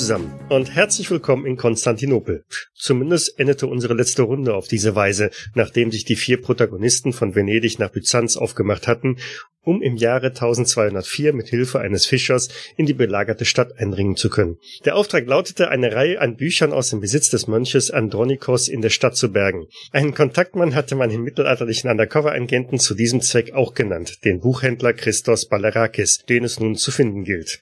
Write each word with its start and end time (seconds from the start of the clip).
zusammen 0.00 0.32
und 0.48 0.74
herzlich 0.74 1.10
willkommen 1.10 1.44
in 1.44 1.58
Konstantinopel. 1.58 2.46
Zumindest 2.74 3.38
endete 3.38 3.66
unsere 3.66 3.92
letzte 3.92 4.22
Runde 4.22 4.54
auf 4.54 4.66
diese 4.66 4.96
Weise, 4.96 5.30
nachdem 5.54 5.92
sich 5.92 6.06
die 6.06 6.16
vier 6.16 6.40
Protagonisten 6.40 7.12
von 7.12 7.34
Venedig 7.34 7.78
nach 7.78 7.90
Byzanz 7.90 8.38
aufgemacht 8.38 8.88
hatten, 8.88 9.18
um 9.60 9.82
im 9.82 9.96
Jahre 9.96 10.28
1204 10.28 11.34
mit 11.34 11.48
Hilfe 11.48 11.80
eines 11.80 12.06
Fischers 12.06 12.48
in 12.78 12.86
die 12.86 12.94
belagerte 12.94 13.44
Stadt 13.44 13.76
eindringen 13.78 14.16
zu 14.16 14.30
können. 14.30 14.56
Der 14.86 14.96
Auftrag 14.96 15.26
lautete, 15.26 15.68
eine 15.68 15.94
Reihe 15.94 16.18
an 16.18 16.36
Büchern 16.36 16.72
aus 16.72 16.88
dem 16.88 17.00
Besitz 17.00 17.28
des 17.28 17.46
Mönches 17.46 17.90
Andronikos 17.90 18.68
in 18.68 18.80
der 18.80 18.88
Stadt 18.88 19.16
zu 19.16 19.30
bergen. 19.30 19.66
Einen 19.92 20.14
Kontaktmann 20.14 20.74
hatte 20.74 20.94
man 20.94 21.10
im 21.10 21.24
mittelalterlichen 21.24 21.90
Undercover-Agenten 21.90 22.78
zu 22.78 22.94
diesem 22.94 23.20
Zweck 23.20 23.52
auch 23.52 23.74
genannt, 23.74 24.24
den 24.24 24.40
Buchhändler 24.40 24.94
Christos 24.94 25.46
Balerakis, 25.46 26.24
den 26.26 26.44
es 26.44 26.58
nun 26.58 26.76
zu 26.76 26.90
finden 26.90 27.24
gilt. 27.24 27.60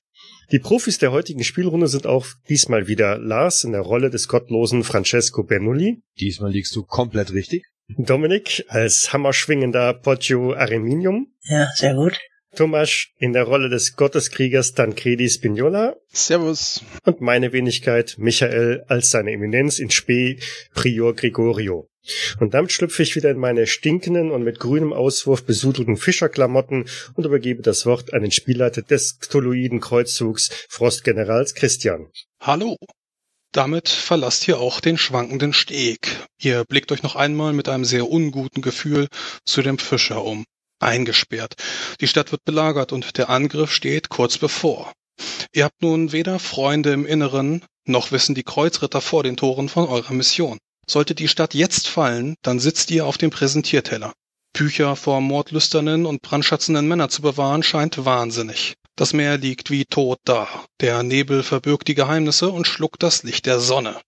Die 0.50 0.58
Profis 0.58 0.96
der 0.96 1.12
heutigen 1.12 1.44
Spielrunde 1.44 1.88
sind 1.88 2.06
auch 2.06 2.26
diesmal 2.48 2.88
wieder 2.88 3.18
Lars 3.18 3.64
in 3.64 3.72
der 3.72 3.82
Rolle 3.82 4.08
des 4.08 4.28
gottlosen 4.28 4.82
Francesco 4.82 5.42
Bernoulli. 5.42 6.00
Diesmal 6.18 6.50
liegst 6.50 6.74
du 6.74 6.84
komplett 6.84 7.34
richtig. 7.34 7.64
Dominik 7.98 8.64
als 8.68 9.12
hammerschwingender 9.12 9.92
Poggio 9.92 10.54
Areminium. 10.54 11.34
Ja, 11.42 11.68
sehr 11.74 11.94
gut. 11.94 12.18
Thomas 12.56 13.08
in 13.18 13.34
der 13.34 13.44
Rolle 13.44 13.68
des 13.68 13.94
Gotteskriegers 13.94 14.72
Tancredi 14.72 15.28
Spignola. 15.28 15.96
Servus. 16.08 16.82
Und 17.04 17.20
meine 17.20 17.52
Wenigkeit 17.52 18.16
Michael 18.16 18.84
als 18.88 19.10
seine 19.10 19.32
Eminenz 19.32 19.78
in 19.78 19.90
Spee 19.90 20.38
Prior 20.72 21.14
Gregorio. 21.14 21.90
Und 22.40 22.54
damit 22.54 22.72
schlüpfe 22.72 23.02
ich 23.02 23.16
wieder 23.16 23.30
in 23.30 23.38
meine 23.38 23.66
stinkenden 23.66 24.30
und 24.30 24.42
mit 24.42 24.60
grünem 24.60 24.92
Auswurf 24.92 25.44
besudelten 25.44 25.96
Fischerklamotten 25.96 26.88
und 27.14 27.26
übergebe 27.26 27.62
das 27.62 27.86
Wort 27.86 28.14
an 28.14 28.22
den 28.22 28.30
Spielleiter 28.30 28.82
des 28.82 29.18
Cthulhuiden 29.20 29.80
Kreuzzugs 29.80 30.50
Frostgenerals 30.68 31.54
Christian. 31.54 32.08
Hallo. 32.40 32.76
Damit 33.52 33.88
verlasst 33.88 34.46
ihr 34.46 34.58
auch 34.58 34.80
den 34.80 34.98
schwankenden 34.98 35.54
Steg. 35.54 36.26
Ihr 36.40 36.64
blickt 36.64 36.92
euch 36.92 37.02
noch 37.02 37.16
einmal 37.16 37.54
mit 37.54 37.68
einem 37.68 37.84
sehr 37.84 38.10
unguten 38.10 38.60
Gefühl 38.60 39.08
zu 39.44 39.62
dem 39.62 39.78
Fischer 39.78 40.22
um. 40.22 40.44
Eingesperrt. 40.80 41.54
Die 42.00 42.06
Stadt 42.06 42.30
wird 42.30 42.44
belagert 42.44 42.92
und 42.92 43.16
der 43.18 43.30
Angriff 43.30 43.72
steht 43.72 44.10
kurz 44.10 44.38
bevor. 44.38 44.92
Ihr 45.52 45.64
habt 45.64 45.82
nun 45.82 46.12
weder 46.12 46.38
Freunde 46.38 46.92
im 46.92 47.06
Inneren, 47.06 47.64
noch 47.84 48.12
wissen 48.12 48.34
die 48.34 48.44
Kreuzritter 48.44 49.00
vor 49.00 49.22
den 49.22 49.36
Toren 49.36 49.68
von 49.68 49.88
eurer 49.88 50.12
Mission. 50.12 50.58
Sollte 50.90 51.14
die 51.14 51.28
Stadt 51.28 51.54
jetzt 51.54 51.86
fallen, 51.86 52.36
dann 52.42 52.58
sitzt 52.58 52.90
ihr 52.90 53.06
auf 53.06 53.18
dem 53.18 53.30
Präsentierteller. 53.30 54.12
Bücher 54.54 54.96
vor 54.96 55.20
mordlüsternen 55.20 56.06
und 56.06 56.22
brandschatzenden 56.22 56.88
Männer 56.88 57.10
zu 57.10 57.22
bewahren, 57.22 57.62
scheint 57.62 58.04
wahnsinnig. 58.04 58.74
Das 58.96 59.12
Meer 59.12 59.36
liegt 59.38 59.70
wie 59.70 59.84
tot 59.84 60.18
da. 60.24 60.48
Der 60.80 61.02
Nebel 61.02 61.42
verbirgt 61.42 61.88
die 61.88 61.94
Geheimnisse 61.94 62.48
und 62.48 62.66
schluckt 62.66 63.02
das 63.02 63.22
Licht 63.22 63.46
der 63.46 63.60
Sonne. 63.60 64.00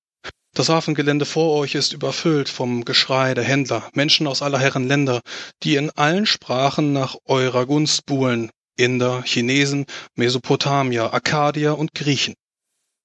Das 0.54 0.68
Hafengelände 0.68 1.26
vor 1.26 1.56
euch 1.56 1.76
ist 1.76 1.92
überfüllt 1.92 2.48
vom 2.48 2.84
Geschrei 2.84 3.34
der 3.34 3.44
Händler, 3.44 3.88
Menschen 3.92 4.26
aus 4.26 4.42
aller 4.42 4.58
Herren 4.58 4.88
Länder, 4.88 5.20
die 5.62 5.76
in 5.76 5.90
allen 5.90 6.26
Sprachen 6.26 6.92
nach 6.92 7.16
eurer 7.26 7.66
Gunst 7.66 8.06
buhlen. 8.06 8.50
Inder, 8.76 9.22
Chinesen, 9.24 9.84
Mesopotamier, 10.16 11.12
Akkadier 11.12 11.78
und 11.78 11.94
Griechen. 11.94 12.34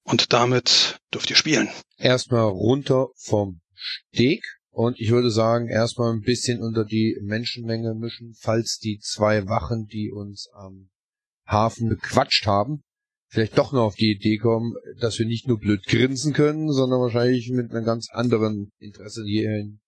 Und 0.02 0.32
damit 0.32 0.98
dürft 1.12 1.30
ihr 1.30 1.36
spielen. 1.36 1.68
Erstmal 1.98 2.48
runter 2.48 3.08
vom 3.14 3.60
Steg 3.76 4.42
und 4.70 5.00
ich 5.00 5.10
würde 5.10 5.30
sagen, 5.30 5.68
erstmal 5.68 6.12
ein 6.12 6.20
bisschen 6.20 6.62
unter 6.62 6.84
die 6.84 7.16
Menschenmenge 7.22 7.94
mischen, 7.94 8.34
falls 8.38 8.78
die 8.78 8.98
zwei 8.98 9.46
Wachen, 9.48 9.86
die 9.86 10.10
uns 10.10 10.48
am 10.52 10.90
Hafen 11.46 11.88
bequatscht 11.88 12.46
haben, 12.46 12.82
vielleicht 13.28 13.56
doch 13.56 13.72
noch 13.72 13.84
auf 13.84 13.94
die 13.94 14.10
Idee 14.10 14.38
kommen, 14.38 14.74
dass 15.00 15.18
wir 15.18 15.26
nicht 15.26 15.48
nur 15.48 15.58
blöd 15.58 15.84
grinsen 15.86 16.32
können, 16.32 16.72
sondern 16.72 17.00
wahrscheinlich 17.00 17.50
mit 17.50 17.70
einem 17.70 17.84
ganz 17.84 18.10
anderen 18.10 18.70
Interesse 18.78 19.24
hier 19.24 19.56
in 19.56 19.80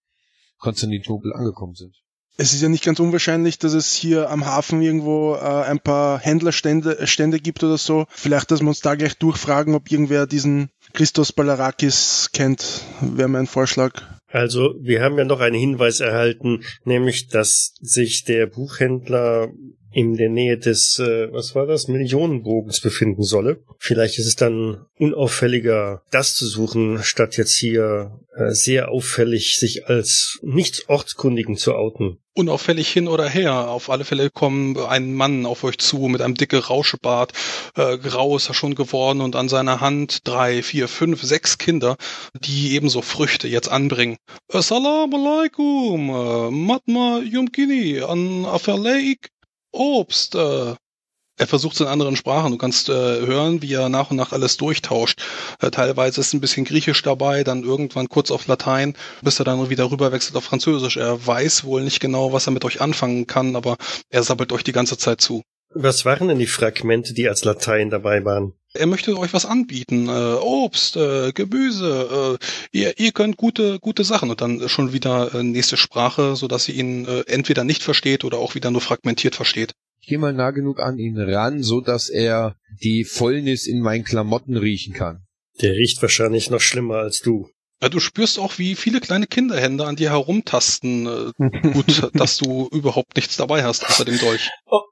Konstantinopel 0.59 1.32
angekommen 1.32 1.75
sind. 1.75 1.94
Es 2.41 2.53
ist 2.53 2.62
ja 2.62 2.69
nicht 2.69 2.84
ganz 2.84 3.00
unwahrscheinlich, 3.00 3.59
dass 3.59 3.72
es 3.72 3.93
hier 3.94 4.31
am 4.31 4.47
Hafen 4.47 4.81
irgendwo 4.81 5.34
äh, 5.34 5.38
ein 5.38 5.81
paar 5.81 6.20
Händlerstände 6.20 7.05
Stände 7.09 7.41
gibt 7.41 7.65
oder 7.65 7.76
so. 7.76 8.06
Vielleicht, 8.10 8.53
dass 8.53 8.60
wir 8.60 8.69
uns 8.69 8.81
da 8.81 8.94
gleich 8.94 9.19
durchfragen, 9.19 9.75
ob 9.75 9.91
irgendwer 9.91 10.28
diesen 10.28 10.70
Christos 10.93 11.32
Balarakis 11.32 12.31
kennt, 12.32 12.82
wäre 13.00 13.28
mein 13.28 13.47
Vorschlag. 13.47 14.03
Also, 14.31 14.75
wir 14.81 15.03
haben 15.03 15.16
ja 15.16 15.25
noch 15.25 15.41
einen 15.41 15.56
Hinweis 15.56 16.00
erhalten, 16.00 16.62
nämlich, 16.84 17.28
dass 17.28 17.75
sich 17.81 18.25
der 18.25 18.47
Buchhändler 18.47 19.49
in 19.93 20.16
der 20.16 20.28
Nähe 20.28 20.59
des, 20.59 20.99
äh, 20.99 21.32
was 21.32 21.54
war 21.54 21.66
das, 21.66 21.88
Millionenbogens 21.88 22.81
befinden 22.81 23.22
solle. 23.22 23.62
Vielleicht 23.78 24.19
ist 24.19 24.26
es 24.26 24.37
dann 24.37 24.87
unauffälliger, 24.99 26.03
das 26.10 26.34
zu 26.34 26.47
suchen, 26.47 27.03
statt 27.03 27.37
jetzt 27.37 27.56
hier 27.56 28.19
äh, 28.37 28.50
sehr 28.50 28.91
auffällig 28.91 29.56
sich 29.56 29.87
als 29.87 30.38
nicht 30.43 30.88
ortskundigen 30.88 31.56
zu 31.56 31.75
outen. 31.75 32.19
Unauffällig 32.34 32.88
hin 32.88 33.09
oder 33.09 33.28
her. 33.28 33.69
Auf 33.69 33.91
alle 33.91 34.04
Fälle 34.04 34.31
kommen 34.31 34.76
ein 34.76 35.15
Mann 35.15 35.44
auf 35.44 35.65
euch 35.65 35.78
zu 35.78 35.97
mit 36.06 36.20
einem 36.20 36.34
dicke 36.34 36.66
Rauschebart. 36.66 37.32
Äh, 37.76 37.99
grau 37.99 38.37
ist 38.37 38.49
er 38.49 38.55
schon 38.55 38.75
geworden 38.75 39.20
und 39.20 39.34
an 39.34 39.49
seiner 39.49 39.81
Hand 39.81 40.20
drei, 40.28 40.62
vier, 40.62 40.87
fünf, 40.87 41.22
sechs 41.22 41.59
Kinder, 41.59 41.97
die 42.38 42.75
ebenso 42.75 43.03
Früchte 43.03 43.49
jetzt 43.49 43.69
anbringen. 43.69 44.19
Assalamu 44.53 45.16
alaikum, 45.16 46.10
äh, 46.10 46.50
Matma 46.50 47.20
Yumkini, 47.25 48.03
an 48.03 48.44
Afaleik 48.44 49.31
Obst. 49.78 50.34
Äh. 50.34 50.74
Er 51.40 51.46
versucht 51.46 51.74
es 51.74 51.80
in 51.80 51.86
anderen 51.86 52.16
Sprachen. 52.16 52.50
Du 52.50 52.58
kannst 52.58 52.88
äh, 52.88 52.92
hören, 52.92 53.62
wie 53.62 53.72
er 53.72 53.88
nach 53.88 54.10
und 54.10 54.16
nach 54.16 54.32
alles 54.32 54.56
durchtauscht. 54.56 55.22
Äh, 55.60 55.70
teilweise 55.70 56.20
ist 56.20 56.34
ein 56.34 56.40
bisschen 56.40 56.64
Griechisch 56.64 57.00
dabei, 57.02 57.44
dann 57.44 57.62
irgendwann 57.62 58.08
kurz 58.08 58.32
auf 58.32 58.48
Latein, 58.48 58.96
bis 59.22 59.38
er 59.38 59.44
dann 59.44 59.70
wieder 59.70 59.88
rüberwechselt 59.88 60.34
auf 60.34 60.42
Französisch. 60.42 60.96
Er 60.96 61.24
weiß 61.24 61.62
wohl 61.62 61.84
nicht 61.84 62.00
genau, 62.00 62.32
was 62.32 62.48
er 62.48 62.52
mit 62.52 62.64
euch 62.64 62.80
anfangen 62.80 63.28
kann, 63.28 63.54
aber 63.54 63.76
er 64.10 64.24
sabbelt 64.24 64.52
euch 64.52 64.64
die 64.64 64.72
ganze 64.72 64.98
Zeit 64.98 65.20
zu. 65.20 65.44
Was 65.74 66.04
waren 66.04 66.28
denn 66.28 66.38
die 66.38 66.46
Fragmente, 66.46 67.12
die 67.12 67.28
als 67.28 67.44
Latein 67.44 67.90
dabei 67.90 68.24
waren? 68.24 68.54
Er 68.74 68.86
möchte 68.86 69.16
euch 69.18 69.32
was 69.32 69.44
anbieten, 69.44 70.08
äh, 70.08 70.34
Obst, 70.40 70.96
äh, 70.96 71.32
Gemüse, 71.32 72.38
äh, 72.40 72.78
ihr, 72.78 72.98
ihr 72.98 73.12
könnt 73.12 73.36
gute, 73.36 73.78
gute 73.78 74.04
Sachen 74.04 74.30
und 74.30 74.40
dann 74.40 74.68
schon 74.68 74.92
wieder 74.92 75.34
äh, 75.34 75.42
nächste 75.42 75.76
Sprache, 75.76 76.36
so 76.36 76.48
dass 76.48 76.68
ihr 76.68 76.74
ihn 76.74 77.06
äh, 77.06 77.20
entweder 77.26 77.64
nicht 77.64 77.82
versteht 77.82 78.24
oder 78.24 78.38
auch 78.38 78.54
wieder 78.54 78.70
nur 78.70 78.80
fragmentiert 78.80 79.34
versteht. 79.34 79.72
Ich 80.00 80.08
gehe 80.08 80.18
mal 80.18 80.32
nah 80.32 80.52
genug 80.52 80.80
an 80.80 80.98
ihn 80.98 81.18
ran, 81.18 81.62
so 81.62 81.80
dass 81.80 82.08
er 82.08 82.56
die 82.82 83.04
Fäulnis 83.04 83.66
in 83.66 83.80
meinen 83.80 84.04
Klamotten 84.04 84.56
riechen 84.56 84.94
kann. 84.94 85.26
Der 85.60 85.72
riecht 85.72 86.00
wahrscheinlich 86.00 86.50
noch 86.50 86.60
schlimmer 86.60 86.96
als 86.96 87.20
du. 87.20 87.50
Ja, 87.80 87.88
du 87.88 88.00
spürst 88.00 88.40
auch, 88.40 88.58
wie 88.58 88.74
viele 88.74 89.00
kleine 89.00 89.28
Kinderhände 89.28 89.86
an 89.86 89.94
dir 89.94 90.10
herumtasten. 90.10 91.06
Äh, 91.38 91.50
gut, 91.72 92.10
dass 92.14 92.36
du 92.36 92.68
überhaupt 92.72 93.14
nichts 93.16 93.36
dabei 93.36 93.62
hast 93.62 93.86
außer 93.86 94.04
dem 94.04 94.18
Dolch. 94.18 94.50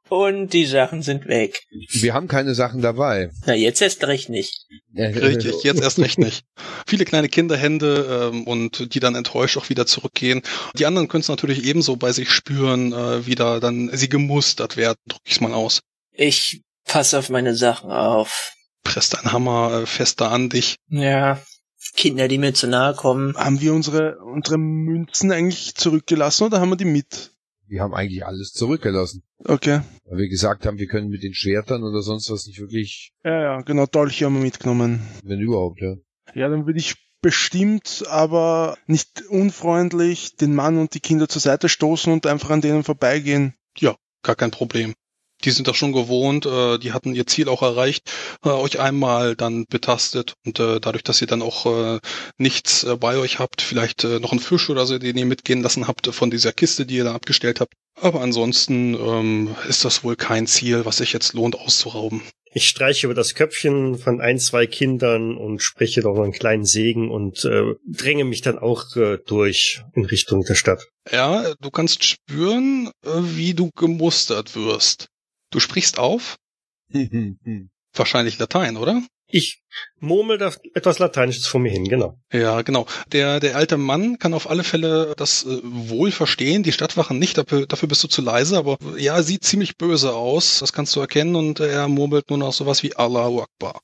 Und 0.08 0.52
die 0.52 0.66
Sachen 0.66 1.02
sind 1.02 1.26
weg. 1.26 1.64
Wir 1.90 2.14
haben 2.14 2.28
keine 2.28 2.54
Sachen 2.54 2.80
dabei. 2.82 3.30
Na, 3.44 3.54
jetzt 3.54 3.82
erst 3.82 4.04
recht 4.04 4.28
nicht. 4.28 4.66
Richtig, 4.94 5.64
jetzt 5.64 5.82
erst 5.82 5.98
recht 5.98 6.18
nicht. 6.18 6.44
Viele 6.86 7.04
kleine 7.04 7.28
Kinderhände 7.28 8.30
ähm, 8.32 8.44
und 8.44 8.94
die 8.94 9.00
dann 9.00 9.16
enttäuscht 9.16 9.56
auch 9.56 9.68
wieder 9.68 9.86
zurückgehen. 9.86 10.42
Die 10.78 10.86
anderen 10.86 11.08
können 11.08 11.22
es 11.22 11.28
natürlich 11.28 11.64
ebenso 11.64 11.96
bei 11.96 12.12
sich 12.12 12.30
spüren, 12.30 12.92
äh, 12.92 13.26
wie 13.26 13.34
da 13.34 13.58
dann 13.58 13.90
sie 13.94 14.08
gemustert 14.08 14.76
werden, 14.76 14.98
drück 15.08 15.22
ich's 15.24 15.40
mal 15.40 15.54
aus. 15.54 15.80
Ich 16.12 16.62
passe 16.84 17.18
auf 17.18 17.28
meine 17.28 17.56
Sachen 17.56 17.90
auf. 17.90 18.52
Presst 18.84 19.14
dein 19.14 19.32
Hammer 19.32 19.82
äh, 19.82 19.86
fester 19.86 20.30
an 20.30 20.50
dich. 20.50 20.76
Ja, 20.88 21.42
Kinder, 21.94 22.28
die 22.28 22.38
mir 22.38 22.54
zu 22.54 22.66
nahe 22.66 22.94
kommen. 22.94 23.36
Haben 23.36 23.60
wir 23.60 23.74
unsere, 23.74 24.18
unsere 24.18 24.58
Münzen 24.58 25.32
eigentlich 25.32 25.74
zurückgelassen 25.74 26.44
oder 26.44 26.60
haben 26.60 26.70
wir 26.70 26.76
die 26.76 26.84
mit? 26.84 27.32
Wir 27.68 27.82
haben 27.82 27.94
eigentlich 27.94 28.24
alles 28.24 28.52
zurückgelassen. 28.52 29.22
Okay. 29.44 29.80
Weil 30.04 30.18
wir 30.18 30.28
gesagt 30.28 30.66
haben, 30.66 30.78
wir 30.78 30.86
können 30.86 31.08
mit 31.08 31.22
den 31.22 31.34
Schwertern 31.34 31.82
oder 31.82 32.00
sonst 32.02 32.30
was 32.30 32.46
nicht 32.46 32.60
wirklich. 32.60 33.12
Ja, 33.24 33.40
ja, 33.40 33.60
genau, 33.62 33.86
Dolche 33.86 34.26
haben 34.26 34.34
wir 34.34 34.42
mitgenommen. 34.42 35.02
Wenn 35.24 35.40
überhaupt, 35.40 35.80
ja. 35.80 35.96
Ja, 36.34 36.48
dann 36.48 36.66
würde 36.66 36.78
ich 36.78 36.94
bestimmt, 37.22 38.04
aber 38.08 38.78
nicht 38.86 39.22
unfreundlich 39.28 40.36
den 40.36 40.54
Mann 40.54 40.78
und 40.78 40.94
die 40.94 41.00
Kinder 41.00 41.28
zur 41.28 41.40
Seite 41.40 41.68
stoßen 41.68 42.12
und 42.12 42.26
einfach 42.26 42.50
an 42.50 42.60
denen 42.60 42.84
vorbeigehen. 42.84 43.54
Ja, 43.78 43.96
gar 44.22 44.36
kein 44.36 44.50
Problem. 44.50 44.94
Die 45.44 45.50
sind 45.50 45.68
das 45.68 45.76
schon 45.76 45.92
gewohnt, 45.92 46.46
äh, 46.46 46.78
die 46.78 46.92
hatten 46.92 47.14
ihr 47.14 47.26
Ziel 47.26 47.48
auch 47.48 47.62
erreicht, 47.62 48.10
äh, 48.44 48.48
euch 48.48 48.80
einmal 48.80 49.36
dann 49.36 49.66
betastet 49.68 50.34
und 50.44 50.58
äh, 50.58 50.80
dadurch, 50.80 51.04
dass 51.04 51.20
ihr 51.20 51.26
dann 51.26 51.42
auch 51.42 51.66
äh, 51.66 52.00
nichts 52.38 52.84
äh, 52.84 52.96
bei 52.96 53.18
euch 53.18 53.38
habt, 53.38 53.62
vielleicht 53.62 54.04
äh, 54.04 54.18
noch 54.18 54.32
einen 54.32 54.40
Fisch 54.40 54.70
oder 54.70 54.86
so, 54.86 54.98
den 54.98 55.16
ihr 55.16 55.26
mitgehen 55.26 55.62
lassen 55.62 55.86
habt 55.86 56.06
von 56.06 56.30
dieser 56.30 56.52
Kiste, 56.52 56.86
die 56.86 56.96
ihr 56.96 57.04
da 57.04 57.14
abgestellt 57.14 57.60
habt. 57.60 57.74
Aber 58.00 58.20
ansonsten 58.20 58.94
ähm, 58.94 59.56
ist 59.68 59.84
das 59.84 60.04
wohl 60.04 60.16
kein 60.16 60.46
Ziel, 60.46 60.84
was 60.84 60.98
sich 60.98 61.12
jetzt 61.12 61.32
lohnt 61.32 61.58
auszurauben. 61.58 62.22
Ich 62.52 62.68
streiche 62.68 63.06
über 63.06 63.14
das 63.14 63.34
Köpfchen 63.34 63.98
von 63.98 64.22
ein, 64.22 64.38
zwei 64.38 64.66
Kindern 64.66 65.36
und 65.36 65.62
spreche 65.62 66.00
noch 66.00 66.18
einen 66.18 66.32
kleinen 66.32 66.64
Segen 66.64 67.10
und 67.10 67.44
äh, 67.44 67.74
dränge 67.86 68.24
mich 68.24 68.40
dann 68.40 68.58
auch 68.58 68.96
äh, 68.96 69.18
durch 69.26 69.82
in 69.92 70.06
Richtung 70.06 70.42
der 70.42 70.54
Stadt. 70.54 70.88
Ja, 71.12 71.54
du 71.60 71.70
kannst 71.70 72.04
spüren, 72.04 72.90
äh, 73.04 73.10
wie 73.10 73.52
du 73.52 73.70
gemustert 73.76 74.56
wirst. 74.56 75.08
Du 75.56 75.60
sprichst 75.60 75.98
auf? 75.98 76.36
Wahrscheinlich 77.94 78.38
Latein, 78.38 78.76
oder? 78.76 79.00
Ich 79.26 79.62
murmel 80.00 80.36
da 80.36 80.52
etwas 80.74 80.98
Lateinisches 80.98 81.46
vor 81.46 81.60
mir 81.60 81.72
hin, 81.72 81.88
genau. 81.88 82.20
Ja, 82.30 82.60
genau. 82.60 82.84
Der, 83.12 83.40
der 83.40 83.56
alte 83.56 83.78
Mann 83.78 84.18
kann 84.18 84.34
auf 84.34 84.50
alle 84.50 84.64
Fälle 84.64 85.14
das 85.16 85.46
äh, 85.46 85.58
wohl 85.62 86.12
verstehen, 86.12 86.62
die 86.62 86.72
Stadtwachen 86.72 87.18
nicht, 87.18 87.38
dafür, 87.38 87.66
dafür 87.66 87.88
bist 87.88 88.04
du 88.04 88.08
zu 88.08 88.20
leise, 88.20 88.58
aber 88.58 88.76
ja, 88.98 89.22
sieht 89.22 89.44
ziemlich 89.44 89.78
böse 89.78 90.12
aus, 90.12 90.58
das 90.58 90.74
kannst 90.74 90.94
du 90.94 91.00
erkennen 91.00 91.36
und 91.36 91.58
er 91.60 91.88
murmelt 91.88 92.28
nur 92.28 92.38
noch 92.38 92.52
sowas 92.52 92.82
wie 92.82 92.94
Allahu 92.94 93.40
Akbar 93.40 93.80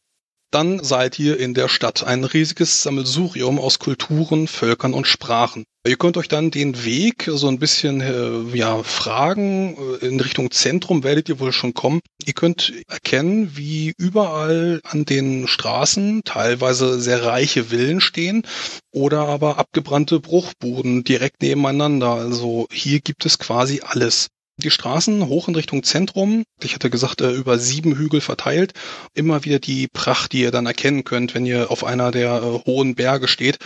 dann 0.52 0.84
seid 0.84 1.18
ihr 1.18 1.40
in 1.40 1.54
der 1.54 1.68
Stadt. 1.68 2.04
Ein 2.04 2.24
riesiges 2.24 2.82
Sammelsurium 2.82 3.58
aus 3.58 3.78
Kulturen, 3.78 4.46
Völkern 4.46 4.94
und 4.94 5.06
Sprachen. 5.06 5.64
Ihr 5.84 5.96
könnt 5.96 6.16
euch 6.16 6.28
dann 6.28 6.52
den 6.52 6.84
Weg 6.84 7.28
so 7.32 7.48
ein 7.48 7.58
bisschen 7.58 8.00
äh, 8.00 8.56
ja 8.56 8.84
fragen 8.84 9.76
äh, 10.00 10.06
in 10.06 10.20
Richtung 10.20 10.52
Zentrum 10.52 11.02
werdet 11.02 11.28
ihr 11.28 11.40
wohl 11.40 11.52
schon 11.52 11.74
kommen. 11.74 12.00
Ihr 12.24 12.34
könnt 12.34 12.72
erkennen, 12.86 13.56
wie 13.56 13.92
überall 13.98 14.80
an 14.84 15.04
den 15.04 15.48
Straßen 15.48 16.22
teilweise 16.24 17.00
sehr 17.00 17.24
reiche 17.24 17.64
Villen 17.64 18.00
stehen 18.00 18.46
oder 18.92 19.26
aber 19.26 19.58
abgebrannte 19.58 20.20
Bruchbuden 20.20 21.02
direkt 21.02 21.42
nebeneinander. 21.42 22.12
Also 22.12 22.68
hier 22.70 23.00
gibt 23.00 23.26
es 23.26 23.40
quasi 23.40 23.80
alles 23.84 24.28
die 24.58 24.70
Straßen 24.70 25.26
hoch 25.26 25.48
in 25.48 25.54
Richtung 25.54 25.82
Zentrum. 25.82 26.44
Ich 26.62 26.74
hatte 26.74 26.90
gesagt, 26.90 27.20
äh, 27.20 27.30
über 27.32 27.58
sieben 27.58 27.96
Hügel 27.96 28.20
verteilt. 28.20 28.72
Immer 29.14 29.44
wieder 29.44 29.58
die 29.58 29.88
Pracht, 29.88 30.32
die 30.32 30.42
ihr 30.42 30.50
dann 30.50 30.66
erkennen 30.66 31.04
könnt, 31.04 31.34
wenn 31.34 31.46
ihr 31.46 31.70
auf 31.70 31.84
einer 31.84 32.10
der 32.10 32.42
äh, 32.42 32.66
hohen 32.66 32.94
Berge 32.94 33.28
steht. 33.28 33.58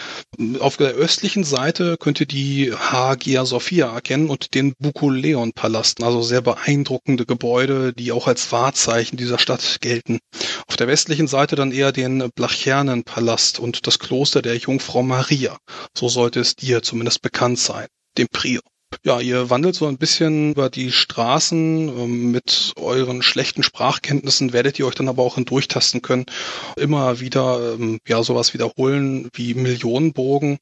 Auf 0.61 0.77
der 0.77 0.93
östlichen 0.93 1.45
Seite 1.45 1.97
könnt 1.99 2.21
ihr 2.21 2.27
die 2.27 2.73
Hagia 2.73 3.45
Sophia 3.45 3.93
erkennen 3.93 4.29
und 4.29 4.55
den 4.55 4.75
Bukuleon-Palast. 4.79 6.03
Also 6.03 6.23
sehr 6.23 6.41
beeindruckende 6.41 7.27
Gebäude, 7.27 7.93
die 7.93 8.13
auch 8.13 8.29
als 8.29 8.51
Wahrzeichen 8.53 9.17
dieser 9.17 9.39
Stadt 9.39 9.79
gelten. 9.81 10.19
Auf 10.69 10.77
der 10.77 10.89
westlichen 10.89 11.27
Seite 11.27 11.57
dann 11.57 11.73
eher 11.73 11.93
den 11.93 12.31
Blachernen-Palast 12.35 13.59
und 13.59 13.87
das 13.87 13.99
Kloster 13.99 14.43
der 14.43 14.57
Jungfrau 14.57 15.03
Maria. 15.03 15.59
So 15.97 16.09
sollte 16.09 16.41
es 16.41 16.55
dir 16.55 16.83
zumindest 16.83 17.23
bekannt 17.23 17.59
sein, 17.59 17.87
dem 18.19 18.29
Prior. 18.31 18.63
Ja, 19.05 19.21
ihr 19.21 19.51
wandelt 19.51 19.75
so 19.75 19.87
ein 19.87 19.99
bisschen 19.99 20.53
über 20.53 20.71
die 20.71 20.91
Straßen. 20.91 21.89
Ähm, 21.89 22.31
mit 22.31 22.73
euren 22.77 23.23
schlechten 23.23 23.63
Sprachkenntnissen 23.63 24.53
werdet 24.53 24.79
ihr 24.79 24.87
euch 24.87 24.95
dann 24.95 25.09
aber 25.09 25.23
auch 25.23 25.37
hindurchtasten 25.37 26.03
können. 26.03 26.27
Immer 26.77 27.21
wieder, 27.21 27.75
ähm, 27.75 27.99
ja, 28.07 28.23
sowas 28.23 28.55
wiederholen 28.55 29.29
wie 29.33 29.55
Millionenbogen. 29.55 30.59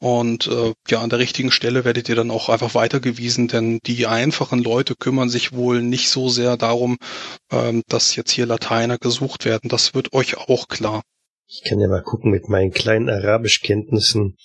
Und 0.00 0.48
äh, 0.48 0.72
ja, 0.88 1.00
an 1.00 1.10
der 1.10 1.18
richtigen 1.18 1.50
Stelle 1.50 1.84
werdet 1.84 2.08
ihr 2.08 2.16
dann 2.16 2.30
auch 2.30 2.48
einfach 2.48 2.74
weitergewiesen, 2.74 3.48
denn 3.48 3.78
die 3.86 4.06
einfachen 4.06 4.62
Leute 4.62 4.94
kümmern 4.96 5.28
sich 5.28 5.52
wohl 5.52 5.82
nicht 5.82 6.08
so 6.08 6.28
sehr 6.28 6.56
darum, 6.56 6.96
ähm, 7.52 7.82
dass 7.88 8.16
jetzt 8.16 8.32
hier 8.32 8.46
Lateiner 8.46 8.98
gesucht 8.98 9.44
werden. 9.44 9.68
Das 9.68 9.94
wird 9.94 10.12
euch 10.12 10.36
auch 10.36 10.68
klar. 10.68 11.02
Ich 11.46 11.62
kann 11.68 11.78
ja 11.78 11.88
mal 11.88 12.02
gucken 12.02 12.30
mit 12.30 12.48
meinen 12.48 12.70
kleinen 12.70 13.10
Arabischkenntnissen. 13.10 14.36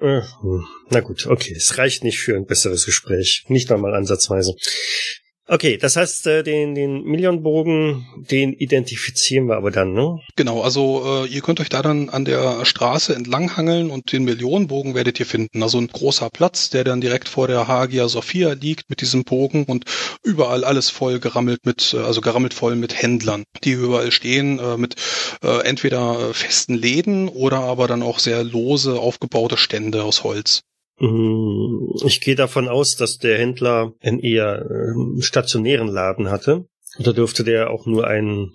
Äh, 0.00 0.22
hm. 0.40 0.64
Na 0.90 1.00
gut, 1.00 1.26
okay, 1.26 1.54
es 1.56 1.78
reicht 1.78 2.04
nicht 2.04 2.18
für 2.18 2.36
ein 2.36 2.46
besseres 2.46 2.84
Gespräch. 2.84 3.44
Nicht 3.48 3.70
einmal 3.72 3.94
ansatzweise. 3.94 4.54
Okay, 5.48 5.76
das 5.76 5.94
heißt, 5.94 6.26
äh, 6.26 6.42
den, 6.42 6.74
den 6.74 7.04
Millionbogen, 7.04 8.04
den 8.16 8.52
identifizieren 8.52 9.46
wir 9.46 9.56
aber 9.56 9.70
dann, 9.70 9.92
ne? 9.92 10.18
Genau, 10.34 10.62
also 10.62 11.24
äh, 11.24 11.28
ihr 11.28 11.40
könnt 11.40 11.60
euch 11.60 11.68
da 11.68 11.82
dann 11.82 12.08
an 12.08 12.24
der 12.24 12.64
Straße 12.64 13.14
entlanghangeln 13.14 13.90
und 13.90 14.10
den 14.10 14.24
Millionenbogen 14.24 14.96
werdet 14.96 15.20
ihr 15.20 15.26
finden. 15.26 15.62
Also 15.62 15.78
ein 15.78 15.86
großer 15.86 16.30
Platz, 16.30 16.70
der 16.70 16.82
dann 16.82 17.00
direkt 17.00 17.28
vor 17.28 17.46
der 17.46 17.68
Hagia 17.68 18.08
Sophia 18.08 18.54
liegt 18.54 18.90
mit 18.90 19.00
diesem 19.00 19.22
Bogen 19.22 19.64
und 19.64 19.84
überall 20.24 20.64
alles 20.64 20.90
voll 20.90 21.20
gerammelt 21.20 21.64
mit, 21.64 21.94
äh, 21.94 21.98
also 21.98 22.20
gerammelt 22.20 22.52
voll 22.52 22.74
mit 22.74 23.00
Händlern, 23.00 23.44
die 23.62 23.70
überall 23.70 24.10
stehen, 24.10 24.58
äh, 24.58 24.76
mit 24.76 24.96
äh, 25.44 25.64
entweder 25.64 26.34
festen 26.34 26.74
Läden 26.74 27.28
oder 27.28 27.58
aber 27.58 27.86
dann 27.86 28.02
auch 28.02 28.18
sehr 28.18 28.42
lose 28.42 28.98
aufgebaute 28.98 29.56
Stände 29.56 30.02
aus 30.02 30.24
Holz. 30.24 30.62
Mm, 30.98 31.90
ich 32.04 32.20
gehe 32.20 32.36
davon 32.36 32.68
aus, 32.68 32.96
dass 32.96 33.18
der 33.18 33.38
Händler 33.38 33.92
einen 34.00 34.20
eher 34.20 34.64
äh, 34.64 35.22
stationären 35.22 35.88
Laden 35.88 36.30
hatte. 36.30 36.66
Oder 36.98 37.12
dürfte 37.12 37.44
der 37.44 37.70
auch 37.70 37.86
nur 37.86 38.06
einen, 38.06 38.54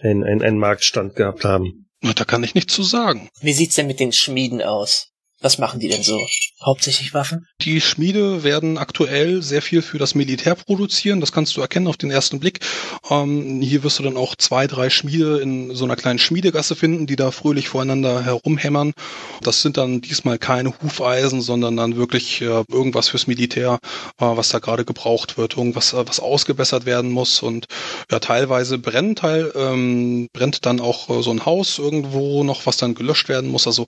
einen, 0.00 0.24
einen, 0.24 0.42
einen 0.42 0.58
Marktstand 0.58 1.14
gehabt 1.14 1.44
haben? 1.44 1.88
Na, 2.00 2.12
da 2.12 2.24
kann 2.24 2.42
ich 2.42 2.54
nichts 2.54 2.74
zu 2.74 2.82
sagen. 2.82 3.28
Wie 3.40 3.52
sieht's 3.52 3.76
denn 3.76 3.86
mit 3.86 4.00
den 4.00 4.12
Schmieden 4.12 4.62
aus? 4.62 5.09
Was 5.42 5.56
machen 5.56 5.80
die 5.80 5.88
denn 5.88 6.02
so? 6.02 6.20
Hauptsächlich 6.62 7.14
Waffen? 7.14 7.46
Die 7.62 7.80
Schmiede 7.80 8.44
werden 8.44 8.76
aktuell 8.76 9.40
sehr 9.40 9.62
viel 9.62 9.80
für 9.80 9.96
das 9.96 10.14
Militär 10.14 10.54
produzieren. 10.54 11.20
Das 11.20 11.32
kannst 11.32 11.56
du 11.56 11.62
erkennen 11.62 11.86
auf 11.86 11.96
den 11.96 12.10
ersten 12.10 12.40
Blick. 12.40 12.60
Ähm, 13.08 13.62
hier 13.62 13.82
wirst 13.82 13.98
du 13.98 14.02
dann 14.02 14.18
auch 14.18 14.34
zwei, 14.34 14.66
drei 14.66 14.90
Schmiede 14.90 15.38
in 15.40 15.74
so 15.74 15.86
einer 15.86 15.96
kleinen 15.96 16.18
Schmiedegasse 16.18 16.76
finden, 16.76 17.06
die 17.06 17.16
da 17.16 17.30
fröhlich 17.30 17.70
voreinander 17.70 18.22
herumhämmern. 18.22 18.92
Das 19.40 19.62
sind 19.62 19.78
dann 19.78 20.02
diesmal 20.02 20.38
keine 20.38 20.74
Hufeisen, 20.82 21.40
sondern 21.40 21.74
dann 21.74 21.96
wirklich 21.96 22.42
äh, 22.42 22.62
irgendwas 22.70 23.08
fürs 23.08 23.26
Militär, 23.26 23.78
äh, 24.18 24.24
was 24.24 24.50
da 24.50 24.58
gerade 24.58 24.84
gebraucht 24.84 25.38
wird, 25.38 25.56
irgendwas, 25.56 25.94
äh, 25.94 26.06
was 26.06 26.20
ausgebessert 26.20 26.84
werden 26.84 27.10
muss. 27.10 27.42
Und 27.42 27.64
ja, 28.10 28.18
teilweise 28.18 28.76
brennt, 28.76 29.20
teil, 29.20 29.50
ähm, 29.54 30.28
brennt 30.34 30.66
dann 30.66 30.80
auch 30.80 31.08
äh, 31.08 31.22
so 31.22 31.30
ein 31.30 31.46
Haus 31.46 31.78
irgendwo 31.78 32.44
noch, 32.44 32.66
was 32.66 32.76
dann 32.76 32.94
gelöscht 32.94 33.30
werden 33.30 33.50
muss. 33.50 33.66
Also 33.66 33.86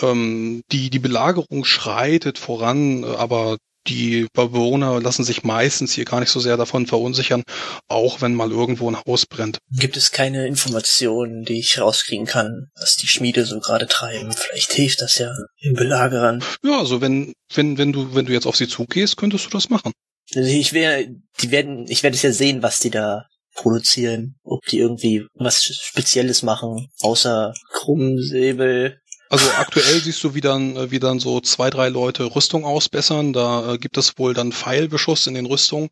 ähm, 0.00 0.62
die 0.70 0.91
die 0.92 0.98
Belagerung 0.98 1.64
schreitet 1.64 2.38
voran, 2.38 3.04
aber 3.04 3.56
die 3.88 4.28
Bewohner 4.32 5.00
lassen 5.00 5.24
sich 5.24 5.42
meistens 5.42 5.92
hier 5.92 6.04
gar 6.04 6.20
nicht 6.20 6.30
so 6.30 6.38
sehr 6.38 6.56
davon 6.56 6.86
verunsichern, 6.86 7.42
auch 7.88 8.20
wenn 8.20 8.34
mal 8.34 8.50
irgendwo 8.50 8.88
ein 8.88 8.96
Haus 8.96 9.26
brennt. 9.26 9.58
Gibt 9.72 9.96
es 9.96 10.12
keine 10.12 10.46
Informationen, 10.46 11.44
die 11.44 11.58
ich 11.58 11.80
rauskriegen 11.80 12.26
kann, 12.26 12.68
was 12.76 12.96
die 12.96 13.08
Schmiede 13.08 13.44
so 13.44 13.58
gerade 13.58 13.88
treiben? 13.88 14.32
Vielleicht 14.32 14.72
hilft 14.72 15.00
das 15.00 15.18
ja 15.18 15.32
im 15.58 15.74
Belagerern. 15.74 16.44
Ja, 16.64 16.78
also 16.78 17.00
wenn, 17.00 17.32
wenn, 17.54 17.76
wenn 17.78 17.92
du, 17.92 18.14
wenn 18.14 18.26
du 18.26 18.32
jetzt 18.32 18.46
auf 18.46 18.56
sie 18.56 18.68
zugehst, 18.68 19.16
könntest 19.16 19.46
du 19.46 19.50
das 19.50 19.68
machen. 19.68 19.92
Also 20.34 20.48
ich 20.48 20.72
werde, 20.72 21.08
die 21.40 21.50
werden, 21.50 21.86
ich 21.88 22.02
werde 22.02 22.14
es 22.14 22.22
ja 22.22 22.32
sehen, 22.32 22.62
was 22.62 22.78
die 22.78 22.90
da 22.90 23.26
produzieren, 23.54 24.36
ob 24.44 24.64
die 24.66 24.78
irgendwie 24.78 25.26
was 25.34 25.62
Spezielles 25.62 26.42
machen, 26.42 26.88
außer 27.00 27.52
Krummsäbel, 27.70 28.98
also 29.32 29.50
aktuell 29.56 29.98
siehst 29.98 30.22
du, 30.24 30.34
wie 30.34 30.42
dann, 30.42 30.76
äh, 30.76 30.90
wie 30.90 30.98
dann 30.98 31.18
so 31.18 31.40
zwei, 31.40 31.70
drei 31.70 31.88
Leute 31.88 32.34
Rüstung 32.34 32.66
ausbessern. 32.66 33.32
Da 33.32 33.72
äh, 33.72 33.78
gibt 33.78 33.96
es 33.96 34.18
wohl 34.18 34.34
dann 34.34 34.52
Pfeilbeschuss 34.52 35.26
in 35.26 35.32
den 35.32 35.46
Rüstungen. 35.46 35.88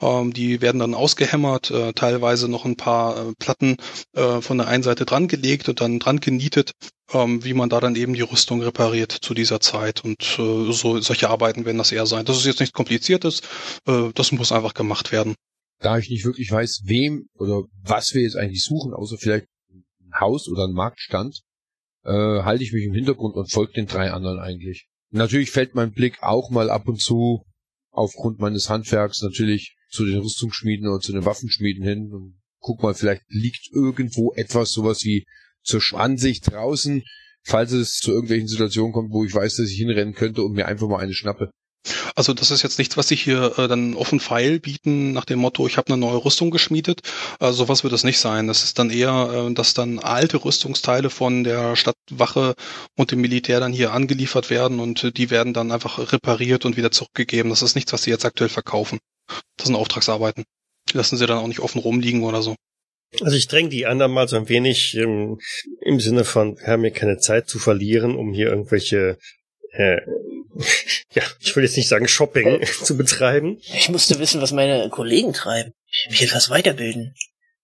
Ähm, 0.00 0.32
die 0.32 0.60
werden 0.60 0.78
dann 0.78 0.94
ausgehämmert, 0.94 1.72
äh, 1.72 1.92
teilweise 1.92 2.48
noch 2.48 2.64
ein 2.64 2.76
paar 2.76 3.16
äh, 3.16 3.32
Platten 3.36 3.78
äh, 4.12 4.40
von 4.40 4.58
der 4.58 4.68
einen 4.68 4.84
Seite 4.84 5.06
dran 5.06 5.26
gelegt 5.26 5.68
und 5.68 5.80
dann 5.80 5.98
dran 5.98 6.20
genietet, 6.20 6.70
ähm, 7.12 7.42
wie 7.42 7.52
man 7.54 7.68
da 7.68 7.80
dann 7.80 7.96
eben 7.96 8.14
die 8.14 8.20
Rüstung 8.20 8.62
repariert 8.62 9.10
zu 9.10 9.34
dieser 9.34 9.58
Zeit. 9.58 10.04
Und 10.04 10.22
äh, 10.38 10.72
so 10.72 11.00
solche 11.00 11.30
Arbeiten 11.30 11.64
werden 11.64 11.78
das 11.78 11.90
eher 11.90 12.06
sein. 12.06 12.24
Das 12.24 12.36
ist 12.36 12.46
jetzt 12.46 12.60
nichts 12.60 12.74
Kompliziertes. 12.74 13.42
das 13.84 14.30
muss 14.30 14.52
einfach 14.52 14.74
gemacht 14.74 15.10
werden. 15.10 15.34
Da 15.80 15.98
ich 15.98 16.10
nicht 16.10 16.24
wirklich 16.24 16.50
weiß, 16.50 16.82
wem 16.84 17.26
oder 17.34 17.64
was 17.82 18.14
wir 18.14 18.22
jetzt 18.22 18.36
eigentlich 18.36 18.62
suchen, 18.62 18.94
außer 18.94 19.18
vielleicht 19.18 19.46
ein 19.70 20.20
Haus 20.20 20.48
oder 20.48 20.64
ein 20.64 20.72
Marktstand, 20.72 21.40
äh, 22.04 22.42
halte 22.42 22.64
ich 22.64 22.72
mich 22.72 22.84
im 22.84 22.94
Hintergrund 22.94 23.34
und 23.34 23.50
folge 23.50 23.72
den 23.72 23.86
drei 23.86 24.10
anderen 24.10 24.38
eigentlich. 24.38 24.86
Natürlich 25.10 25.50
fällt 25.50 25.74
mein 25.74 25.92
Blick 25.92 26.22
auch 26.22 26.50
mal 26.50 26.70
ab 26.70 26.88
und 26.88 27.00
zu 27.00 27.44
aufgrund 27.90 28.40
meines 28.40 28.68
Handwerks 28.68 29.22
natürlich 29.22 29.76
zu 29.88 30.04
den 30.04 30.18
Rüstungsschmieden 30.18 30.88
oder 30.88 31.00
zu 31.00 31.12
den 31.12 31.24
Waffenschmieden 31.24 31.84
hin 31.84 32.12
und 32.12 32.40
guck 32.58 32.82
mal, 32.82 32.94
vielleicht 32.94 33.22
liegt 33.28 33.68
irgendwo 33.72 34.32
etwas 34.34 34.72
sowas 34.72 35.04
wie 35.04 35.24
zur 35.62 35.80
Ansicht 35.94 36.50
draußen, 36.50 37.02
falls 37.42 37.72
es 37.72 37.98
zu 37.98 38.10
irgendwelchen 38.10 38.48
Situationen 38.48 38.92
kommt, 38.92 39.12
wo 39.12 39.24
ich 39.24 39.34
weiß, 39.34 39.56
dass 39.56 39.68
ich 39.68 39.76
hinrennen 39.76 40.14
könnte 40.14 40.42
und 40.42 40.52
mir 40.52 40.66
einfach 40.66 40.88
mal 40.88 40.98
eine 40.98 41.14
schnappe. 41.14 41.50
Also 42.14 42.32
das 42.32 42.50
ist 42.50 42.62
jetzt 42.62 42.78
nichts, 42.78 42.96
was 42.96 43.08
sie 43.08 43.16
hier 43.16 43.58
äh, 43.58 43.68
dann 43.68 43.94
offen 43.94 44.20
Pfeil 44.20 44.60
bieten 44.60 45.12
nach 45.12 45.24
dem 45.24 45.38
Motto, 45.38 45.66
ich 45.66 45.76
habe 45.76 45.92
eine 45.92 45.98
neue 45.98 46.24
Rüstung 46.24 46.50
geschmiedet. 46.50 47.02
Äh, 47.40 47.52
sowas 47.52 47.84
wird 47.84 47.92
es 47.92 48.04
nicht 48.04 48.18
sein. 48.18 48.46
Das 48.46 48.64
ist 48.64 48.78
dann 48.78 48.90
eher, 48.90 49.48
äh, 49.50 49.54
dass 49.54 49.74
dann 49.74 49.98
alte 49.98 50.44
Rüstungsteile 50.44 51.10
von 51.10 51.44
der 51.44 51.76
Stadtwache 51.76 52.54
und 52.96 53.10
dem 53.10 53.20
Militär 53.20 53.60
dann 53.60 53.72
hier 53.72 53.92
angeliefert 53.92 54.50
werden 54.50 54.80
und 54.80 55.04
äh, 55.04 55.12
die 55.12 55.30
werden 55.30 55.52
dann 55.52 55.72
einfach 55.72 56.12
repariert 56.12 56.64
und 56.64 56.76
wieder 56.76 56.90
zurückgegeben. 56.90 57.50
Das 57.50 57.62
ist 57.62 57.74
nichts, 57.74 57.92
was 57.92 58.02
sie 58.02 58.10
jetzt 58.10 58.24
aktuell 58.24 58.50
verkaufen. 58.50 58.98
Das 59.56 59.66
sind 59.66 59.76
Auftragsarbeiten. 59.76 60.44
Die 60.90 60.96
lassen 60.96 61.16
sie 61.16 61.26
dann 61.26 61.38
auch 61.38 61.48
nicht 61.48 61.60
offen 61.60 61.80
rumliegen 61.80 62.24
oder 62.24 62.42
so. 62.42 62.56
Also 63.20 63.36
ich 63.36 63.46
dränge 63.46 63.68
die 63.68 63.86
anderen 63.86 64.12
mal 64.12 64.26
so 64.28 64.36
ein 64.36 64.48
wenig 64.48 64.96
im, 64.96 65.38
im 65.80 66.00
Sinne 66.00 66.24
von, 66.24 66.58
wir 66.58 66.66
haben 66.66 66.82
hier 66.82 66.90
keine 66.90 67.18
Zeit 67.18 67.48
zu 67.48 67.58
verlieren, 67.58 68.16
um 68.16 68.32
hier 68.32 68.48
irgendwelche 68.48 69.18
äh, 69.70 69.98
ja, 71.14 71.22
ich 71.40 71.54
will 71.54 71.64
jetzt 71.64 71.76
nicht 71.76 71.88
sagen 71.88 72.08
Shopping 72.08 72.64
zu 72.82 72.96
betreiben. 72.96 73.58
Ich 73.74 73.88
musste 73.88 74.18
wissen, 74.18 74.40
was 74.40 74.52
meine 74.52 74.88
Kollegen 74.90 75.32
treiben. 75.32 75.72
Ich 76.04 76.10
mich 76.10 76.22
etwas 76.22 76.50
weiterbilden. 76.50 77.14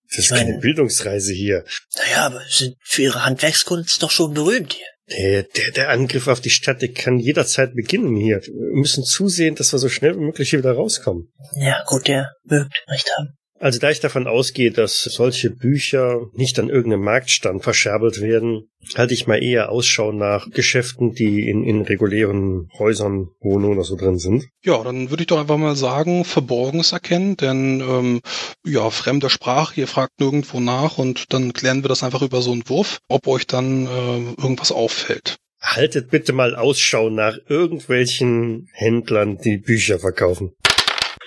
Das 0.08 0.18
ist 0.18 0.30
keine 0.30 0.58
Bildungsreise 0.58 1.32
hier. 1.32 1.64
Naja, 1.96 2.26
aber 2.26 2.42
sind 2.48 2.76
für 2.82 3.02
ihre 3.02 3.24
Handwerkskunst 3.24 4.02
doch 4.02 4.10
schon 4.10 4.34
berühmt 4.34 4.72
hier. 4.72 4.86
Der, 5.16 5.42
der, 5.42 5.70
der 5.72 5.90
Angriff 5.90 6.28
auf 6.28 6.40
die 6.40 6.50
Stadt, 6.50 6.82
der 6.82 6.92
kann 6.92 7.18
jederzeit 7.18 7.74
beginnen 7.74 8.16
hier. 8.16 8.40
Wir 8.40 8.80
müssen 8.80 9.04
zusehen, 9.04 9.56
dass 9.56 9.72
wir 9.72 9.78
so 9.78 9.88
schnell 9.88 10.14
wie 10.16 10.24
möglich 10.24 10.50
hier 10.50 10.60
wieder 10.60 10.72
rauskommen. 10.72 11.32
Ja, 11.56 11.82
gut, 11.86 12.06
der 12.06 12.32
mögt 12.44 12.72
recht 12.88 13.10
haben. 13.16 13.36
Also 13.60 13.78
da 13.78 13.90
ich 13.90 14.00
davon 14.00 14.26
ausgehe, 14.26 14.70
dass 14.70 15.02
solche 15.02 15.50
Bücher 15.50 16.28
nicht 16.32 16.58
an 16.58 16.70
irgendeinem 16.70 17.04
Marktstand 17.04 17.62
verscherbelt 17.62 18.22
werden, 18.22 18.70
halte 18.96 19.12
ich 19.12 19.26
mal 19.26 19.42
eher 19.42 19.70
Ausschau 19.70 20.12
nach 20.12 20.50
Geschäften, 20.50 21.12
die 21.12 21.46
in, 21.46 21.62
in 21.64 21.82
regulären 21.82 22.70
Häusern, 22.78 23.28
Wohnungen 23.38 23.76
oder 23.76 23.84
so 23.84 23.96
drin 23.96 24.18
sind. 24.18 24.48
Ja, 24.64 24.82
dann 24.82 25.10
würde 25.10 25.24
ich 25.24 25.26
doch 25.26 25.38
einfach 25.38 25.58
mal 25.58 25.76
sagen, 25.76 26.24
Verborgenes 26.24 26.92
erkennen, 26.92 27.36
denn 27.36 27.80
ähm, 27.80 28.20
ja, 28.64 28.88
fremde 28.88 29.28
Sprache, 29.28 29.78
ihr 29.78 29.86
fragt 29.86 30.20
nirgendwo 30.20 30.58
nach 30.58 30.96
und 30.96 31.30
dann 31.34 31.52
klären 31.52 31.84
wir 31.84 31.88
das 31.88 32.02
einfach 32.02 32.22
über 32.22 32.40
so 32.40 32.52
einen 32.52 32.66
Wurf, 32.66 33.00
ob 33.08 33.26
euch 33.26 33.46
dann 33.46 33.86
äh, 33.86 34.40
irgendwas 34.40 34.72
auffällt. 34.72 35.36
Haltet 35.60 36.08
bitte 36.10 36.32
mal 36.32 36.56
Ausschau 36.56 37.10
nach 37.10 37.36
irgendwelchen 37.46 38.68
Händlern, 38.72 39.36
die 39.36 39.58
Bücher 39.58 39.98
verkaufen. 39.98 40.52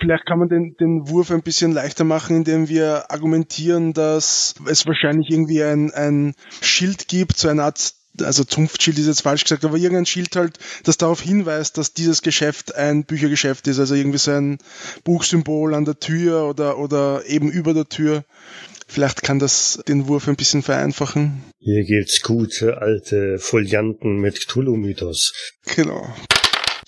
Vielleicht 0.04 0.26
kann 0.26 0.40
man 0.40 0.50
den, 0.50 0.76
den 0.82 1.08
Wurf 1.08 1.32
ein 1.32 1.44
bisschen 1.44 1.72
leichter 1.72 2.04
machen, 2.04 2.36
indem 2.36 2.68
wir 2.68 3.10
argumentieren, 3.10 3.94
dass 3.94 4.54
es 4.68 4.86
wahrscheinlich 4.86 5.30
irgendwie 5.30 5.64
ein, 5.64 5.92
ein 5.94 6.34
Schild 6.62 7.08
gibt, 7.08 7.38
so 7.38 7.48
eine 7.48 7.64
Art 7.64 7.94
also 8.22 8.44
Zunftschild 8.44 9.00
ist 9.00 9.08
jetzt 9.08 9.22
falsch 9.22 9.44
gesagt, 9.44 9.66
aber 9.66 9.78
irgendein 9.78 10.06
Schild 10.06 10.36
halt, 10.36 10.60
das 10.84 10.98
darauf 10.98 11.22
hinweist, 11.22 11.78
dass 11.78 11.94
dieses 11.94 12.22
Geschäft 12.22 12.76
ein 12.76 13.06
Büchergeschäft 13.06 13.66
ist, 13.68 13.80
also 13.80 13.96
irgendwie 13.96 14.20
so 14.20 14.32
ein 14.32 14.60
Buchsymbol 15.04 15.74
an 15.74 15.86
der 15.86 16.00
Tür 16.00 16.44
oder, 16.48 16.78
oder 16.78 17.24
eben 17.26 17.50
über 17.50 17.74
der 17.74 17.88
Tür. 17.88 18.24
Vielleicht 18.88 19.24
kann 19.24 19.40
das 19.40 19.82
den 19.88 20.08
Wurf 20.08 20.28
ein 20.28 20.36
bisschen 20.36 20.62
vereinfachen. 20.62 21.44
Hier 21.60 21.84
gibt's 21.86 22.22
gute 22.22 22.80
alte 22.80 23.40
Folianten 23.40 24.18
mit 24.18 24.48
Cthulhu-Mythos. 24.48 25.34
Genau. 25.76 26.14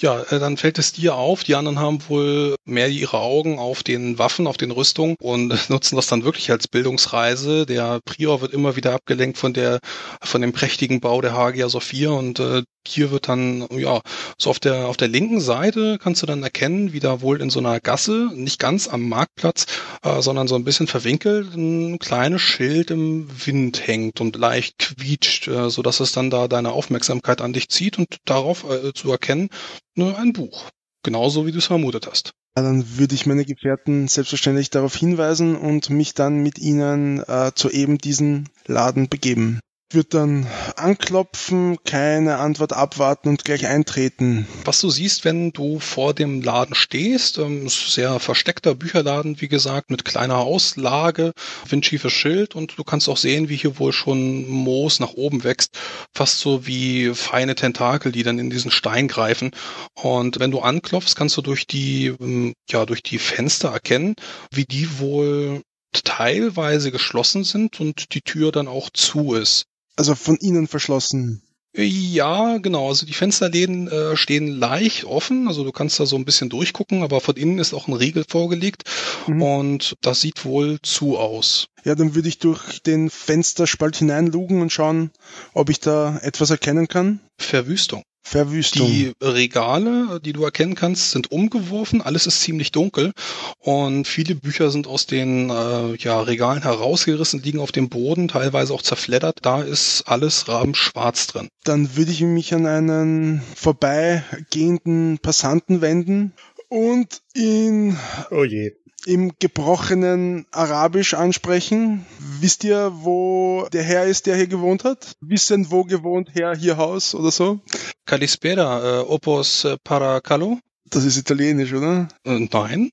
Ja, 0.01 0.21
äh, 0.23 0.39
dann 0.39 0.57
fällt 0.57 0.77
es 0.79 0.91
dir 0.93 1.15
auf. 1.15 1.43
Die 1.43 1.55
anderen 1.55 1.79
haben 1.79 1.99
wohl 2.09 2.55
mehr 2.65 2.89
ihre 2.89 3.19
Augen 3.19 3.59
auf 3.59 3.83
den 3.83 4.17
Waffen, 4.19 4.47
auf 4.47 4.57
den 4.57 4.71
Rüstungen 4.71 5.15
und 5.21 5.47
nutzen 5.69 5.95
das 5.95 6.07
dann 6.07 6.23
wirklich 6.23 6.51
als 6.51 6.67
Bildungsreise. 6.67 7.65
Der 7.65 7.99
Prior 8.05 8.41
wird 8.41 8.53
immer 8.53 8.75
wieder 8.75 8.93
abgelenkt 8.93 9.37
von 9.37 9.53
der, 9.53 9.79
von 10.21 10.41
dem 10.41 10.53
prächtigen 10.53 10.99
Bau 10.99 11.21
der 11.21 11.33
Hagia 11.33 11.69
Sophia 11.69 12.09
und 12.09 12.39
äh, 12.39 12.63
hier 12.87 13.11
wird 13.11 13.29
dann, 13.29 13.67
ja, 13.71 14.01
so 14.37 14.49
auf 14.49 14.59
der, 14.59 14.87
auf 14.87 14.97
der 14.97 15.07
linken 15.07 15.41
Seite 15.41 15.97
kannst 15.99 16.21
du 16.21 16.27
dann 16.27 16.43
erkennen, 16.43 16.93
wie 16.93 16.99
da 16.99 17.21
wohl 17.21 17.41
in 17.41 17.49
so 17.49 17.59
einer 17.59 17.79
Gasse, 17.79 18.29
nicht 18.33 18.59
ganz 18.59 18.87
am 18.87 19.09
Marktplatz, 19.09 19.65
äh, 20.03 20.21
sondern 20.21 20.47
so 20.47 20.55
ein 20.55 20.63
bisschen 20.63 20.87
verwinkelt, 20.87 21.55
ein 21.55 21.99
kleines 21.99 22.41
Schild 22.41 22.91
im 22.91 23.27
Wind 23.45 23.87
hängt 23.87 24.21
und 24.21 24.35
leicht 24.35 24.77
quietscht, 24.77 25.47
äh, 25.47 25.69
so 25.69 25.81
dass 25.81 25.99
es 25.99 26.11
dann 26.11 26.29
da 26.29 26.47
deine 26.47 26.73
Aufmerksamkeit 26.73 27.41
an 27.41 27.53
dich 27.53 27.69
zieht 27.69 27.97
und 27.97 28.17
darauf 28.25 28.65
äh, 28.69 28.93
zu 28.93 29.11
erkennen, 29.11 29.49
ne, 29.95 30.17
ein 30.17 30.33
Buch. 30.33 30.69
Genauso 31.03 31.45
wie 31.45 31.51
du 31.51 31.59
es 31.59 31.65
vermutet 31.65 32.07
hast. 32.07 32.31
Ja, 32.57 32.63
dann 32.63 32.97
würde 32.97 33.15
ich 33.15 33.25
meine 33.25 33.45
Gefährten 33.45 34.07
selbstverständlich 34.07 34.69
darauf 34.69 34.95
hinweisen 34.95 35.55
und 35.55 35.89
mich 35.89 36.13
dann 36.13 36.37
mit 36.37 36.57
ihnen 36.57 37.21
äh, 37.27 37.51
zu 37.53 37.69
eben 37.69 37.97
diesen 37.97 38.49
Laden 38.65 39.09
begeben 39.09 39.59
wird 39.91 40.13
dann 40.13 40.47
anklopfen, 40.75 41.77
keine 41.83 42.37
Antwort 42.37 42.73
abwarten 42.73 43.29
und 43.29 43.45
gleich 43.45 43.67
eintreten. 43.67 44.47
Was 44.63 44.81
du 44.81 44.89
siehst, 44.89 45.25
wenn 45.25 45.51
du 45.51 45.79
vor 45.79 46.13
dem 46.13 46.41
Laden 46.41 46.75
stehst, 46.75 47.37
ähm, 47.37 47.69
sehr 47.69 48.19
versteckter 48.19 48.73
Bücherladen, 48.73 49.39
wie 49.41 49.47
gesagt, 49.47 49.91
mit 49.91 50.03
kleiner 50.03 50.37
Auslage, 50.37 51.33
windschiefes 51.69 52.11
Schild 52.11 52.55
und 52.55 52.77
du 52.77 52.83
kannst 52.83 53.07
auch 53.09 53.17
sehen, 53.17 53.47
wie 53.47 53.57
hier 53.57 53.77
wohl 53.77 53.93
schon 53.93 54.47
Moos 54.49 54.99
nach 54.99 55.13
oben 55.13 55.43
wächst, 55.43 55.77
fast 56.13 56.39
so 56.39 56.65
wie 56.65 57.13
feine 57.13 57.55
Tentakel, 57.55 58.11
die 58.11 58.23
dann 58.23 58.39
in 58.39 58.49
diesen 58.49 58.71
Stein 58.71 59.07
greifen. 59.07 59.51
Und 59.93 60.39
wenn 60.39 60.51
du 60.51 60.61
anklopfst, 60.61 61.15
kannst 61.15 61.37
du 61.37 61.41
durch 61.41 61.67
die, 61.67 62.07
ähm, 62.19 62.53
ja, 62.69 62.85
durch 62.85 63.03
die 63.03 63.19
Fenster 63.19 63.69
erkennen, 63.69 64.15
wie 64.51 64.65
die 64.65 64.99
wohl 64.99 65.61
teilweise 66.03 66.91
geschlossen 66.91 67.43
sind 67.43 67.79
und 67.79 68.13
die 68.13 68.21
Tür 68.21 68.51
dann 68.51 68.67
auch 68.67 68.89
zu 68.89 69.35
ist. 69.35 69.67
Also 69.95 70.15
von 70.15 70.35
innen 70.37 70.67
verschlossen. 70.67 71.41
Ja, 71.77 72.57
genau. 72.57 72.87
Also 72.87 73.05
die 73.05 73.13
Fensterläden 73.13 73.89
äh, 73.89 74.15
stehen 74.15 74.47
leicht 74.47 75.03
offen. 75.03 75.47
Also 75.47 75.63
du 75.63 75.71
kannst 75.71 75.99
da 75.99 76.05
so 76.05 76.15
ein 76.15 76.23
bisschen 76.23 76.49
durchgucken, 76.49 77.03
aber 77.03 77.19
von 77.19 77.35
innen 77.35 77.59
ist 77.59 77.73
auch 77.73 77.87
ein 77.87 77.93
Riegel 77.93 78.23
vorgelegt 78.27 78.83
mhm. 79.27 79.41
und 79.41 79.95
das 80.01 80.21
sieht 80.21 80.45
wohl 80.45 80.79
zu 80.81 81.17
aus. 81.17 81.67
Ja, 81.83 81.95
dann 81.95 82.15
würde 82.15 82.29
ich 82.29 82.39
durch 82.39 82.81
den 82.81 83.09
Fensterspalt 83.09 83.97
hineinlugen 83.97 84.61
und 84.61 84.71
schauen, 84.71 85.11
ob 85.53 85.69
ich 85.69 85.79
da 85.79 86.17
etwas 86.19 86.49
erkennen 86.49 86.87
kann. 86.87 87.19
Verwüstung. 87.37 88.03
Verwüstung. 88.25 88.87
Die 88.87 89.13
Regale, 89.21 90.19
die 90.19 90.33
du 90.33 90.43
erkennen 90.43 90.73
kannst, 90.73 91.11
sind 91.11 91.31
umgeworfen. 91.31 92.01
Alles 92.01 92.25
ist 92.25 92.41
ziemlich 92.41 92.71
dunkel 92.71 93.11
und 93.59 94.07
viele 94.07 94.33
Bücher 94.33 94.71
sind 94.71 94.87
aus 94.87 95.05
den 95.05 95.51
äh, 95.51 95.95
ja, 95.97 96.19
Regalen 96.21 96.63
herausgerissen, 96.63 97.43
liegen 97.43 97.59
auf 97.59 97.71
dem 97.71 97.89
Boden, 97.89 98.27
teilweise 98.27 98.73
auch 98.73 98.81
zerfleddert. 98.81 99.39
Da 99.43 99.61
ist 99.61 100.05
alles 100.07 100.47
rabenschwarz 100.47 101.27
drin. 101.27 101.49
Dann 101.63 101.95
würde 101.95 102.11
ich 102.11 102.21
mich 102.21 102.51
an 102.55 102.65
einen 102.65 103.43
vorbeigehenden 103.55 105.19
Passanten 105.19 105.81
wenden 105.81 106.33
und 106.67 107.21
ihn 107.35 107.95
oh 108.31 108.43
je 108.43 108.73
im 109.05 109.33
gebrochenen 109.39 110.45
Arabisch 110.51 111.13
ansprechen. 111.13 112.05
Wisst 112.19 112.63
ihr, 112.63 112.91
wo 112.93 113.67
der 113.71 113.83
Herr 113.83 114.05
ist, 114.05 114.25
der 114.25 114.35
hier 114.35 114.47
gewohnt 114.47 114.83
hat? 114.83 115.15
Wissen, 115.21 115.71
wo 115.71 115.83
gewohnt 115.83 116.29
Herr 116.33 116.55
hier 116.55 116.77
Haus 116.77 117.15
oder 117.15 117.31
so? 117.31 117.59
Kalispera, 118.05 119.01
äh, 119.01 119.03
Opos 119.03 119.65
äh, 119.65 119.77
para 119.83 120.21
Calo? 120.21 120.59
Das 120.89 121.03
ist 121.03 121.17
italienisch, 121.17 121.73
oder? 121.73 122.07
Äh, 122.25 122.47
nein, 122.51 122.89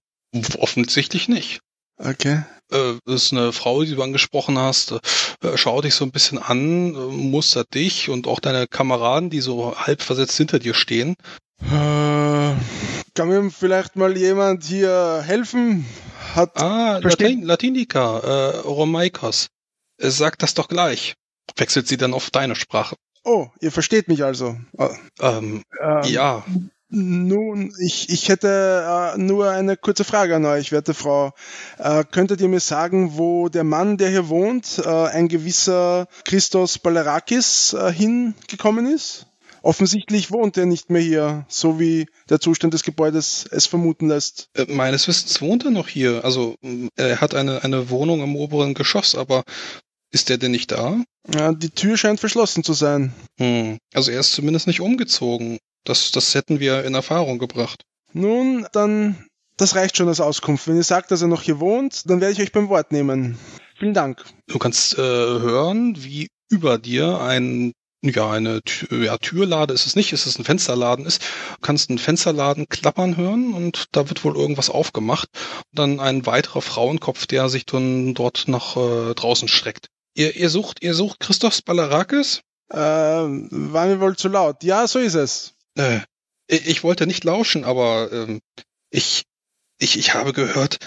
offensichtlich 0.59 1.28
nicht. 1.28 1.61
Okay. 1.99 2.42
Äh, 2.71 2.95
das 3.04 3.25
ist 3.25 3.33
eine 3.33 3.52
Frau, 3.52 3.83
die 3.85 3.95
du 3.95 4.02
angesprochen 4.02 4.59
hast, 4.59 4.92
äh, 5.42 5.57
schaut 5.57 5.85
dich 5.85 5.95
so 5.95 6.04
ein 6.04 6.11
bisschen 6.11 6.38
an, 6.38 6.95
äh, 6.95 6.99
mustert 6.99 7.75
dich 7.75 8.09
und 8.09 8.26
auch 8.26 8.40
deine 8.40 8.66
Kameraden, 8.66 9.31
die 9.31 9.40
so 9.40 9.76
halb 9.76 10.02
versetzt 10.02 10.37
hinter 10.37 10.59
dir 10.59 10.75
stehen. 10.75 11.16
Äh, 11.71 12.54
kann 13.14 13.28
mir 13.28 13.50
vielleicht 13.50 13.97
mal 13.97 14.16
jemand 14.16 14.64
hier 14.64 15.23
helfen? 15.25 15.87
Hat 16.35 16.57
ah, 16.61 16.99
Latin, 17.02 17.42
Latinica, 17.42 18.19
äh, 18.19 18.57
Romaikos. 18.61 19.49
Sagt 19.99 20.42
das 20.42 20.54
doch 20.54 20.69
gleich. 20.69 21.14
Wechselt 21.57 21.87
sie 21.88 21.97
dann 21.97 22.14
auf 22.14 22.31
deine 22.31 22.57
Sprache. 22.57 22.97
Oh, 23.25 23.49
ihr 23.61 23.71
versteht 23.71 24.09
mich 24.09 24.25
also. 24.25 24.57
Ähm, 25.21 25.62
ähm, 25.81 26.02
ja. 26.04 26.45
Nun, 26.95 27.73
ich, 27.78 28.11
ich 28.11 28.28
hätte 28.28 29.14
äh, 29.14 29.19
nur 29.19 29.50
eine 29.50 29.78
kurze 29.78 30.04
Frage 30.04 30.37
an 30.37 30.45
euch, 30.45 30.73
werte 30.73 30.92
Frau. 30.92 31.33
Äh, 31.78 32.04
könntet 32.04 32.40
ihr 32.42 32.49
mir 32.49 32.61
sagen, 32.61 33.16
wo 33.16 33.49
der 33.49 33.64
Mann, 33.64 33.97
der 33.97 34.11
hier 34.11 34.28
wohnt, 34.28 34.78
äh, 34.85 34.88
ein 34.88 35.28
gewisser 35.28 36.07
Christos 36.25 36.78
Balerakis 36.78 37.73
äh, 37.73 37.92
hingekommen 37.92 38.87
ist? 38.92 39.26
Offensichtlich 39.62 40.31
wohnt 40.31 40.57
er 40.57 40.66
nicht 40.66 40.90
mehr 40.90 41.00
hier, 41.00 41.47
so 41.49 41.78
wie 41.78 42.07
der 42.28 42.40
Zustand 42.40 42.75
des 42.75 42.83
Gebäudes 42.83 43.47
es 43.50 43.66
vermuten 43.66 44.09
lässt. 44.09 44.49
Äh, 44.54 44.66
meines 44.69 45.07
Wissens 45.09 45.40
wohnt 45.40 45.64
er 45.64 45.71
noch 45.71 45.88
hier. 45.88 46.25
Also 46.25 46.57
er 46.97 47.21
hat 47.21 47.35
eine, 47.35 47.62
eine 47.64 47.90
Wohnung 47.90 48.23
im 48.23 48.37
oberen 48.37 48.75
Geschoss, 48.75 49.14
aber 49.14 49.45
ist 50.11 50.31
er 50.31 50.38
denn 50.38 50.50
nicht 50.50 50.73
da? 50.73 51.02
Ja, 51.35 51.52
die 51.52 51.71
Tür 51.71 51.97
scheint 51.97 52.21
verschlossen 52.21 52.64
zu 52.64 52.73
sein. 52.73 53.12
Hm. 53.38 53.78
Also 53.95 54.11
er 54.11 54.21
ist 54.21 54.33
zumindest 54.33 54.66
nicht 54.66 54.81
umgezogen. 54.81 55.59
Das, 55.85 56.11
das 56.11 56.35
hätten 56.35 56.61
wir 56.61 56.85
in 56.85 56.95
Erfahrung 56.95 57.38
gebracht. 57.38 57.83
Nun, 58.12 58.66
dann, 58.73 59.25
das 59.57 59.75
reicht 59.75 59.97
schon 59.97 60.09
als 60.09 60.21
Auskunft. 60.21 60.69
Wenn 60.69 60.76
ihr 60.76 60.83
sagt, 60.83 61.11
dass 61.11 61.23
er 61.23 61.28
noch 61.28 61.42
hier 61.42 61.61
wohnt, 61.61 62.09
dann 62.11 62.21
werde 62.21 62.35
ich 62.35 62.42
euch 62.42 62.52
beim 62.52 62.69
Wort 62.69 62.92
nehmen. 62.92 63.38
Vielen 63.78 63.95
Dank. 63.95 64.25
Du 64.47 64.59
kannst 64.59 64.95
äh, 64.95 64.99
hören, 64.99 65.97
wie 65.99 66.28
über 66.50 66.78
dir 66.78 67.21
ein 67.21 67.73
ja, 68.04 68.30
eine 68.30 68.61
ja, 68.90 69.16
Türlade 69.16 69.73
ist 69.73 69.87
es 69.87 69.94
nicht, 69.94 70.12
ist 70.12 70.26
es 70.26 70.38
ein 70.38 70.44
Fensterladen 70.44 71.06
ist. 71.06 71.23
Du 71.23 71.61
kannst 71.61 71.88
einen 71.88 71.99
Fensterladen 71.99 72.68
klappern 72.68 73.16
hören 73.16 73.54
und 73.54 73.87
da 73.92 74.09
wird 74.09 74.25
wohl 74.25 74.37
irgendwas 74.37 74.71
aufgemacht. 74.71 75.28
Und 75.71 75.78
dann 75.78 76.00
ein 76.00 76.26
weiterer 76.26 76.62
Frauenkopf, 76.62 77.26
der 77.26 77.49
sich 77.49 77.64
dann 77.64 78.14
dort 78.14 78.49
nach 78.49 78.76
äh, 78.76 79.14
draußen 79.14 79.47
schreckt. 79.47 79.87
Ihr, 80.14 80.35
ihr 80.35 80.50
sucht, 80.50 80.82
ihr 80.82 80.94
sucht 80.94 81.21
Christoph 81.21 81.62
Balarakis? 81.62 82.42
Ähm, 82.73 83.49
war 83.50 83.87
mir 83.87 84.00
wohl 84.00 84.16
zu 84.16 84.28
laut. 84.28 84.64
Ja, 84.64 84.87
so 84.88 84.99
ist 84.99 85.14
es. 85.14 85.54
Äh, 85.76 86.00
ich, 86.49 86.66
ich 86.66 86.85
wollte 86.85 87.06
nicht 87.06 87.23
lauschen, 87.23 87.64
aber 87.64 88.11
ähm, 88.12 88.40
ich, 88.90 89.25
ich, 89.78 89.97
ich 89.97 90.14
habe 90.14 90.32
gehört, 90.32 90.78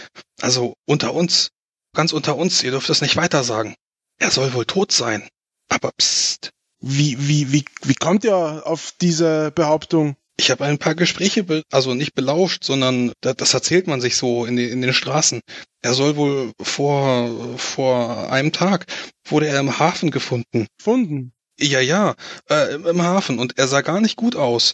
also 0.41 0.73
unter 0.85 1.13
uns, 1.13 1.49
ganz 1.93 2.11
unter 2.11 2.35
uns, 2.35 2.61
ihr 2.61 2.71
dürft 2.71 2.89
es 2.89 3.01
nicht 3.01 3.15
weiter 3.15 3.43
sagen. 3.43 3.75
Er 4.17 4.31
soll 4.31 4.53
wohl 4.53 4.65
tot 4.65 4.91
sein. 4.91 5.27
Aber 5.69 5.91
psst, 5.97 6.51
wie, 6.79 7.17
wie, 7.19 7.51
wie, 7.51 7.65
wie 7.83 7.95
kommt 7.95 8.23
ihr 8.23 8.63
auf 8.65 8.93
diese 9.01 9.51
Behauptung? 9.51 10.15
Ich 10.37 10.51
habe 10.51 10.65
ein 10.65 10.77
paar 10.77 10.95
Gespräche, 10.95 11.63
also 11.71 11.93
nicht 11.93 12.13
belauscht, 12.13 12.65
sondern 12.65 13.13
das 13.21 13.53
erzählt 13.53 13.87
man 13.87 14.01
sich 14.01 14.17
so 14.17 14.45
in 14.45 14.57
den, 14.57 14.69
in 14.69 14.81
den 14.81 14.93
Straßen. 14.93 15.41
Er 15.81 15.93
soll 15.93 16.17
wohl 16.17 16.51
vor, 16.61 17.57
vor 17.57 18.31
einem 18.31 18.51
Tag, 18.51 18.85
wurde 19.25 19.47
er 19.47 19.59
im 19.59 19.79
Hafen 19.79 20.11
gefunden. 20.11 20.67
Gefunden? 20.77 21.31
Ja, 21.57 21.79
ja, 21.79 22.15
äh, 22.49 22.75
im 22.75 23.01
Hafen 23.01 23.39
und 23.39 23.57
er 23.57 23.69
sah 23.69 23.79
gar 23.79 24.01
nicht 24.01 24.17
gut 24.17 24.35
aus. 24.35 24.73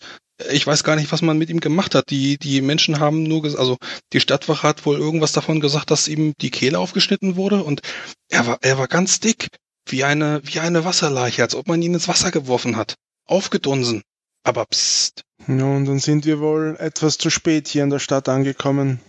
Ich 0.52 0.66
weiß 0.66 0.84
gar 0.84 0.96
nicht, 0.96 1.12
was 1.12 1.22
man 1.22 1.38
mit 1.38 1.52
ihm 1.52 1.60
gemacht 1.60 1.94
hat. 1.94 2.10
Die, 2.10 2.40
die 2.40 2.62
Menschen 2.62 3.00
haben 3.00 3.22
nur 3.22 3.44
also 3.44 3.78
die 4.14 4.20
Stadtwache 4.20 4.68
hat 4.68 4.86
wohl 4.88 4.98
irgendwas 4.98 5.34
davon 5.34 5.60
gesagt, 5.60 5.92
dass 5.92 6.08
ihm 6.08 6.34
die 6.42 6.50
Kehle 6.50 6.80
aufgeschnitten 6.80 7.36
wurde 7.36 7.64
und 7.64 7.82
er 8.30 8.48
war, 8.48 8.58
er 8.62 8.80
war 8.80 8.88
ganz 8.88 9.20
dick. 9.20 9.50
Wie 9.86 10.04
eine, 10.04 10.42
wie 10.44 10.60
eine 10.60 10.86
Wasserleiche, 10.86 11.42
als 11.42 11.56
ob 11.56 11.68
man 11.68 11.82
ihn 11.82 11.94
ins 11.94 12.08
Wasser 12.08 12.32
geworfen 12.32 12.76
hat. 12.76 12.96
Aufgedunsen. 13.26 14.04
Aber 14.44 14.66
psst. 14.66 15.24
Nun, 15.48 15.86
dann 15.86 16.00
sind 16.00 16.26
wir 16.26 16.40
wohl 16.40 16.76
etwas 16.80 17.18
zu 17.18 17.30
spät 17.30 17.68
hier 17.68 17.84
in 17.84 17.90
der 17.90 18.00
Stadt 18.00 18.30
angekommen. 18.30 19.00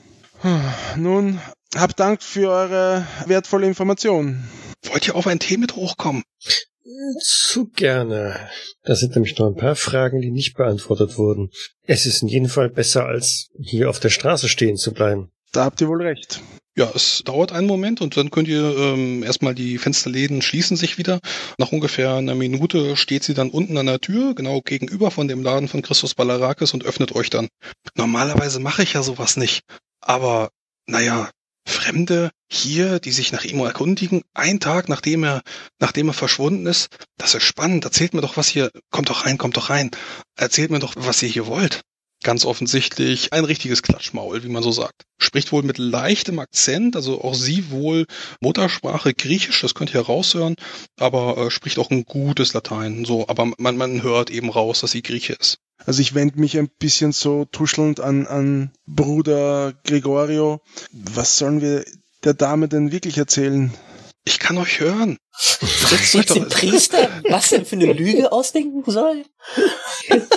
Nun, 0.96 1.40
habt 1.74 2.00
Dank 2.00 2.22
für 2.22 2.50
eure 2.50 3.06
wertvolle 3.26 3.66
Information. 3.66 4.44
Wollt 4.84 5.06
ihr 5.06 5.14
auf 5.14 5.26
einen 5.26 5.40
Tee 5.40 5.56
mit 5.56 5.76
hochkommen? 5.76 6.22
Zu 7.20 7.68
gerne. 7.68 8.48
Da 8.82 8.96
sind 8.96 9.14
nämlich 9.14 9.38
noch 9.38 9.46
ein 9.46 9.56
paar 9.56 9.76
Fragen, 9.76 10.20
die 10.20 10.30
nicht 10.30 10.54
beantwortet 10.54 11.16
wurden. 11.16 11.50
Es 11.82 12.06
ist 12.06 12.22
in 12.22 12.28
jedem 12.28 12.48
Fall 12.48 12.68
besser, 12.68 13.06
als 13.06 13.50
hier 13.58 13.88
auf 13.88 14.00
der 14.00 14.10
Straße 14.10 14.48
stehen 14.48 14.76
zu 14.76 14.92
bleiben. 14.92 15.30
Da 15.52 15.64
habt 15.64 15.80
ihr 15.80 15.88
wohl 15.88 16.02
recht. 16.02 16.40
Ja, 16.74 16.90
es 16.94 17.22
dauert 17.24 17.52
einen 17.52 17.66
Moment 17.66 18.00
und 18.00 18.16
dann 18.16 18.30
könnt 18.30 18.48
ihr 18.48 18.76
ähm, 18.76 19.22
erstmal 19.22 19.54
die 19.54 19.76
Fensterläden 19.76 20.40
schließen 20.40 20.76
sich 20.76 20.96
wieder. 20.96 21.20
Nach 21.58 21.70
ungefähr 21.70 22.14
einer 22.14 22.34
Minute 22.34 22.96
steht 22.96 23.24
sie 23.24 23.34
dann 23.34 23.50
unten 23.50 23.76
an 23.76 23.86
der 23.86 24.00
Tür, 24.00 24.34
genau 24.34 24.62
gegenüber 24.62 25.10
von 25.10 25.28
dem 25.28 25.42
Laden 25.42 25.68
von 25.68 25.82
Christus 25.82 26.14
Balarakis 26.14 26.72
und 26.72 26.84
öffnet 26.84 27.14
euch 27.14 27.28
dann. 27.28 27.48
Normalerweise 27.94 28.58
mache 28.58 28.82
ich 28.82 28.94
ja 28.94 29.02
sowas 29.02 29.36
nicht. 29.36 29.64
Aber, 30.00 30.50
naja, 30.86 31.28
Fremde 31.66 32.30
hier, 32.50 32.98
die 32.98 33.12
sich 33.12 33.32
nach 33.32 33.44
ihm 33.44 33.60
erkundigen, 33.60 34.22
ein 34.32 34.58
Tag 34.58 34.88
nachdem 34.88 35.24
er, 35.24 35.42
nachdem 35.78 36.08
er 36.08 36.14
verschwunden 36.14 36.66
ist, 36.66 36.88
das 37.18 37.34
ist 37.34 37.44
spannend. 37.44 37.84
Erzählt 37.84 38.14
mir 38.14 38.22
doch, 38.22 38.36
was 38.38 38.48
hier, 38.48 38.70
kommt 38.90 39.10
doch 39.10 39.26
rein, 39.26 39.38
kommt 39.38 39.58
doch 39.58 39.68
rein. 39.70 39.90
Erzählt 40.36 40.70
mir 40.70 40.80
doch, 40.80 40.94
was 40.96 41.22
ihr 41.22 41.28
hier 41.28 41.46
wollt. 41.46 41.82
Ganz 42.22 42.44
offensichtlich 42.44 43.32
ein 43.32 43.44
richtiges 43.44 43.82
Klatschmaul, 43.82 44.44
wie 44.44 44.48
man 44.48 44.62
so 44.62 44.70
sagt. 44.70 45.02
Spricht 45.18 45.52
wohl 45.52 45.62
mit 45.62 45.78
leichtem 45.78 46.38
Akzent, 46.38 46.96
also 46.96 47.22
auch 47.22 47.34
sie 47.34 47.70
wohl 47.70 48.06
Muttersprache 48.40 49.14
Griechisch, 49.14 49.60
das 49.60 49.74
könnt 49.74 49.94
ihr 49.94 50.00
raushören, 50.00 50.56
aber 50.98 51.36
äh, 51.38 51.50
spricht 51.50 51.78
auch 51.78 51.90
ein 51.90 52.04
gutes 52.04 52.52
Latein, 52.52 53.04
so, 53.04 53.28
aber 53.28 53.52
man, 53.58 53.76
man 53.76 54.02
hört 54.02 54.30
eben 54.30 54.50
raus, 54.50 54.80
dass 54.80 54.92
sie 54.92 55.02
Grieche 55.02 55.34
ist. 55.34 55.58
Also 55.84 56.00
ich 56.00 56.14
wende 56.14 56.38
mich 56.38 56.58
ein 56.58 56.68
bisschen 56.78 57.12
so 57.12 57.44
tuschelnd 57.44 58.00
an, 58.00 58.26
an 58.26 58.70
Bruder 58.86 59.74
Gregorio. 59.84 60.60
Was 60.92 61.38
sollen 61.38 61.60
wir 61.60 61.84
der 62.24 62.34
Dame 62.34 62.68
denn 62.68 62.92
wirklich 62.92 63.18
erzählen? 63.18 63.72
Ich 64.24 64.38
kann 64.38 64.56
euch 64.56 64.78
hören. 64.78 65.18
Setzt 65.36 66.14
euch 66.14 66.26
den 66.26 66.48
Priester, 66.48 67.10
was 67.28 67.50
denn 67.50 67.64
für 67.64 67.74
eine 67.74 67.92
Lüge 67.92 68.30
ausdenken 68.30 68.88
soll? 68.88 69.24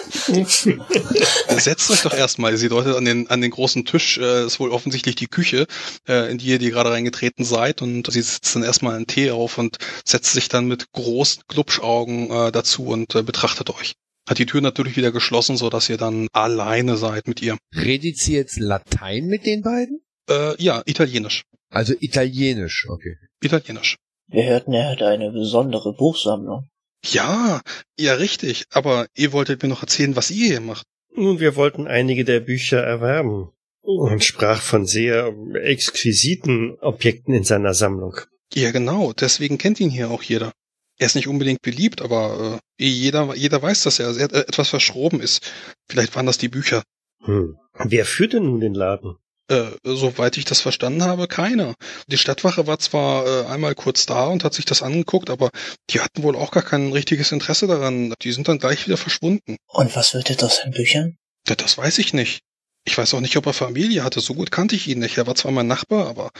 Setzt 1.58 1.92
euch 1.92 2.02
doch 2.02 2.14
erstmal, 2.14 2.58
sie 2.58 2.70
deutet 2.70 2.96
an 2.96 3.06
den, 3.06 3.30
an 3.30 3.42
den 3.42 3.52
großen 3.52 3.86
Tisch, 3.86 4.18
äh, 4.18 4.46
ist 4.46 4.60
wohl 4.60 4.72
offensichtlich 4.72 5.16
die 5.16 5.28
Küche, 5.28 5.68
äh, 6.08 6.32
in 6.32 6.40
die 6.40 6.48
ihr 6.48 6.58
die 6.58 6.72
gerade 6.72 6.90
reingetreten 6.90 7.46
seid 7.46 7.84
und 7.84 8.12
sie 8.12 8.24
setzt 8.24 8.56
dann 8.56 8.64
erstmal 8.64 8.96
einen 8.96 9.06
Tee 9.06 9.30
auf 9.30 9.60
und 9.60 9.78
setzt 10.04 10.34
sich 10.34 10.50
dann 10.50 10.66
mit 10.66 10.92
großen 10.92 11.44
Glubschaugen 11.48 12.32
äh, 12.32 12.52
dazu 12.52 12.86
und 12.86 13.14
äh, 13.14 13.22
betrachtet 13.22 13.70
euch. 13.70 13.94
Hat 14.28 14.40
die 14.40 14.48
Tür 14.48 14.62
natürlich 14.62 14.98
wieder 14.98 15.12
geschlossen, 15.12 15.58
so 15.58 15.70
dass 15.70 15.90
ihr 15.90 15.98
dann 15.98 16.28
alleine 16.34 16.98
seid 16.98 17.28
mit 17.28 17.44
ihr. 17.44 17.58
Redet 17.76 18.18
sie 18.18 18.34
jetzt 18.34 18.58
Latein 18.58 19.28
mit 19.28 19.46
den 19.46 19.62
beiden? 19.62 20.02
Äh, 20.28 20.60
ja, 20.62 20.82
Italienisch. 20.86 21.44
Also 21.70 21.94
Italienisch, 22.00 22.88
okay. 22.90 23.18
Italienisch. 23.46 23.98
Wir 24.28 24.46
hörten, 24.46 24.74
er 24.74 24.90
hat 24.92 25.02
eine 25.02 25.32
besondere 25.32 25.94
Buchsammlung. 25.94 26.68
Ja, 27.04 27.62
ja, 27.98 28.14
richtig. 28.16 28.66
Aber 28.72 29.08
ihr 29.16 29.32
wolltet 29.32 29.62
mir 29.62 29.70
noch 29.70 29.82
erzählen, 29.82 30.16
was 30.16 30.32
ihr 30.32 30.48
hier 30.48 30.62
macht. 30.62 30.86
Nun, 31.14 31.40
wir 31.40 31.56
wollten 31.56 31.88
einige 31.88 32.26
der 32.26 32.40
Bücher 32.40 32.80
erwerben 32.80 33.52
und 33.82 34.24
sprach 34.24 34.62
von 34.62 34.86
sehr 34.86 35.34
exquisiten 35.54 36.78
Objekten 36.82 37.34
in 37.34 37.44
seiner 37.44 37.74
Sammlung. 37.74 38.20
Ja, 38.54 38.72
genau. 38.72 39.14
Deswegen 39.14 39.58
kennt 39.58 39.80
ihn 39.80 39.90
hier 39.90 40.10
auch 40.10 40.24
jeder. 40.24 40.52
Er 40.98 41.08
ist 41.08 41.16
nicht 41.16 41.28
unbedingt 41.28 41.62
beliebt, 41.62 42.02
aber 42.02 42.60
äh, 42.80 42.86
jeder, 42.86 43.36
jeder 43.36 43.62
weiß, 43.62 43.84
dass 43.84 44.00
er 44.00 44.14
sehr, 44.14 44.32
äh, 44.34 44.40
etwas 44.40 44.70
verschroben 44.70 45.20
ist. 45.20 45.52
Vielleicht 45.88 46.16
waren 46.16 46.26
das 46.26 46.38
die 46.38 46.48
Bücher. 46.48 46.84
Hm. 47.24 47.58
Wer 47.74 48.06
führt 48.06 48.34
denn 48.34 48.44
nun 48.44 48.62
den 48.62 48.74
Laden? 48.74 49.18
Äh, 49.48 49.72
soweit 49.84 50.38
ich 50.38 50.46
das 50.46 50.62
verstanden 50.62 51.04
habe, 51.04 51.28
keiner. 51.28 51.76
Die 52.08 52.18
Stadtwache 52.18 52.66
war 52.66 52.80
zwar 52.80 53.28
äh, 53.28 53.46
einmal 53.46 53.76
kurz 53.76 54.08
da 54.08 54.26
und 54.26 54.44
hat 54.44 54.56
sich 54.56 54.66
das 54.66 54.82
angeguckt, 54.82 55.30
aber 55.30 55.52
die 55.92 56.00
hatten 56.00 56.24
wohl 56.24 56.36
auch 56.36 56.50
gar 56.50 56.64
kein 56.64 56.92
richtiges 56.92 57.32
Interesse 57.32 57.68
daran. 57.68 58.16
Die 58.24 58.32
sind 58.32 58.48
dann 58.48 58.58
gleich 58.58 58.88
wieder 58.88 58.98
verschwunden. 58.98 59.58
Und 59.68 59.96
was 59.96 60.16
wird 60.16 60.30
jetzt 60.30 60.44
aus 60.44 60.62
den 60.64 60.72
Büchern? 60.72 61.18
Ja, 61.48 61.54
das 61.54 61.78
weiß 61.78 62.00
ich 62.00 62.14
nicht. 62.14 62.42
Ich 62.86 62.98
weiß 62.98 63.14
auch 63.14 63.20
nicht, 63.20 63.38
ob 63.38 63.46
er 63.46 63.54
Familie 63.54 64.04
hatte. 64.04 64.20
So 64.20 64.34
gut 64.34 64.50
kannte 64.50 64.76
ich 64.76 64.88
ihn 64.88 65.00
nicht. 65.00 65.18
Er 65.18 65.28
war 65.28 65.36
zwar 65.36 65.52
mein 65.52 65.68
Nachbar, 65.68 66.08
aber 66.08 66.32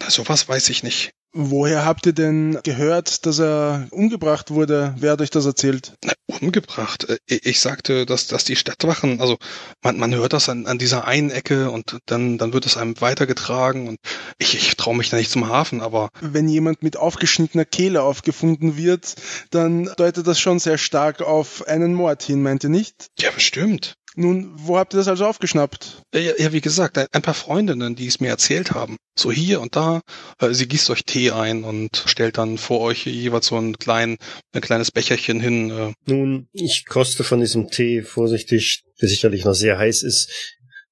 na, 0.00 0.08
sowas 0.08 0.48
weiß 0.48 0.68
ich 0.68 0.84
nicht. 0.84 1.10
Woher 1.32 1.84
habt 1.84 2.06
ihr 2.06 2.14
denn 2.14 2.58
gehört, 2.64 3.26
dass 3.26 3.38
er 3.38 3.86
umgebracht 3.90 4.50
wurde? 4.50 4.94
Wer 4.98 5.12
hat 5.12 5.20
euch 5.20 5.30
das 5.30 5.44
erzählt? 5.44 5.92
Na, 6.02 6.12
umgebracht. 6.40 7.06
Äh, 7.08 7.18
Ich 7.28 7.60
sagte, 7.60 8.06
dass, 8.06 8.26
dass 8.28 8.44
die 8.44 8.56
Stadtwachen, 8.56 9.20
also 9.20 9.36
man, 9.82 9.98
man 9.98 10.14
hört 10.14 10.32
das 10.32 10.48
an, 10.48 10.66
an 10.66 10.78
dieser 10.78 11.06
einen 11.06 11.30
Ecke 11.30 11.70
und 11.70 11.98
dann, 12.06 12.38
dann 12.38 12.52
wird 12.54 12.64
es 12.64 12.76
einem 12.78 12.98
weitergetragen 13.00 13.88
und 13.88 13.98
ich, 14.38 14.54
ich 14.54 14.76
traue 14.76 14.96
mich 14.96 15.10
da 15.10 15.18
nicht 15.18 15.30
zum 15.30 15.48
Hafen, 15.48 15.82
aber 15.82 16.08
Wenn 16.20 16.48
jemand 16.48 16.82
mit 16.82 16.96
aufgeschnittener 16.96 17.66
Kehle 17.66 18.02
aufgefunden 18.02 18.76
wird, 18.76 19.14
dann 19.50 19.90
deutet 19.96 20.26
das 20.26 20.40
schon 20.40 20.58
sehr 20.58 20.78
stark 20.78 21.20
auf 21.20 21.66
einen 21.68 21.92
Mord 21.94 22.22
hin, 22.22 22.42
meint 22.42 22.64
ihr 22.64 22.70
nicht? 22.70 23.08
ja, 23.18 23.30
bestimmt. 23.30 23.94
Nun, 24.18 24.50
wo 24.56 24.76
habt 24.76 24.94
ihr 24.94 24.96
das 24.96 25.06
also 25.06 25.26
aufgeschnappt? 25.26 26.02
Ja, 26.12 26.20
ja, 26.36 26.52
wie 26.52 26.60
gesagt, 26.60 26.98
ein, 26.98 27.06
ein 27.12 27.22
paar 27.22 27.34
Freundinnen, 27.34 27.94
die 27.94 28.08
es 28.08 28.18
mir 28.18 28.30
erzählt 28.30 28.72
haben. 28.72 28.96
So 29.16 29.30
hier 29.30 29.60
und 29.60 29.76
da. 29.76 30.00
Äh, 30.40 30.54
Sie 30.54 30.66
gießt 30.66 30.90
euch 30.90 31.04
Tee 31.04 31.30
ein 31.30 31.62
und 31.62 32.02
stellt 32.06 32.36
dann 32.36 32.58
vor 32.58 32.80
euch 32.80 33.06
jeweils 33.06 33.46
so 33.46 33.56
einen 33.56 33.78
kleinen, 33.78 34.16
ein 34.52 34.60
kleines 34.60 34.90
Becherchen 34.90 35.38
hin. 35.40 35.70
äh, 35.70 35.92
Nun, 36.06 36.48
ich 36.52 36.86
koste 36.86 37.22
von 37.22 37.38
diesem 37.38 37.70
Tee 37.70 38.02
vorsichtig, 38.02 38.82
der 39.00 39.08
sicherlich 39.08 39.44
noch 39.44 39.54
sehr 39.54 39.78
heiß 39.78 40.02
ist. 40.02 40.28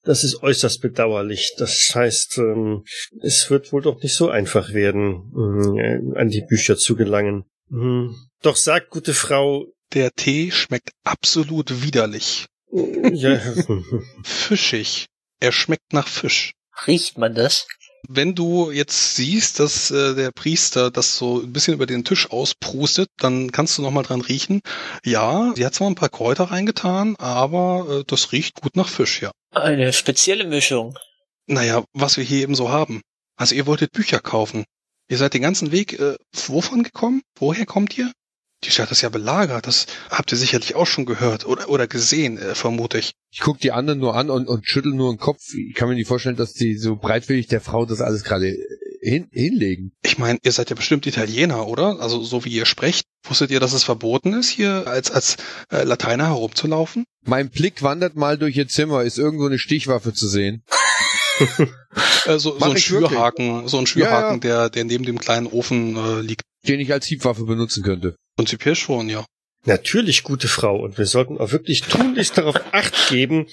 Das 0.05 0.23
ist 0.23 0.45
äußerst 0.45 0.81
bedauerlich. 0.81 1.55
Das 1.59 1.97
heißt, 1.97 2.39
ähm, 2.39 2.85
es 3.23 3.51
wird 3.51 3.73
wohl 3.73 3.83
doch 3.83 4.01
nicht 4.05 4.15
so 4.15 4.29
einfach 4.29 4.73
werden, 4.73 5.33
ähm, 5.35 6.15
an 6.17 6.29
die 6.29 6.45
Bücher 6.49 6.77
zu 6.77 6.95
gelangen. 6.95 7.43
Hm. 7.71 8.15
Doch 8.41 8.55
sagt, 8.55 8.91
gute 8.91 9.15
Frau, 9.15 9.67
Der 9.95 10.13
Tee 10.13 10.53
schmeckt 10.53 10.91
absolut 11.03 11.83
widerlich. 11.83 12.47
Ja, 12.71 13.39
Fischig. 14.25 15.07
Er 15.41 15.53
schmeckt 15.53 15.93
nach 15.93 16.09
Fisch. 16.09 16.53
Riecht 16.87 17.19
man 17.19 17.35
das? 17.35 17.67
Wenn 18.09 18.35
du 18.35 18.71
jetzt 18.71 19.17
siehst, 19.17 19.59
dass 19.59 19.91
äh, 19.91 20.15
der 20.15 20.31
Priester 20.31 20.91
das 20.91 21.17
so 21.17 21.41
ein 21.41 21.53
bisschen 21.53 21.75
über 21.75 21.87
den 21.87 22.05
Tisch 22.05 22.31
ausprustet, 22.31 23.09
dann 23.19 23.51
kannst 23.51 23.77
du 23.79 23.83
noch 23.83 23.91
mal 23.91 24.03
dran 24.03 24.21
riechen. 24.21 24.61
Ja, 25.05 25.53
sie 25.57 25.67
hat 25.67 25.75
zwar 25.75 25.89
ein 25.89 25.97
paar 25.97 26.09
Kräuter 26.09 26.45
reingetan, 26.45 27.17
aber 27.17 27.87
äh, 28.01 28.05
das 28.07 28.33
riecht 28.33 28.61
gut 28.61 28.77
nach 28.77 28.89
Fisch, 28.89 29.23
ja. 29.23 29.33
Eine 29.51 29.93
spezielle 29.93 30.45
Mischung. 30.45 30.97
Naja, 31.47 31.85
was 31.95 32.17
wir 32.17 32.25
hier 32.25 32.43
eben 32.43 32.55
so 32.55 32.71
haben. 32.71 33.03
Also 33.37 33.55
ihr 33.55 33.67
wolltet 33.67 33.93
Bücher 33.93 34.21
kaufen. 34.21 34.65
Ihr 35.09 35.19
seid 35.19 35.35
den 35.35 35.43
ganzen 35.43 35.73
Weg 35.73 35.99
äh, 35.99 36.17
wovon 36.33 36.83
gekommen? 36.83 37.23
Woher 37.39 37.67
kommt 37.67 37.97
ihr? 37.99 38.13
Die 38.65 38.71
Stadt 38.71 38.91
ist 38.91 39.03
ja 39.03 39.09
belagert. 39.09 39.67
Das 39.67 39.87
habt 40.11 40.33
ihr 40.33 40.39
sicherlich 40.39 40.75
auch 40.75 40.87
schon 40.87 41.05
gehört 41.05 41.47
oder, 41.47 41.69
oder 41.69 41.87
gesehen, 41.87 42.39
äh, 42.39 42.55
vermute 42.55 42.99
ich. 42.99 43.13
Ich 43.31 43.41
guck 43.41 43.59
die 43.61 43.73
anderen 43.73 43.99
nur 43.99 44.15
an 44.15 44.31
und, 44.31 44.49
und 44.49 44.67
schüttel 44.67 44.93
nur 44.93 45.13
den 45.13 45.19
Kopf. 45.19 45.41
Ich 45.55 45.75
kann 45.75 45.89
mir 45.89 45.95
nicht 45.95 46.09
vorstellen, 46.09 46.37
dass 46.37 46.53
die 46.53 46.77
so 46.79 46.97
breitwillig 46.97 47.49
der 47.49 47.61
Frau 47.61 47.85
das 47.85 48.01
alles 48.01 48.25
gerade 48.25 48.57
hin, 49.03 49.29
hinlegen. 49.31 49.93
Ich 50.03 50.19
meine, 50.19 50.39
ihr 50.43 50.53
seid 50.53 50.71
ja 50.71 50.77
bestimmt 50.77 51.07
Italiener, 51.07 51.67
oder? 51.67 52.01
Also 52.01 52.23
so 52.23 52.45
wie 52.45 52.51
ihr 52.51 52.67
sprecht. 52.67 53.07
Wusstet 53.25 53.51
ihr, 53.51 53.61
dass 53.61 53.73
es 53.73 53.85
verboten 53.85 54.33
ist, 54.33 54.49
hier 54.49 54.87
als, 54.87 55.11
als 55.11 55.37
äh, 55.71 55.83
Lateiner 55.83 56.29
herumzulaufen? 56.29 57.05
Mein 57.25 57.51
Blick 57.51 57.83
wandert 57.83 58.17
mal 58.17 58.39
durch 58.39 58.57
ihr 58.57 58.69
Zimmer. 58.69 59.03
Ist 59.03 59.19
irgendwo 59.19 59.47
eine 59.47 59.59
Stichwaffe 59.59 60.13
zu 60.13 60.29
sehen? 60.29 60.63
Äh, 62.27 62.39
so, 62.39 62.59
so 62.59 62.65
ein. 62.65 62.77
Schürhaken, 62.77 63.69
so 63.69 63.79
ein 63.79 63.87
Schürhaken, 63.87 64.41
Der, 64.41 64.71
der 64.71 64.85
neben 64.85 65.05
dem 65.05 65.19
kleinen 65.19 65.47
Ofen 65.47 65.97
äh, 65.97 66.21
liegt. 66.21 66.43
Den 66.67 66.81
ich 66.81 66.93
als 66.93 67.07
Hiebwaffe 67.07 67.45
benutzen 67.45 67.83
könnte. 67.83 68.17
Prinzipiell 68.37 68.75
schon, 68.75 69.09
ja. 69.09 69.25
Natürlich, 69.65 70.23
gute 70.23 70.47
Frau, 70.47 70.77
und 70.81 70.97
wir 70.97 71.07
sollten 71.07 71.39
auch 71.39 71.51
wirklich 71.51 71.83
tunlichst 71.83 72.39
darauf 72.39 72.55
acht 72.73 73.09
geben, 73.09 73.47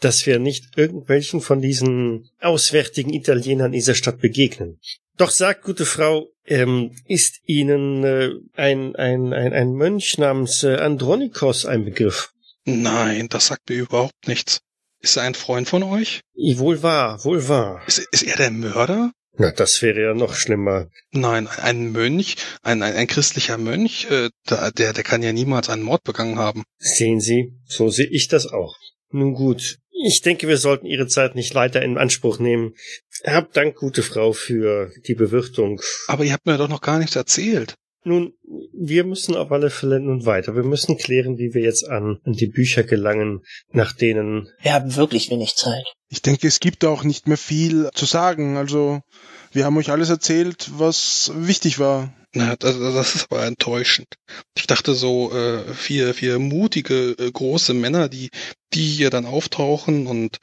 dass 0.00 0.24
wir 0.26 0.38
nicht 0.38 0.76
irgendwelchen 0.76 1.42
von 1.42 1.60
diesen 1.60 2.30
auswärtigen 2.40 3.12
Italienern 3.12 3.72
dieser 3.72 3.94
Stadt 3.94 4.18
begegnen. 4.18 4.80
Doch 5.18 5.30
sagt, 5.30 5.64
gute 5.64 5.84
Frau, 5.84 6.28
ähm, 6.46 6.92
ist 7.06 7.40
Ihnen 7.44 8.04
äh, 8.04 8.30
ein, 8.54 8.96
ein, 8.96 9.34
ein, 9.34 9.52
ein 9.52 9.72
Mönch 9.72 10.16
namens 10.16 10.62
äh, 10.62 10.76
Andronikos 10.76 11.66
ein 11.66 11.84
Begriff? 11.84 12.32
Nein, 12.64 13.28
das 13.28 13.48
sagt 13.48 13.68
mir 13.68 13.76
überhaupt 13.76 14.26
nichts. 14.26 14.60
Ist 15.00 15.16
er 15.16 15.22
ein 15.22 15.34
Freund 15.34 15.68
von 15.68 15.82
euch? 15.82 16.20
Wohl 16.34 16.82
wahr, 16.82 17.24
wohl 17.24 17.48
wahr. 17.48 17.82
Ist, 17.86 17.98
ist 18.10 18.24
er 18.24 18.36
der 18.36 18.50
Mörder? 18.50 19.12
Na, 19.40 19.52
das 19.52 19.82
wäre 19.82 20.02
ja 20.02 20.14
noch 20.14 20.34
schlimmer. 20.34 20.88
Nein, 21.12 21.46
ein 21.46 21.92
Mönch, 21.92 22.36
ein, 22.62 22.82
ein, 22.82 22.94
ein 22.94 23.06
christlicher 23.06 23.56
Mönch, 23.56 24.10
äh, 24.10 24.30
der, 24.50 24.72
der, 24.72 24.92
der 24.92 25.04
kann 25.04 25.22
ja 25.22 25.32
niemals 25.32 25.68
einen 25.68 25.82
Mord 25.82 26.02
begangen 26.02 26.38
haben. 26.38 26.64
Sehen 26.78 27.20
Sie, 27.20 27.52
so 27.64 27.88
sehe 27.88 28.08
ich 28.10 28.26
das 28.26 28.46
auch. 28.46 28.76
Nun 29.10 29.34
gut. 29.34 29.78
Ich 30.04 30.22
denke, 30.22 30.48
wir 30.48 30.58
sollten 30.58 30.86
Ihre 30.86 31.06
Zeit 31.06 31.36
nicht 31.36 31.54
weiter 31.54 31.82
in 31.82 31.98
Anspruch 31.98 32.40
nehmen. 32.40 32.74
Hab 33.24 33.52
Dank, 33.52 33.76
gute 33.76 34.02
Frau, 34.02 34.32
für 34.32 34.92
die 35.06 35.14
Bewirtung. 35.14 35.80
Aber 36.08 36.24
ihr 36.24 36.32
habt 36.32 36.46
mir 36.46 36.58
doch 36.58 36.68
noch 36.68 36.80
gar 36.80 36.98
nichts 36.98 37.16
erzählt. 37.16 37.74
Nun, 38.04 38.32
wir 38.72 39.04
müssen 39.04 39.34
auf 39.34 39.50
alle 39.50 39.70
Fälle 39.70 40.00
nun 40.00 40.24
weiter. 40.24 40.54
Wir 40.54 40.62
müssen 40.62 40.96
klären, 40.96 41.36
wie 41.36 41.52
wir 41.52 41.62
jetzt 41.62 41.88
an, 41.88 42.18
an 42.24 42.32
die 42.32 42.46
Bücher 42.46 42.84
gelangen, 42.84 43.40
nach 43.72 43.92
denen. 43.92 44.48
Wir 44.62 44.74
haben 44.74 44.96
wirklich 44.96 45.30
wenig 45.30 45.56
Zeit. 45.56 45.84
Ich 46.08 46.22
denke, 46.22 46.46
es 46.46 46.60
gibt 46.60 46.84
auch 46.84 47.04
nicht 47.04 47.26
mehr 47.26 47.36
viel 47.36 47.90
zu 47.94 48.06
sagen. 48.06 48.56
Also, 48.56 49.00
wir 49.52 49.64
haben 49.64 49.76
euch 49.76 49.90
alles 49.90 50.10
erzählt, 50.10 50.70
was 50.78 51.32
wichtig 51.34 51.78
war. 51.78 52.14
Na, 52.34 52.56
das, 52.56 52.78
das 52.78 53.14
ist 53.14 53.26
aber 53.30 53.44
enttäuschend. 53.46 54.08
Ich 54.56 54.66
dachte 54.66 54.94
so, 54.94 55.32
äh, 55.32 55.74
vier, 55.74 56.14
vier 56.14 56.38
mutige, 56.38 57.16
äh, 57.18 57.30
große 57.30 57.74
Männer, 57.74 58.08
die, 58.08 58.30
die 58.74 58.86
hier 58.86 59.10
dann 59.10 59.26
auftauchen 59.26 60.06
und 60.06 60.36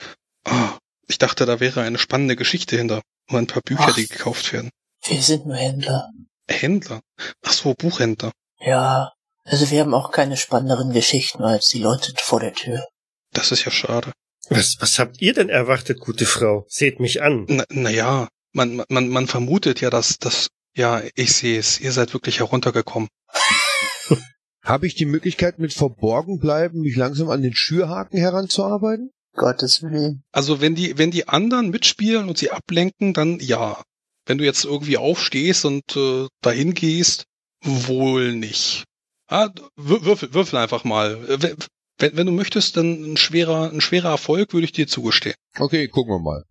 ah, 0.45 0.77
ich 1.07 1.19
dachte, 1.19 1.45
da 1.45 1.59
wäre 1.59 1.81
eine 1.81 1.99
spannende 1.99 2.35
Geschichte 2.35 2.77
hinter. 2.77 3.01
Und 3.29 3.37
ein 3.37 3.47
paar 3.47 3.61
Bücher, 3.63 3.85
Ach. 3.87 3.95
die 3.95 4.07
gekauft 4.07 4.53
werden. 4.53 4.69
Wir 5.07 5.21
sind 5.21 5.45
nur 5.45 5.55
Händler. 5.55 6.09
Händler? 6.49 7.01
Ach 7.43 7.53
so, 7.53 7.73
Buchhändler. 7.73 8.31
Ja, 8.59 9.11
also 9.43 9.69
wir 9.69 9.81
haben 9.81 9.93
auch 9.93 10.11
keine 10.11 10.37
spannenderen 10.37 10.91
Geschichten 10.91 11.43
als 11.43 11.67
die 11.67 11.79
Leute 11.79 12.13
vor 12.17 12.39
der 12.39 12.53
Tür. 12.53 12.83
Das 13.31 13.51
ist 13.51 13.65
ja 13.65 13.71
schade. 13.71 14.11
Was, 14.49 14.77
was 14.79 14.99
habt 14.99 15.21
ihr 15.21 15.33
denn 15.33 15.49
erwartet, 15.49 15.99
gute 15.99 16.25
Frau? 16.25 16.65
Seht 16.67 16.99
mich 16.99 17.21
an. 17.21 17.45
Na, 17.47 17.63
na 17.69 17.89
ja, 17.89 18.27
man, 18.53 18.83
man, 18.89 19.09
man 19.09 19.27
vermutet 19.27 19.81
ja, 19.81 19.89
dass, 19.89 20.17
dass, 20.17 20.47
ja, 20.75 21.01
ich 21.15 21.33
sehe 21.33 21.59
es, 21.59 21.79
ihr 21.79 21.91
seid 21.91 22.13
wirklich 22.13 22.39
heruntergekommen. 22.39 23.09
Habe 24.63 24.87
ich 24.87 24.95
die 24.95 25.05
Möglichkeit, 25.05 25.59
mit 25.59 25.73
verborgen 25.73 26.39
bleiben, 26.39 26.81
mich 26.81 26.95
langsam 26.95 27.29
an 27.29 27.41
den 27.41 27.55
Schürhaken 27.55 28.19
heranzuarbeiten? 28.19 29.11
Gottes 29.33 29.83
Willen. 29.83 30.23
Also 30.31 30.61
wenn 30.61 30.75
die, 30.75 30.97
wenn 30.97 31.11
die 31.11 31.27
anderen 31.27 31.69
mitspielen 31.69 32.29
und 32.29 32.37
sie 32.37 32.51
ablenken, 32.51 33.13
dann 33.13 33.39
ja. 33.39 33.83
Wenn 34.25 34.37
du 34.37 34.43
jetzt 34.45 34.65
irgendwie 34.65 34.97
aufstehst 34.97 35.65
und 35.65 35.95
äh, 35.95 36.27
dahin 36.41 36.73
gehst, 36.73 37.25
wohl 37.63 38.33
nicht. 38.33 38.83
Ah, 39.27 39.49
wür- 39.77 40.03
würfel, 40.05 40.33
würfel 40.33 40.59
einfach 40.59 40.83
mal. 40.83 41.17
Äh, 41.29 41.55
Wenn, 41.97 42.17
wenn, 42.17 42.25
du 42.25 42.33
möchtest, 42.33 42.75
dann 42.75 43.13
ein 43.13 43.17
schwerer, 43.17 43.71
ein 43.71 43.79
schwerer 43.79 44.09
Erfolg 44.09 44.51
würde 44.53 44.65
ich 44.65 44.73
dir 44.73 44.85
zugestehen. 44.87 45.35
Okay, 45.57 45.87
gucken 45.87 46.13
wir 46.15 46.19
mal. 46.19 46.43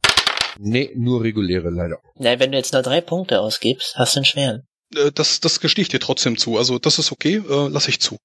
Nee, 0.58 0.90
nur 0.94 1.22
reguläre 1.22 1.68
leider. 1.70 1.98
Na, 2.14 2.38
wenn 2.38 2.50
du 2.52 2.56
jetzt 2.56 2.72
nur 2.72 2.80
drei 2.82 3.00
Punkte 3.02 3.40
ausgibst, 3.40 3.96
hast 3.96 4.14
du 4.14 4.20
einen 4.20 4.24
schweren. 4.24 4.62
Äh, 4.94 5.12
das, 5.12 5.40
das 5.40 5.60
gestehe 5.60 5.82
ich 5.82 5.88
dir 5.90 6.00
trotzdem 6.00 6.38
zu. 6.38 6.56
Also 6.56 6.78
das 6.78 6.98
ist 6.98 7.12
okay, 7.12 7.36
äh, 7.46 7.68
lass 7.68 7.88
ich 7.88 8.00
zu. 8.00 8.16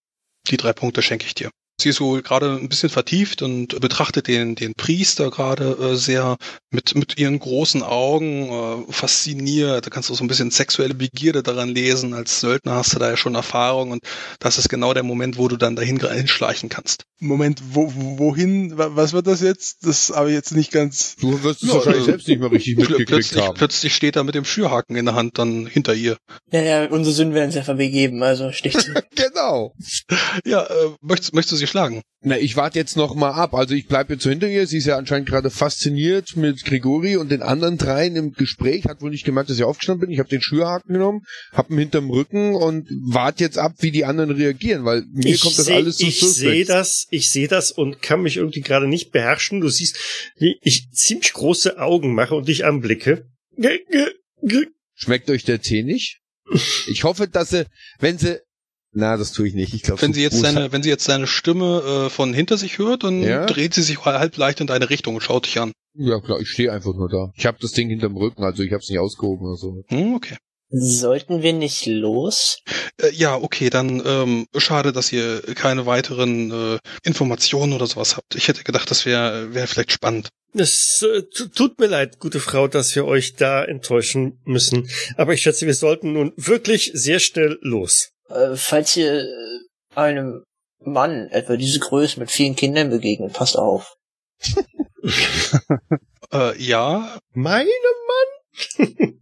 Die 0.47 0.57
drei 0.57 0.71
Punkte 0.73 1.01
schenke 1.01 1.25
ich 1.25 1.33
dir. 1.35 1.49
Sie 1.81 1.89
ist 1.89 2.01
wohl 2.01 2.21
gerade 2.21 2.51
ein 2.51 2.67
bisschen 2.69 2.89
vertieft 2.89 3.41
und 3.41 3.79
betrachtet 3.79 4.27
den, 4.27 4.55
den 4.55 4.73
Priester 4.73 5.29
gerade 5.31 5.77
äh, 5.81 5.95
sehr 5.95 6.35
mit, 6.71 6.93
mit 6.95 7.17
ihren 7.17 7.39
großen 7.39 7.81
Augen 7.83 8.49
äh, 8.89 8.91
fasziniert. 8.91 9.85
Da 9.85 9.89
kannst 9.89 10.09
du 10.09 10.13
so 10.13 10.23
ein 10.23 10.27
bisschen 10.27 10.51
sexuelle 10.51 10.93
Begierde 10.93 11.41
daran 11.43 11.69
lesen. 11.69 12.13
Als 12.13 12.39
Söldner 12.41 12.75
hast 12.75 12.93
du 12.93 12.99
da 12.99 13.09
ja 13.09 13.17
schon 13.17 13.35
Erfahrung 13.35 13.91
und 13.91 14.01
das 14.39 14.57
ist 14.57 14.69
genau 14.69 14.93
der 14.93 15.03
Moment, 15.03 15.37
wo 15.37 15.47
du 15.47 15.55
dann 15.57 15.75
dahin 15.75 15.99
hinschleichen 15.99 16.69
kannst. 16.69 17.03
Moment, 17.19 17.61
wo, 17.71 17.91
wohin? 17.95 18.77
Wa- 18.77 18.91
Was 18.93 19.13
war 19.13 19.21
das 19.21 19.41
jetzt? 19.41 19.85
Das 19.85 20.09
habe 20.15 20.29
ich 20.29 20.35
jetzt 20.35 20.51
nicht 20.53 20.71
ganz. 20.71 21.15
Du 21.19 21.43
wirst 21.43 21.63
es 21.63 21.69
Ja, 21.69 21.75
wahrscheinlich 21.75 22.01
äh, 22.03 22.05
selbst 22.05 22.27
nicht 22.27 22.39
mehr 22.39 22.51
richtig 22.51 22.77
mitgekriegt 22.77 23.09
plötzlich, 23.09 23.41
haben. 23.43 23.53
plötzlich 23.55 23.95
steht 23.95 24.15
er 24.15 24.23
mit 24.23 24.35
dem 24.35 24.45
Schürhaken 24.45 24.95
in 24.95 25.05
der 25.05 25.15
Hand 25.15 25.37
dann 25.37 25.65
hinter 25.67 25.93
ihr. 25.93 26.17
Naja, 26.51 26.85
unsere 26.89 27.13
Sünden 27.15 27.35
werden 27.35 27.53
uns 27.55 27.67
ja 27.67 27.73
begeben, 27.73 28.21
also 28.23 28.51
sticht 28.51 28.81
sie. 28.81 28.93
Genau. 29.15 29.73
Ja, 30.45 30.63
äh, 30.63 30.89
möchtest, 31.01 31.33
möchtest 31.33 31.51
du 31.53 31.55
sie 31.57 31.67
schlagen? 31.69 32.01
Na, 32.21 32.37
ich 32.37 32.57
warte 32.57 32.77
jetzt 32.77 32.97
noch 32.97 33.15
mal 33.15 33.31
ab. 33.31 33.53
Also 33.53 33.73
ich 33.75 33.87
bleibe 33.87 34.13
jetzt 34.13 34.23
so 34.23 34.29
hinter 34.29 34.49
ihr. 34.49 34.67
Sie 34.67 34.77
ist 34.79 34.85
ja 34.87 34.97
anscheinend 34.97 35.29
gerade 35.29 35.49
fasziniert 35.49 36.35
mit 36.35 36.65
Grigori 36.65 37.15
und 37.15 37.31
den 37.31 37.41
anderen 37.41 37.77
dreien 37.77 38.17
im 38.17 38.33
Gespräch. 38.33 38.85
Hat 38.85 39.01
wohl 39.01 39.11
nicht 39.11 39.23
gemerkt, 39.23 39.49
dass 39.49 39.57
ich 39.57 39.63
aufgestanden 39.63 40.01
bin. 40.01 40.09
Ich 40.13 40.19
habe 40.19 40.27
den 40.27 40.41
Schürhaken 40.41 40.91
genommen, 40.93 41.21
hab 41.53 41.69
ihn 41.69 41.77
hinterm 41.77 42.09
Rücken 42.09 42.55
und 42.55 42.89
warte 43.05 43.43
jetzt 43.45 43.57
ab, 43.57 43.75
wie 43.79 43.91
die 43.91 44.03
anderen 44.03 44.31
reagieren, 44.31 44.83
weil 44.83 45.03
mir 45.13 45.33
ich 45.33 45.39
kommt 45.41 45.57
das 45.57 45.67
seh- 45.67 45.73
alles 45.75 45.97
so 45.97 46.07
Ich 46.07 46.19
sehe 46.19 46.65
das, 46.65 47.07
ich 47.09 47.29
sehe 47.31 47.47
das 47.47 47.71
und 47.71 48.01
kann 48.01 48.21
mich 48.21 48.35
irgendwie 48.35 48.61
gerade 48.61 48.87
nicht 48.87 49.11
beherrschen. 49.11 49.61
Du 49.61 49.69
siehst, 49.69 49.97
wie 50.37 50.57
ich 50.61 50.89
ziemlich 50.91 51.31
große 51.31 51.79
Augen 51.79 52.13
mache 52.13 52.35
und 52.35 52.49
dich 52.49 52.65
anblicke. 52.65 53.27
G- 53.55 53.79
g- 53.89 54.11
g- 54.43 54.67
Schmeckt 54.95 55.29
euch 55.29 55.45
der 55.45 55.61
Tee 55.61 55.83
nicht? 55.83 56.19
Ich 56.87 57.03
hoffe, 57.05 57.27
dass 57.29 57.51
sie, 57.51 57.65
wenn 57.99 58.17
sie, 58.17 58.39
na, 58.91 59.17
das 59.17 59.31
tue 59.31 59.47
ich 59.47 59.53
nicht. 59.53 59.73
Ich 59.73 59.83
glaube, 59.83 60.01
Wenn 60.01 60.13
sie 60.13 60.21
jetzt 60.23 60.39
seine, 60.39 60.71
wenn 60.71 60.81
sie 60.83 60.89
jetzt 60.89 61.05
seine 61.05 61.27
Stimme 61.27 62.05
äh, 62.05 62.09
von 62.09 62.33
hinter 62.33 62.57
sich 62.57 62.77
hört, 62.77 63.03
dann 63.03 63.21
Ja. 63.21 63.45
dreht 63.45 63.73
sie 63.73 63.83
sich 63.83 64.03
halb 64.05 64.35
leicht 64.37 64.61
in 64.61 64.67
deine 64.67 64.89
Richtung 64.89 65.15
und 65.15 65.21
schaut 65.21 65.45
dich 65.45 65.59
an. 65.59 65.71
Ja 65.95 66.19
klar, 66.19 66.39
ich 66.39 66.49
stehe 66.49 66.71
einfach 66.71 66.93
nur 66.93 67.09
da. 67.09 67.31
Ich 67.35 67.45
habe 67.45 67.57
das 67.61 67.71
Ding 67.71 67.89
hinterm 67.89 68.15
Rücken, 68.17 68.43
also 68.43 68.63
ich 68.63 68.71
habe 68.71 68.81
es 68.81 68.89
nicht 68.89 68.99
ausgehoben 68.99 69.45
oder 69.47 69.57
so. 69.57 69.83
Hm, 69.89 70.15
okay. 70.15 70.37
Sollten 70.71 71.41
wir 71.41 71.53
nicht 71.53 71.87
los? 71.87 72.59
Äh, 73.01 73.11
ja, 73.13 73.35
okay, 73.35 73.71
dann 73.71 74.03
ähm, 74.05 74.45
schade, 74.55 74.91
dass 74.93 75.11
ihr 75.11 75.41
keine 75.55 75.87
weiteren 75.87 76.51
äh, 76.51 76.77
Informationen 77.03 77.73
oder 77.73 77.87
sowas 77.87 78.15
habt. 78.17 78.35
Ich 78.35 78.47
hätte 78.47 78.63
gedacht, 78.63 78.89
das 78.91 79.05
wäre 79.07 79.53
wär 79.55 79.67
vielleicht 79.67 79.91
spannend. 79.91 80.29
Es 80.53 81.03
äh, 81.03 81.23
tu- 81.23 81.47
tut 81.47 81.79
mir 81.79 81.87
leid, 81.87 82.19
gute 82.19 82.39
Frau, 82.39 82.67
dass 82.67 82.95
wir 82.95 83.05
euch 83.05 83.33
da 83.33 83.63
enttäuschen 83.63 84.39
müssen. 84.45 84.87
Aber 85.17 85.33
ich 85.33 85.41
schätze, 85.41 85.65
wir 85.65 85.73
sollten 85.73 86.13
nun 86.13 86.33
wirklich 86.37 86.91
sehr 86.93 87.19
schnell 87.19 87.57
los. 87.61 88.11
Äh, 88.29 88.55
falls 88.55 88.95
ihr 88.97 89.21
äh, 89.23 89.59
einem 89.95 90.43
Mann 90.79 91.27
etwa 91.29 91.57
diese 91.57 91.79
Größe 91.79 92.19
mit 92.19 92.31
vielen 92.31 92.55
Kindern 92.55 92.89
begegnet, 92.89 93.33
passt 93.33 93.57
auf. 93.57 93.95
Äh, 96.31 96.61
ja, 96.61 97.17
Meine 97.33 97.69
Mann? 98.07 98.87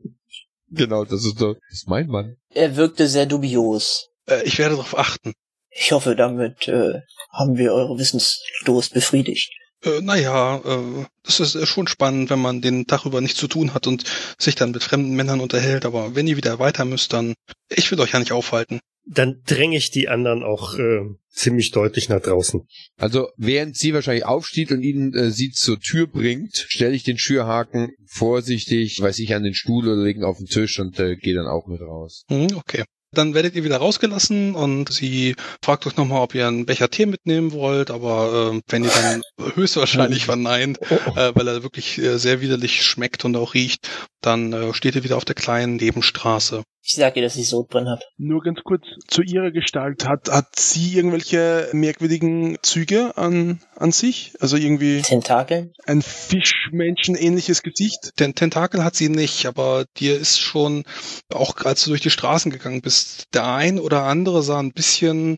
Genau, 0.70 1.06
das 1.06 1.24
ist 1.24 1.40
das 1.40 1.56
ist 1.72 1.88
mein 1.88 2.08
Mann. 2.08 2.36
Er 2.54 2.76
wirkte 2.76 3.08
sehr 3.08 3.26
dubios. 3.26 4.10
äh, 4.30 4.44
ich 4.44 4.58
werde 4.60 4.76
darauf 4.76 4.98
achten. 4.98 5.32
Ich 5.70 5.94
hoffe, 5.94 6.14
damit 6.18 6.68
äh, 6.68 7.00
haben 7.32 7.56
wir 7.56 7.72
eure 7.74 7.98
Wissensdurst 7.98 8.94
befriedigt. 8.94 9.50
Äh, 9.84 10.02
naja, 10.02 10.58
äh, 10.58 11.06
das 11.24 11.40
ist 11.40 11.56
äh, 11.56 11.66
schon 11.66 11.88
spannend, 11.88 12.30
wenn 12.30 12.42
man 12.42 12.60
den 12.62 12.86
Tag 12.86 13.06
über 13.06 13.22
nichts 13.22 13.40
zu 13.40 13.48
tun 13.48 13.74
hat 13.74 13.88
und 13.88 14.04
sich 14.38 14.56
dann 14.56 14.72
mit 14.72 14.84
fremden 14.84 15.16
Männern 15.16 15.40
unterhält. 15.40 15.86
Aber 15.86 16.16
wenn 16.16 16.28
ihr 16.28 16.36
wieder 16.36 16.60
weiter 16.60 16.84
müsst, 16.84 17.14
dann 17.14 17.34
ich 17.70 17.90
will 17.90 18.02
euch 18.02 18.12
ja 18.12 18.20
nicht 18.20 18.34
aufhalten. 18.34 18.82
Dann 19.10 19.42
dränge 19.46 19.78
ich 19.78 19.90
die 19.90 20.10
anderen 20.10 20.44
auch 20.44 20.78
äh, 20.78 21.02
ziemlich 21.32 21.72
deutlich 21.72 22.10
nach 22.10 22.22
draußen. 22.22 22.68
Also 22.98 23.30
während 23.38 23.78
sie 23.78 23.94
wahrscheinlich 23.94 24.26
aufsteht 24.26 24.72
und 24.72 24.82
ihn 24.82 25.14
äh, 25.14 25.32
sie 25.32 25.52
zur 25.52 25.80
Tür 25.80 26.08
bringt, 26.08 26.66
stelle 26.68 26.96
ich 26.96 27.04
den 27.04 27.18
Schürhaken 27.18 27.92
vorsichtig, 28.06 29.00
weiß 29.02 29.20
ich, 29.20 29.34
an 29.34 29.44
den 29.44 29.54
Stuhl 29.54 29.88
oder 29.88 30.04
legen 30.04 30.24
auf 30.24 30.38
den 30.38 30.48
Tisch 30.48 30.80
und 30.80 31.00
äh, 31.00 31.16
gehe 31.16 31.36
dann 31.36 31.48
auch 31.48 31.68
mit 31.68 31.82
raus. 31.82 32.24
Hm, 32.30 32.48
okay. 32.56 32.84
Dann 33.14 33.34
werdet 33.34 33.56
ihr 33.56 33.64
wieder 33.64 33.78
rausgelassen 33.78 34.54
und 34.54 34.92
sie 34.92 35.36
fragt 35.64 35.88
euch 35.88 35.96
nochmal, 35.96 36.22
ob 36.22 36.36
ihr 36.36 36.46
einen 36.46 36.66
Becher 36.66 36.90
Tee 36.90 37.06
mitnehmen 37.06 37.54
wollt, 37.54 37.90
aber 37.90 38.54
äh, 38.54 38.62
wenn 38.68 38.84
ihr 38.84 38.90
dann 38.90 39.22
höchstwahrscheinlich 39.56 40.26
verneint, 40.26 40.80
Oh, 40.90 40.98
oh. 41.06 41.18
äh, 41.18 41.34
weil 41.34 41.48
er 41.48 41.64
wirklich 41.64 41.98
äh, 42.00 42.18
sehr 42.18 42.42
widerlich 42.42 42.84
schmeckt 42.84 43.24
und 43.24 43.38
auch 43.38 43.54
riecht, 43.54 43.90
dann 44.22 44.52
äh, 44.52 44.74
steht 44.74 44.96
ihr 44.96 45.06
wieder 45.06 45.16
auf 45.16 45.26
der 45.26 45.36
kleinen 45.36 45.78
Nebenstraße. 45.78 46.64
Ich 46.90 46.96
sag 46.96 47.18
ihr, 47.18 47.22
dass 47.22 47.36
ich 47.36 47.50
Sodbrennen 47.50 47.90
hab. 47.90 48.00
Nur 48.18 48.42
ganz 48.42 48.60
kurz 48.64 48.86
zu 49.10 49.22
ihrer 49.22 49.52
Gestalt. 49.52 50.08
Hat, 50.08 50.30
hat 50.30 50.58
sie 50.58 50.96
irgendwelche 50.96 51.68
merkwürdigen 51.74 52.60
Züge 52.62 53.18
an, 53.18 53.60
an 53.76 53.92
sich? 53.92 54.32
Also 54.40 54.56
irgendwie 54.56 55.02
Tentakeln? 55.02 55.74
ein 55.86 56.02
Fischmenschenähnliches 56.02 57.62
Gesicht? 57.62 58.18
Den 58.22 58.36
Tentakel 58.36 58.86
hat 58.86 58.96
sie 58.96 59.10
nicht, 59.10 59.48
aber 59.48 59.84
dir 59.98 60.18
ist 60.18 60.40
schon, 60.40 60.86
auch 61.34 61.58
als 61.66 61.84
du 61.84 61.90
durch 61.90 62.00
die 62.00 62.10
Straßen 62.10 62.52
gegangen 62.52 62.82
bist, 62.82 63.34
der 63.34 63.48
ein 63.48 63.80
oder 63.80 64.04
andere 64.04 64.42
sah 64.42 64.60
ein 64.60 64.72
bisschen, 64.72 65.36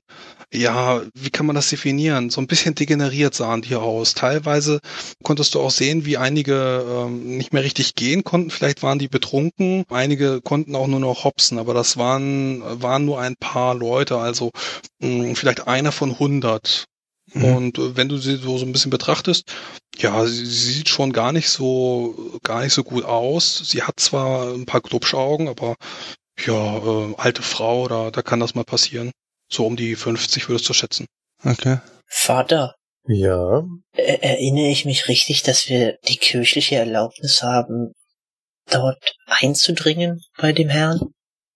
ja, 0.52 1.02
wie 1.14 1.30
kann 1.30 1.46
man 1.46 1.56
das 1.56 1.70
definieren? 1.70 2.30
So 2.30 2.42
ein 2.42 2.48
bisschen 2.48 2.76
degeneriert 2.76 3.36
sahen 3.36 3.62
die 3.62 3.76
aus. 3.76 4.16
Teilweise 4.16 4.82
konntest 5.24 5.54
du 5.54 5.62
auch 5.62 5.72
sehen, 5.72 6.06
wie 6.06 6.18
einige 6.18 6.84
ähm, 6.88 7.38
nicht 7.38 7.54
mehr 7.54 7.64
richtig 7.64 7.96
gehen 7.96 8.24
konnten. 8.24 8.50
Vielleicht 8.50 8.82
waren 8.82 9.00
die 9.00 9.08
betrunken. 9.08 9.84
Einige 9.90 10.42
konnten 10.42 10.76
auch 10.76 10.88
nur 10.88 11.00
noch 11.00 11.26
hopsen, 11.39 11.58
aber 11.58 11.73
das 11.73 11.97
waren, 11.97 12.62
waren 12.82 13.06
nur 13.06 13.19
ein 13.19 13.36
paar 13.36 13.75
Leute, 13.75 14.17
also 14.17 14.52
mh, 14.99 15.36
vielleicht 15.36 15.67
einer 15.67 15.91
von 15.91 16.19
hundert. 16.19 16.86
Mhm. 17.34 17.43
Und 17.43 17.78
äh, 17.78 17.95
wenn 17.95 18.10
du 18.10 18.17
sie 18.17 18.36
so, 18.36 18.58
so 18.58 18.65
ein 18.65 18.71
bisschen 18.71 18.91
betrachtest, 18.91 19.52
ja, 19.97 20.25
sie, 20.25 20.45
sie 20.45 20.73
sieht 20.73 20.89
schon 20.89 21.13
gar 21.13 21.32
nicht 21.32 21.49
so, 21.49 22.39
gar 22.43 22.62
nicht 22.62 22.73
so 22.73 22.84
gut 22.84 23.06
aus. 23.06 23.58
Sie 23.69 23.84
hat 23.84 23.99
zwar 23.99 24.54
ein 24.54 24.65
paar 24.65 24.82
Glubschaugen, 24.82 25.47
aber 25.47 25.75
ja, 26.45 26.78
äh, 26.78 27.13
alte 27.17 27.41
Frau, 27.41 27.88
da, 27.88 28.12
da 28.12 28.21
kann 28.21 28.39
das 28.39 28.56
mal 28.56 28.65
passieren. 28.65 29.12
So 29.52 29.65
um 29.65 29.75
die 29.75 29.95
50 29.95 30.49
würdest 30.49 30.67
du 30.69 30.73
schätzen. 30.73 31.06
Okay. 31.43 31.78
Vater, 32.06 32.75
Ja, 33.08 33.63
er 33.93 34.23
erinnere 34.23 34.69
ich 34.69 34.86
mich 34.86 35.08
richtig, 35.08 35.43
dass 35.43 35.69
wir 35.69 35.97
die 36.08 36.17
kirchliche 36.17 36.75
Erlaubnis 36.75 37.41
haben, 37.41 37.93
dort 38.69 39.15
einzudringen 39.25 40.21
bei 40.38 40.52
dem 40.52 40.69
Herrn, 40.69 40.99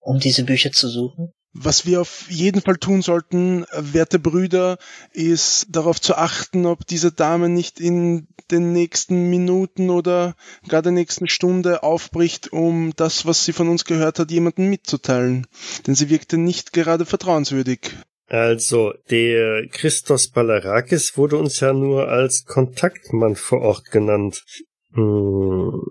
um 0.04 0.20
diese 0.20 0.44
Bücher 0.44 0.72
zu 0.72 0.88
suchen? 0.88 1.34
Was 1.56 1.86
wir 1.86 2.02
auf 2.02 2.32
jeden 2.32 2.62
Fall 2.62 2.78
tun 2.78 3.04
sollten, 3.04 3.66
werte 3.72 4.18
Brüder, 4.18 4.80
ist 5.12 5.68
darauf 5.70 6.02
zu 6.02 6.16
achten, 6.16 6.66
ob 6.66 6.88
diese 6.88 7.12
Dame 7.12 7.48
nicht 7.48 7.80
in 7.80 8.28
den 8.50 8.74
nächsten 8.74 9.30
Minuten 9.30 9.92
oder 9.92 10.36
gar 10.68 10.82
der 10.82 10.92
nächsten 10.92 11.28
Stunde 11.28 11.84
aufbricht, 11.84 12.52
um 12.52 12.94
das, 12.96 13.28
was 13.28 13.46
sie 13.46 13.54
von 13.54 13.70
uns 13.70 13.86
gehört 13.86 14.18
hat, 14.18 14.32
jemandem 14.32 14.70
mitzuteilen. 14.70 15.46
Denn 15.86 15.94
sie 15.94 16.10
wirkte 16.10 16.38
nicht 16.38 16.74
gerade 16.74 17.06
vertrauenswürdig. 17.06 17.92
Also, 18.28 18.94
der 19.12 19.68
Christos 19.68 20.30
Balarakis 20.30 21.18
wurde 21.18 21.38
uns 21.38 21.60
ja 21.60 21.72
nur 21.72 22.08
als 22.08 22.46
Kontaktmann 22.46 23.36
vor 23.36 23.62
Ort 23.62 23.92
genannt. 23.92 24.44
Hm, 24.94 25.82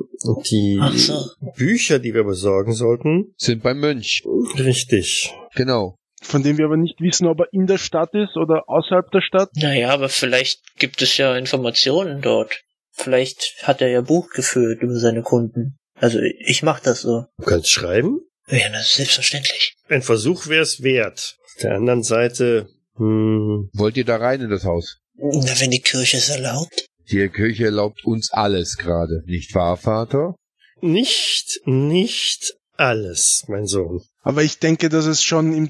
Die 0.51 0.81
so. 0.97 1.25
Bücher, 1.57 1.99
die 1.99 2.15
wir 2.15 2.25
besorgen 2.25 2.73
sollten, 2.73 3.35
Sind 3.37 3.63
beim 3.63 3.81
Mönch. 3.81 4.23
richtig. 4.59 5.33
Genau. 5.55 5.97
Von 6.23 6.43
dem 6.45 6.57
wir 6.57 6.67
aber 6.67 6.77
nicht 6.77 7.01
wissen, 7.01 7.27
ob 7.27 7.41
er 7.41 7.49
in 7.53 7.67
der 7.67 7.79
Stadt 7.79 8.15
ist 8.15 8.37
oder 8.37 8.69
außerhalb 8.69 9.11
der 9.11 9.23
Stadt. 9.23 9.51
Naja, 9.57 9.91
aber 9.91 10.09
vielleicht 10.09 10.61
gibt 10.79 11.03
es 11.03 11.17
ja 11.17 11.37
Informationen 11.37 12.23
dort. 12.23 12.63
Vielleicht 12.93 13.57
hat 13.65 13.81
er 13.81 13.89
ja 13.89 14.03
Buch 14.03 14.31
geführt 14.31 14.83
über 14.83 14.95
seine 14.95 15.23
Kunden. 15.23 15.79
Also 15.97 16.21
ich 16.21 16.63
mach 16.63 16.79
das 16.81 17.01
so. 17.03 17.25
Du 17.39 17.45
kannst 17.45 17.71
schreiben? 17.71 18.21
Ja, 18.49 18.69
das 18.71 18.87
ist 18.87 18.95
selbstverständlich. 18.95 19.75
Ein 19.89 20.03
Versuch 20.03 20.47
wäre 20.47 20.63
es 20.63 20.83
wert. 20.83 21.37
Auf 21.45 21.63
der 21.63 21.75
anderen 21.75 22.03
Seite, 22.03 22.69
hm, 22.97 23.71
Wollt 23.73 23.97
ihr 23.97 24.05
da 24.05 24.17
rein 24.17 24.41
in 24.43 24.51
das 24.51 24.65
Haus? 24.65 24.99
Na, 25.17 25.53
wenn 25.61 25.71
die 25.71 25.81
Kirche 25.81 26.19
es 26.19 26.29
erlaubt. 26.29 26.87
Die 27.13 27.29
Kirche 27.29 27.67
erlaubt 27.67 28.05
uns 28.05 28.33
alles 28.33 28.79
gerade, 28.79 29.23
nicht 29.27 29.55
wahr, 29.55 29.77
Vater? 29.77 30.35
nicht, 30.81 31.61
nicht 31.65 32.55
alles, 32.77 33.45
mein 33.49 33.67
Sohn. 33.67 34.01
Aber 34.23 34.43
ich 34.43 34.59
denke, 34.59 34.89
dass 34.89 35.05
es 35.05 35.23
schon 35.23 35.53
im 35.53 35.69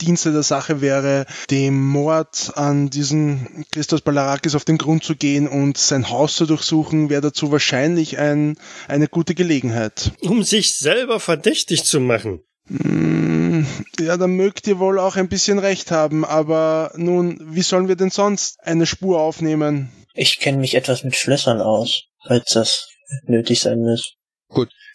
Dienste 0.00 0.32
der 0.32 0.42
Sache 0.42 0.80
wäre, 0.80 1.24
dem 1.50 1.86
Mord 1.88 2.52
an 2.56 2.90
diesen 2.90 3.64
Christos 3.70 4.00
Balarakis 4.00 4.54
auf 4.54 4.64
den 4.64 4.76
Grund 4.76 5.04
zu 5.04 5.14
gehen 5.14 5.46
und 5.46 5.78
sein 5.78 6.10
Haus 6.10 6.34
zu 6.36 6.46
durchsuchen, 6.46 7.10
wäre 7.10 7.22
dazu 7.22 7.52
wahrscheinlich 7.52 8.18
ein, 8.18 8.58
eine 8.88 9.08
gute 9.08 9.34
Gelegenheit. 9.34 10.12
Um 10.20 10.42
sich 10.42 10.76
selber 10.78 11.20
verdächtig 11.20 11.84
zu 11.84 12.00
machen. 12.00 12.40
Hm, 12.68 13.66
Ja, 14.00 14.16
da 14.16 14.26
mögt 14.26 14.66
ihr 14.66 14.78
wohl 14.78 14.98
auch 14.98 15.16
ein 15.16 15.28
bisschen 15.28 15.58
recht 15.58 15.90
haben, 15.90 16.24
aber 16.24 16.92
nun, 16.96 17.38
wie 17.54 17.62
sollen 17.62 17.88
wir 17.88 17.96
denn 17.96 18.10
sonst 18.10 18.58
eine 18.62 18.86
Spur 18.86 19.20
aufnehmen? 19.20 19.90
Ich 20.14 20.38
kenne 20.38 20.58
mich 20.58 20.74
etwas 20.74 21.04
mit 21.04 21.16
Schlössern 21.16 21.60
aus, 21.60 22.04
falls 22.26 22.52
das 22.52 22.88
nötig 23.26 23.60
sein 23.60 23.80
muss. 23.80 24.14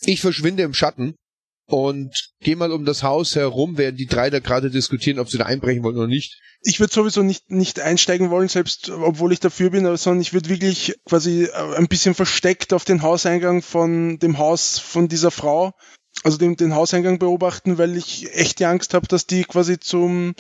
Ich 0.01 0.21
verschwinde 0.21 0.63
im 0.63 0.73
Schatten 0.73 1.15
und 1.67 2.31
gehe 2.39 2.55
mal 2.55 2.71
um 2.71 2.85
das 2.85 3.03
Haus 3.03 3.35
herum, 3.35 3.77
während 3.77 3.99
die 3.99 4.05
drei 4.05 4.29
da 4.29 4.39
gerade 4.39 4.69
diskutieren, 4.69 5.19
ob 5.19 5.29
sie 5.29 5.37
da 5.37 5.45
einbrechen 5.45 5.83
wollen 5.83 5.97
oder 5.97 6.07
nicht. 6.07 6.39
Ich 6.61 6.79
würde 6.79 6.93
sowieso 6.93 7.23
nicht, 7.23 7.49
nicht 7.49 7.79
einsteigen 7.79 8.29
wollen, 8.29 8.47
selbst 8.47 8.89
obwohl 8.89 9.33
ich 9.33 9.39
dafür 9.39 9.69
bin, 9.69 9.85
aber 9.85 9.97
sondern 9.97 10.21
ich 10.21 10.33
würde 10.33 10.49
wirklich 10.49 10.95
quasi 11.05 11.43
äh, 11.43 11.75
ein 11.75 11.87
bisschen 11.87 12.15
versteckt 12.15 12.73
auf 12.73 12.85
den 12.85 13.01
Hauseingang 13.01 13.61
von 13.61 14.17
dem 14.19 14.37
Haus 14.37 14.79
von 14.79 15.07
dieser 15.07 15.31
Frau, 15.31 15.73
also 16.23 16.37
den, 16.37 16.55
den 16.55 16.75
Hauseingang 16.75 17.19
beobachten, 17.19 17.77
weil 17.77 17.95
ich 17.95 18.33
echt 18.33 18.59
die 18.59 18.65
Angst 18.65 18.93
habe, 18.93 19.07
dass 19.07 19.27
die 19.27 19.43
quasi 19.43 19.79
zum, 19.79 20.33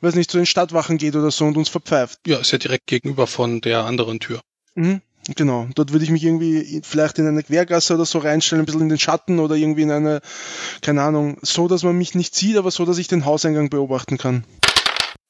weiß 0.00 0.14
nicht, 0.14 0.30
zu 0.30 0.36
den 0.36 0.46
Stadtwachen 0.46 0.98
geht 0.98 1.16
oder 1.16 1.30
so 1.30 1.44
und 1.44 1.56
uns 1.56 1.68
verpfeift. 1.68 2.18
Ja, 2.26 2.38
ist 2.38 2.52
ja 2.52 2.58
direkt 2.58 2.86
gegenüber 2.86 3.26
von 3.26 3.60
der 3.60 3.84
anderen 3.84 4.20
Tür. 4.20 4.40
Mhm. 4.74 5.00
Genau, 5.36 5.68
dort 5.76 5.92
würde 5.92 6.04
ich 6.04 6.10
mich 6.10 6.24
irgendwie 6.24 6.80
vielleicht 6.82 7.16
in 7.20 7.28
eine 7.28 7.44
Quergasse 7.44 7.94
oder 7.94 8.04
so 8.04 8.18
reinstellen, 8.18 8.62
ein 8.62 8.66
bisschen 8.66 8.80
in 8.80 8.88
den 8.88 8.98
Schatten 8.98 9.38
oder 9.38 9.54
irgendwie 9.54 9.82
in 9.82 9.92
eine, 9.92 10.20
keine 10.80 11.02
Ahnung, 11.02 11.38
so, 11.42 11.68
dass 11.68 11.84
man 11.84 11.96
mich 11.96 12.16
nicht 12.16 12.34
sieht, 12.34 12.56
aber 12.56 12.72
so, 12.72 12.84
dass 12.84 12.98
ich 12.98 13.06
den 13.06 13.24
Hauseingang 13.24 13.70
beobachten 13.70 14.18
kann. 14.18 14.42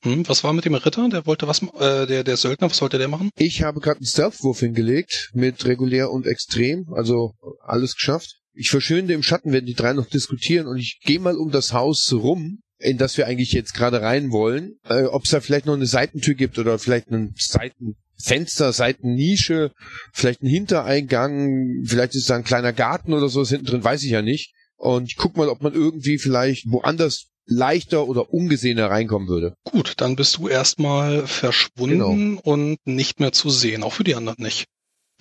Hm, 0.03 0.27
was 0.27 0.43
war 0.45 0.55
mit 0.55 0.65
dem 0.65 0.75
Ritter? 0.75 1.09
Der 1.11 1.27
wollte 1.27 1.47
was, 1.47 1.61
ma- 1.61 1.79
äh, 1.79 2.07
der, 2.07 2.25
der 2.25 2.39
Söldner, 2.39 2.71
was 2.71 2.81
wollte 2.81 2.97
der 2.97 3.09
machen? 3.09 3.29
Ich 3.37 3.63
habe 3.63 3.81
gerade 3.81 3.99
einen 3.99 4.07
Stealth-Wurf 4.07 4.61
hingelegt 4.61 5.31
mit 5.35 5.65
regulär 5.67 6.11
und 6.11 6.27
extrem, 6.27 6.93
also 6.95 7.35
alles 7.63 7.95
geschafft. 7.95 8.39
Ich 8.55 8.71
verschwinde 8.71 9.15
im 9.15 9.23
Schatten, 9.23 9.53
werden 9.53 9.67
die 9.67 9.75
drei 9.75 9.93
noch 9.93 10.07
diskutieren 10.07 10.67
und 10.67 10.79
ich 10.79 11.01
gehe 11.05 11.21
mal 11.21 11.37
um 11.37 11.51
das 11.51 11.73
Haus 11.73 12.13
rum, 12.13 12.61
in 12.79 12.99
das 12.99 13.17
wir 13.17 13.27
eigentlich 13.27 13.53
jetzt 13.53 13.75
gerade 13.75 14.03
rein 14.03 14.31
wollen, 14.31 14.79
äh, 14.89 15.05
ob 15.05 15.25
es 15.25 15.31
da 15.31 15.41
vielleicht 15.41 15.67
noch 15.67 15.75
eine 15.75 15.87
Seitentür 15.87 16.35
gibt 16.35 16.59
oder 16.59 16.79
vielleicht 16.79 17.11
ein 17.11 17.35
Seitenfenster, 17.37 18.73
Seitennische, 18.73 19.73
vielleicht 20.13 20.43
ein 20.43 20.49
Hintereingang, 20.49 21.85
vielleicht 21.85 22.15
ist 22.15 22.29
da 22.29 22.37
ein 22.37 22.45
kleiner 22.45 22.73
Garten 22.73 23.13
oder 23.13 23.29
so, 23.29 23.43
ist 23.43 23.51
hinten 23.51 23.67
drin, 23.67 23.85
weiß 23.85 24.03
ich 24.03 24.11
ja 24.11 24.23
nicht. 24.23 24.53
Und 24.77 25.05
ich 25.05 25.17
guck 25.17 25.37
mal, 25.37 25.49
ob 25.49 25.63
man 25.63 25.75
irgendwie 25.75 26.19
vielleicht 26.19 26.71
woanders 26.71 27.29
leichter 27.47 28.07
oder 28.09 28.33
ungesehener 28.33 28.91
reinkommen 28.91 29.29
würde. 29.29 29.55
Gut, 29.65 29.95
dann 29.99 30.17
bist 30.17 30.39
du 30.39 30.49
erstmal 30.49 31.27
verschwunden 31.27 32.39
und 32.39 32.79
nicht 32.85 33.21
mehr 33.21 33.33
zu 33.33 33.51
sehen, 33.51 33.83
auch 33.83 33.93
für 33.93 34.05
die 34.05 34.15
anderen 34.15 34.43
nicht. 34.43 34.67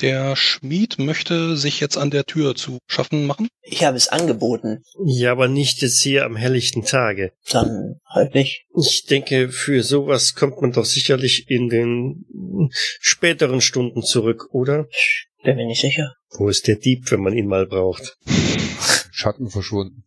Der 0.01 0.35
Schmied 0.35 0.97
möchte 0.97 1.55
sich 1.55 1.79
jetzt 1.79 1.95
an 1.95 2.09
der 2.09 2.25
Tür 2.25 2.55
zu 2.55 2.79
schaffen 2.87 3.27
machen. 3.27 3.47
Ich 3.61 3.83
habe 3.83 3.97
es 3.97 4.07
angeboten. 4.07 4.83
Ja, 5.05 5.31
aber 5.31 5.47
nicht 5.47 5.83
jetzt 5.83 6.01
hier 6.01 6.25
am 6.25 6.35
helllichten 6.35 6.83
Tage. 6.83 7.33
Dann 7.51 7.99
halt 8.09 8.33
nicht. 8.33 8.65
Ich 8.75 9.05
denke, 9.05 9.49
für 9.49 9.83
sowas 9.83 10.33
kommt 10.33 10.59
man 10.59 10.71
doch 10.71 10.85
sicherlich 10.85 11.45
in 11.49 11.69
den 11.69 12.25
späteren 12.99 13.61
Stunden 13.61 14.01
zurück, 14.01 14.47
oder? 14.51 14.87
Bin 15.43 15.55
mir 15.55 15.67
nicht 15.67 15.81
sicher. 15.81 16.15
Wo 16.31 16.49
ist 16.49 16.67
der 16.67 16.77
Dieb, 16.77 17.11
wenn 17.11 17.21
man 17.21 17.37
ihn 17.37 17.47
mal 17.47 17.67
braucht? 17.67 18.17
Schatten 19.11 19.49
verschwunden. 19.49 20.03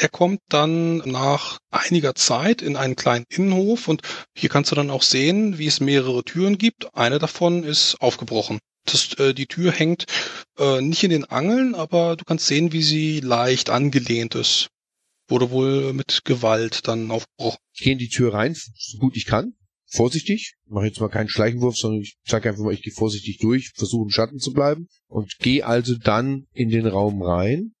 Der 0.00 0.08
kommt 0.08 0.40
dann 0.48 0.98
nach 0.98 1.58
einiger 1.70 2.14
Zeit 2.14 2.60
in 2.60 2.76
einen 2.76 2.96
kleinen 2.96 3.24
Innenhof 3.28 3.88
und 3.88 4.02
hier 4.34 4.50
kannst 4.50 4.70
du 4.70 4.74
dann 4.74 4.90
auch 4.90 5.02
sehen, 5.02 5.58
wie 5.58 5.66
es 5.66 5.80
mehrere 5.80 6.22
Türen 6.22 6.58
gibt. 6.58 6.94
Eine 6.94 7.18
davon 7.18 7.64
ist 7.64 7.96
aufgebrochen. 8.00 8.58
Das, 8.86 9.14
äh, 9.14 9.34
die 9.34 9.46
Tür 9.46 9.72
hängt 9.72 10.06
äh, 10.58 10.80
nicht 10.80 11.04
in 11.04 11.10
den 11.10 11.24
Angeln, 11.24 11.74
aber 11.74 12.16
du 12.16 12.24
kannst 12.24 12.46
sehen, 12.46 12.72
wie 12.72 12.82
sie 12.82 13.20
leicht 13.20 13.70
angelehnt 13.70 14.34
ist. 14.34 14.68
Wurde 15.28 15.50
wohl 15.50 15.92
mit 15.92 16.24
Gewalt 16.24 16.86
dann 16.86 17.10
aufgebrochen. 17.10 17.58
Ich 17.74 17.82
gehe 17.82 17.92
in 17.92 17.98
die 17.98 18.08
Tür 18.08 18.32
rein, 18.32 18.54
so 18.54 18.98
gut 18.98 19.16
ich 19.16 19.26
kann. 19.26 19.54
Vorsichtig. 19.88 20.54
Mache 20.66 20.86
jetzt 20.86 21.00
mal 21.00 21.08
keinen 21.08 21.28
Schleichenwurf, 21.28 21.76
sondern 21.76 22.02
ich 22.02 22.16
sage 22.24 22.48
einfach 22.48 22.62
mal, 22.62 22.74
ich 22.74 22.82
gehe 22.82 22.92
vorsichtig 22.92 23.38
durch, 23.38 23.72
versuche 23.74 24.04
im 24.04 24.10
Schatten 24.10 24.38
zu 24.38 24.52
bleiben 24.52 24.88
und 25.06 25.38
gehe 25.38 25.64
also 25.64 25.96
dann 25.96 26.46
in 26.52 26.70
den 26.70 26.86
Raum 26.86 27.22
rein. 27.22 27.72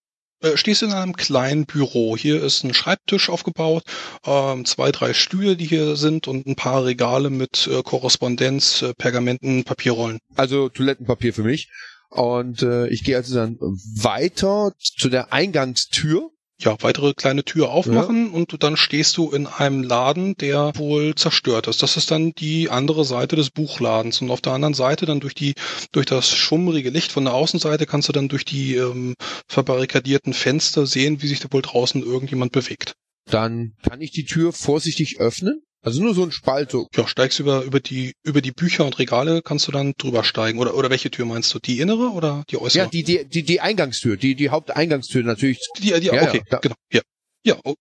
Äh, 0.42 0.56
stehst 0.56 0.82
in 0.82 0.92
einem 0.92 1.16
kleinen 1.16 1.64
Büro. 1.64 2.16
Hier 2.16 2.42
ist 2.42 2.62
ein 2.62 2.74
Schreibtisch 2.74 3.30
aufgebaut, 3.30 3.84
ähm, 4.26 4.66
zwei, 4.66 4.92
drei 4.92 5.14
Stühle, 5.14 5.56
die 5.56 5.64
hier 5.64 5.96
sind 5.96 6.28
und 6.28 6.46
ein 6.46 6.56
paar 6.56 6.84
Regale 6.84 7.30
mit 7.30 7.66
äh, 7.66 7.82
Korrespondenz, 7.82 8.82
äh, 8.82 8.92
Pergamenten, 8.94 9.64
Papierrollen. 9.64 10.18
Also 10.34 10.68
Toilettenpapier 10.68 11.32
für 11.32 11.42
mich. 11.42 11.70
Und 12.10 12.62
äh, 12.62 12.86
ich 12.88 13.02
gehe 13.02 13.16
also 13.16 13.34
dann 13.34 13.58
weiter 13.60 14.72
zu 14.78 15.08
der 15.08 15.32
Eingangstür. 15.32 16.30
Ja, 16.58 16.76
weitere 16.80 17.12
kleine 17.12 17.44
Tür 17.44 17.70
aufmachen 17.70 18.30
und 18.30 18.62
dann 18.62 18.78
stehst 18.78 19.18
du 19.18 19.30
in 19.30 19.46
einem 19.46 19.82
Laden, 19.82 20.36
der 20.38 20.72
wohl 20.76 21.14
zerstört 21.14 21.66
ist. 21.66 21.82
Das 21.82 21.98
ist 21.98 22.10
dann 22.10 22.32
die 22.32 22.70
andere 22.70 23.04
Seite 23.04 23.36
des 23.36 23.50
Buchladens 23.50 24.22
und 24.22 24.30
auf 24.30 24.40
der 24.40 24.54
anderen 24.54 24.72
Seite 24.72 25.04
dann 25.04 25.20
durch 25.20 25.34
die 25.34 25.52
durch 25.92 26.06
das 26.06 26.30
schummrige 26.30 26.88
Licht 26.88 27.12
von 27.12 27.24
der 27.24 27.34
Außenseite 27.34 27.84
kannst 27.84 28.08
du 28.08 28.12
dann 28.12 28.28
durch 28.28 28.46
die 28.46 28.74
ähm, 28.76 29.16
verbarrikadierten 29.48 30.32
Fenster 30.32 30.86
sehen, 30.86 31.20
wie 31.20 31.28
sich 31.28 31.40
da 31.40 31.48
wohl 31.52 31.62
draußen 31.62 32.02
irgendjemand 32.02 32.52
bewegt. 32.52 32.94
Dann 33.30 33.74
kann 33.82 34.00
ich 34.00 34.12
die 34.12 34.24
Tür 34.24 34.52
vorsichtig 34.52 35.20
öffnen. 35.20 35.62
Also 35.86 36.02
nur 36.02 36.14
so 36.14 36.24
ein 36.24 36.32
Spalt. 36.32 36.72
So. 36.72 36.88
Ja, 36.96 37.06
steigst 37.06 37.38
über 37.38 37.62
über 37.62 37.78
die 37.78 38.14
über 38.24 38.40
die 38.40 38.50
Bücher 38.50 38.84
und 38.84 38.98
Regale 38.98 39.40
kannst 39.40 39.68
du 39.68 39.72
dann 39.72 39.92
drüber 39.96 40.24
steigen 40.24 40.58
oder 40.58 40.74
oder 40.74 40.90
welche 40.90 41.12
Tür 41.12 41.26
meinst 41.26 41.54
du? 41.54 41.60
Die 41.60 41.78
innere 41.78 42.10
oder 42.10 42.42
die 42.50 42.60
äußere? 42.60 42.82
Ja, 42.82 42.90
die, 42.90 43.04
die, 43.04 43.24
die, 43.24 43.44
die 43.44 43.60
Eingangstür, 43.60 44.16
die, 44.16 44.34
die 44.34 44.50
Haupteingangstür 44.50 45.22
natürlich. 45.22 45.60
Die, 45.78 45.92
die, 46.00 46.06
Ja, 46.06 46.24
okay, 46.24 46.42
ja, 46.50 46.58
genau. 46.58 46.74
Ja, 46.92 47.02
ja, 47.44 47.56
oh. 47.62 47.74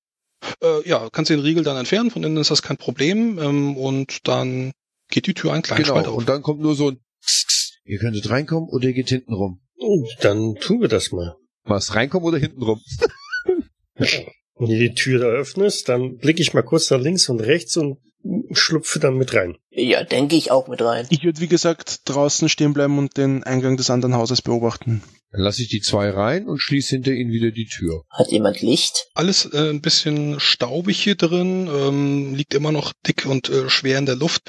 äh, 0.61 0.87
ja, 0.87 1.09
kannst 1.11 1.31
den 1.31 1.39
Riegel 1.39 1.63
dann 1.63 1.77
entfernen. 1.77 2.11
Von 2.11 2.23
innen 2.23 2.37
ist 2.37 2.51
das 2.51 2.61
kein 2.61 2.77
Problem. 2.77 3.39
Ähm, 3.39 3.75
und 3.75 4.27
dann 4.27 4.71
geht 5.09 5.25
die 5.25 5.33
Tür 5.33 5.53
einen 5.53 5.63
kleinen 5.63 5.85
Spalt 5.85 6.03
Genau. 6.03 6.13
auf. 6.13 6.19
Und 6.19 6.29
dann 6.29 6.43
kommt 6.43 6.61
nur 6.61 6.75
so 6.75 6.91
ein 6.91 6.99
Kss, 7.25 7.45
Kss. 7.47 7.71
Ihr 7.85 7.97
könntet 7.97 8.29
reinkommen 8.29 8.69
oder 8.69 8.85
ihr 8.85 8.93
geht 8.93 9.09
hinten 9.09 9.33
rum. 9.33 9.61
Dann 10.21 10.53
tun 10.61 10.79
wir 10.79 10.89
das 10.89 11.11
mal. 11.11 11.37
Was, 11.63 11.95
reinkommen 11.95 12.27
oder 12.27 12.37
hinten 12.37 12.61
rum? 12.61 12.81
Wenn 14.57 14.69
du 14.69 14.77
die 14.77 14.93
Tür 14.93 15.19
da 15.19 15.27
öffnest, 15.27 15.89
dann 15.89 16.17
blicke 16.17 16.41
ich 16.41 16.53
mal 16.53 16.61
kurz 16.61 16.89
nach 16.89 16.99
links 16.99 17.27
und 17.29 17.41
rechts 17.41 17.75
und 17.77 17.97
schlupfe 18.51 18.99
dann 18.99 19.17
mit 19.17 19.33
rein. 19.33 19.57
Ja, 19.69 20.03
denke 20.03 20.35
ich 20.35 20.51
auch 20.51 20.67
mit 20.67 20.81
rein. 20.81 21.05
Ich 21.09 21.23
würde, 21.23 21.41
wie 21.41 21.47
gesagt, 21.47 22.09
draußen 22.09 22.49
stehen 22.49 22.73
bleiben 22.73 22.97
und 22.97 23.17
den 23.17 23.43
Eingang 23.43 23.77
des 23.77 23.89
anderen 23.89 24.15
Hauses 24.15 24.41
beobachten. 24.41 25.03
Dann 25.35 25.43
lasse 25.43 25.63
ich 25.63 25.67
die 25.67 25.81
zwei 25.81 26.09
rein 26.11 26.47
und 26.47 26.59
schließe 26.59 26.91
hinter 26.91 27.11
ihnen 27.11 27.31
wieder 27.31 27.51
die 27.51 27.65
Tür. 27.65 28.03
Hat 28.09 28.31
jemand 28.31 28.61
Licht? 28.61 29.07
Alles 29.15 29.45
äh, 29.45 29.69
ein 29.69 29.81
bisschen 29.81 30.39
staubig 30.39 31.01
hier 31.01 31.15
drin, 31.15 31.67
ähm, 31.67 32.35
liegt 32.35 32.53
immer 32.53 32.71
noch 32.71 32.93
dick 33.05 33.25
und 33.25 33.49
äh, 33.49 33.69
schwer 33.69 33.99
in 33.99 34.05
der 34.05 34.15
Luft. 34.15 34.43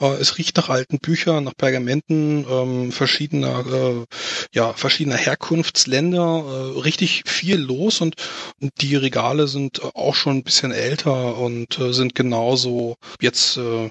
Äh, 0.00 0.14
es 0.20 0.38
riecht 0.38 0.56
nach 0.56 0.68
alten 0.68 0.98
Büchern, 0.98 1.42
nach 1.42 1.56
Pergamenten 1.56 2.46
ähm, 2.48 2.92
verschiedener, 2.92 3.64
äh, 3.66 4.04
ja, 4.54 4.72
verschiedener 4.74 5.16
Herkunftsländer. 5.16 6.74
Äh, 6.76 6.80
richtig 6.80 7.24
viel 7.26 7.56
los 7.56 8.00
und 8.00 8.14
die 8.80 8.94
Regale 8.94 9.48
sind 9.48 9.82
auch 9.94 10.14
schon 10.14 10.36
ein 10.36 10.44
bisschen 10.44 10.70
älter 10.70 11.36
und 11.38 11.78
äh, 11.80 11.92
sind 11.92 12.14
genauso 12.14 12.94
jetzt 13.20 13.56
äh, 13.56 13.78
äh, 13.78 13.90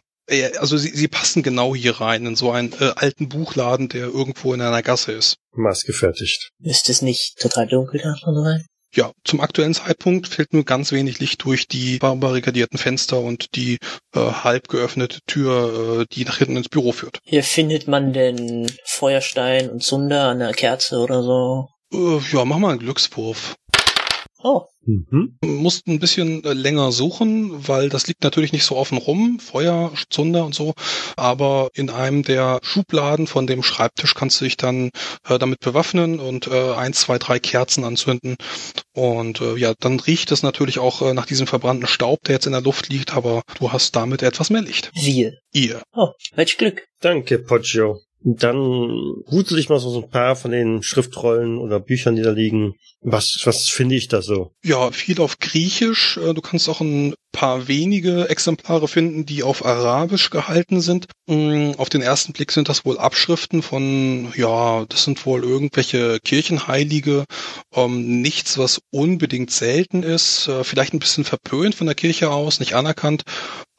also 0.59 0.77
sie, 0.77 0.89
sie 0.89 1.07
passen 1.07 1.43
genau 1.43 1.73
hier 1.73 2.01
rein, 2.01 2.25
in 2.25 2.35
so 2.35 2.51
einen 2.51 2.73
äh, 2.73 2.91
alten 2.95 3.29
Buchladen, 3.29 3.89
der 3.89 4.07
irgendwo 4.07 4.53
in 4.53 4.61
einer 4.61 4.81
Gasse 4.81 5.13
ist. 5.13 5.37
Maßgefertigt. 5.53 6.51
Ist 6.59 6.89
es 6.89 7.01
nicht 7.01 7.39
total 7.39 7.67
dunkel 7.67 8.01
da 8.03 8.15
von 8.23 8.37
rein? 8.37 8.65
Ja, 8.93 9.11
zum 9.23 9.41
aktuellen 9.41 9.73
Zeitpunkt 9.73 10.27
fällt 10.27 10.53
nur 10.53 10.63
ganz 10.63 10.91
wenig 10.91 11.19
Licht 11.19 11.43
durch 11.43 11.67
die 11.67 11.99
barrikadierten 11.99 12.79
Fenster 12.79 13.19
und 13.19 13.55
die 13.55 13.77
äh, 14.15 14.19
halb 14.19 14.69
geöffnete 14.69 15.19
Tür, 15.27 16.01
äh, 16.01 16.05
die 16.11 16.25
nach 16.25 16.37
hinten 16.37 16.57
ins 16.57 16.69
Büro 16.69 16.93
führt. 16.93 17.19
Hier 17.23 17.43
findet 17.43 17.87
man 17.87 18.13
denn 18.13 18.71
Feuerstein 18.85 19.69
und 19.69 19.83
Zunder 19.83 20.29
an 20.29 20.39
der 20.39 20.53
Kerze 20.53 20.99
oder 20.99 21.21
so. 21.21 21.67
Äh, 21.93 22.19
ja, 22.31 22.43
mach 22.45 22.57
mal 22.57 22.71
einen 22.71 22.79
Glückswurf. 22.79 23.55
Oh, 24.43 24.65
Mhm. 24.87 25.37
mussten 25.43 25.91
ein 25.91 25.99
bisschen 25.99 26.43
äh, 26.45 26.53
länger 26.53 26.93
suchen, 26.93 27.67
weil 27.67 27.89
das 27.89 28.07
liegt 28.07 28.23
natürlich 28.23 28.53
nicht 28.53 28.63
so 28.63 28.77
offen 28.77 28.97
rum, 28.97 29.39
Feuer, 29.39 29.91
Zunder 30.09 30.45
und 30.45 30.55
so, 30.55 30.73
aber 31.17 31.69
in 31.73 31.89
einem 31.89 32.23
der 32.23 32.59
Schubladen 32.63 33.27
von 33.27 33.47
dem 33.47 33.63
Schreibtisch 33.63 34.13
kannst 34.13 34.39
du 34.39 34.45
dich 34.45 34.55
dann 34.55 34.91
äh, 35.27 35.37
damit 35.39 35.59
bewaffnen 35.59 36.19
und 36.21 36.47
äh, 36.47 36.73
ein, 36.73 36.93
zwei, 36.93 37.17
drei 37.17 37.37
Kerzen 37.37 37.83
anzünden 37.83 38.37
und 38.93 39.41
äh, 39.41 39.57
ja, 39.57 39.73
dann 39.77 39.99
riecht 39.99 40.31
es 40.31 40.41
natürlich 40.41 40.79
auch 40.79 41.01
äh, 41.01 41.13
nach 41.13 41.25
diesem 41.25 41.47
verbrannten 41.47 41.87
Staub, 41.87 42.23
der 42.23 42.35
jetzt 42.35 42.45
in 42.45 42.53
der 42.53 42.61
Luft 42.61 42.87
liegt, 42.87 43.13
aber 43.13 43.41
du 43.59 43.73
hast 43.73 43.93
damit 43.95 44.21
etwas 44.23 44.49
mehr 44.49 44.61
Licht. 44.61 44.91
wir. 44.93 45.33
Ihr. 45.51 45.81
Oh, 45.93 46.09
welch 46.35 46.57
Glück. 46.57 46.87
Danke, 47.01 47.39
Poggio. 47.39 47.99
Dann 48.21 48.57
wusel 48.57 49.59
ich 49.59 49.69
mal 49.69 49.79
so 49.79 50.01
ein 50.01 50.09
paar 50.09 50.35
von 50.35 50.51
den 50.51 50.81
Schriftrollen 50.83 51.57
oder 51.59 51.79
Büchern, 51.79 52.15
die 52.15 52.23
da 52.23 52.31
liegen. 52.31 52.73
Was, 53.01 53.39
was 53.45 53.69
finde 53.69 53.95
ich 53.95 54.07
da 54.07 54.21
so? 54.21 54.51
Ja, 54.63 54.91
viel 54.91 55.21
auf 55.21 55.39
Griechisch. 55.39 56.17
Äh, 56.17 56.33
Du 56.33 56.41
kannst 56.41 56.67
auch 56.67 56.81
ein 56.81 57.13
paar 57.31 57.67
wenige 57.67 58.29
Exemplare 58.29 58.87
finden, 58.87 59.25
die 59.27 59.43
auf 59.43 59.63
Arabisch 59.63 60.31
gehalten 60.31 60.81
sind. 60.81 61.05
Mm, 61.27 61.73
Auf 61.77 61.89
den 61.89 62.01
ersten 62.01 62.33
Blick 62.33 62.51
sind 62.51 62.67
das 62.69 62.83
wohl 62.85 62.97
Abschriften 62.97 63.61
von, 63.61 64.33
ja, 64.35 64.85
das 64.89 65.03
sind 65.03 65.23
wohl 65.27 65.43
irgendwelche 65.43 66.19
Kirchenheilige. 66.19 67.25
Ähm, 67.75 68.21
nichts, 68.21 68.57
was 68.57 68.79
unbedingt 68.91 69.51
selten 69.51 70.01
ist. 70.01 70.47
Äh, 70.47 70.63
Vielleicht 70.63 70.93
ein 70.93 70.99
bisschen 70.99 71.23
verpönt 71.23 71.75
von 71.75 71.85
der 71.85 71.95
Kirche 71.95 72.31
aus, 72.31 72.59
nicht 72.59 72.73
anerkannt. 72.73 73.21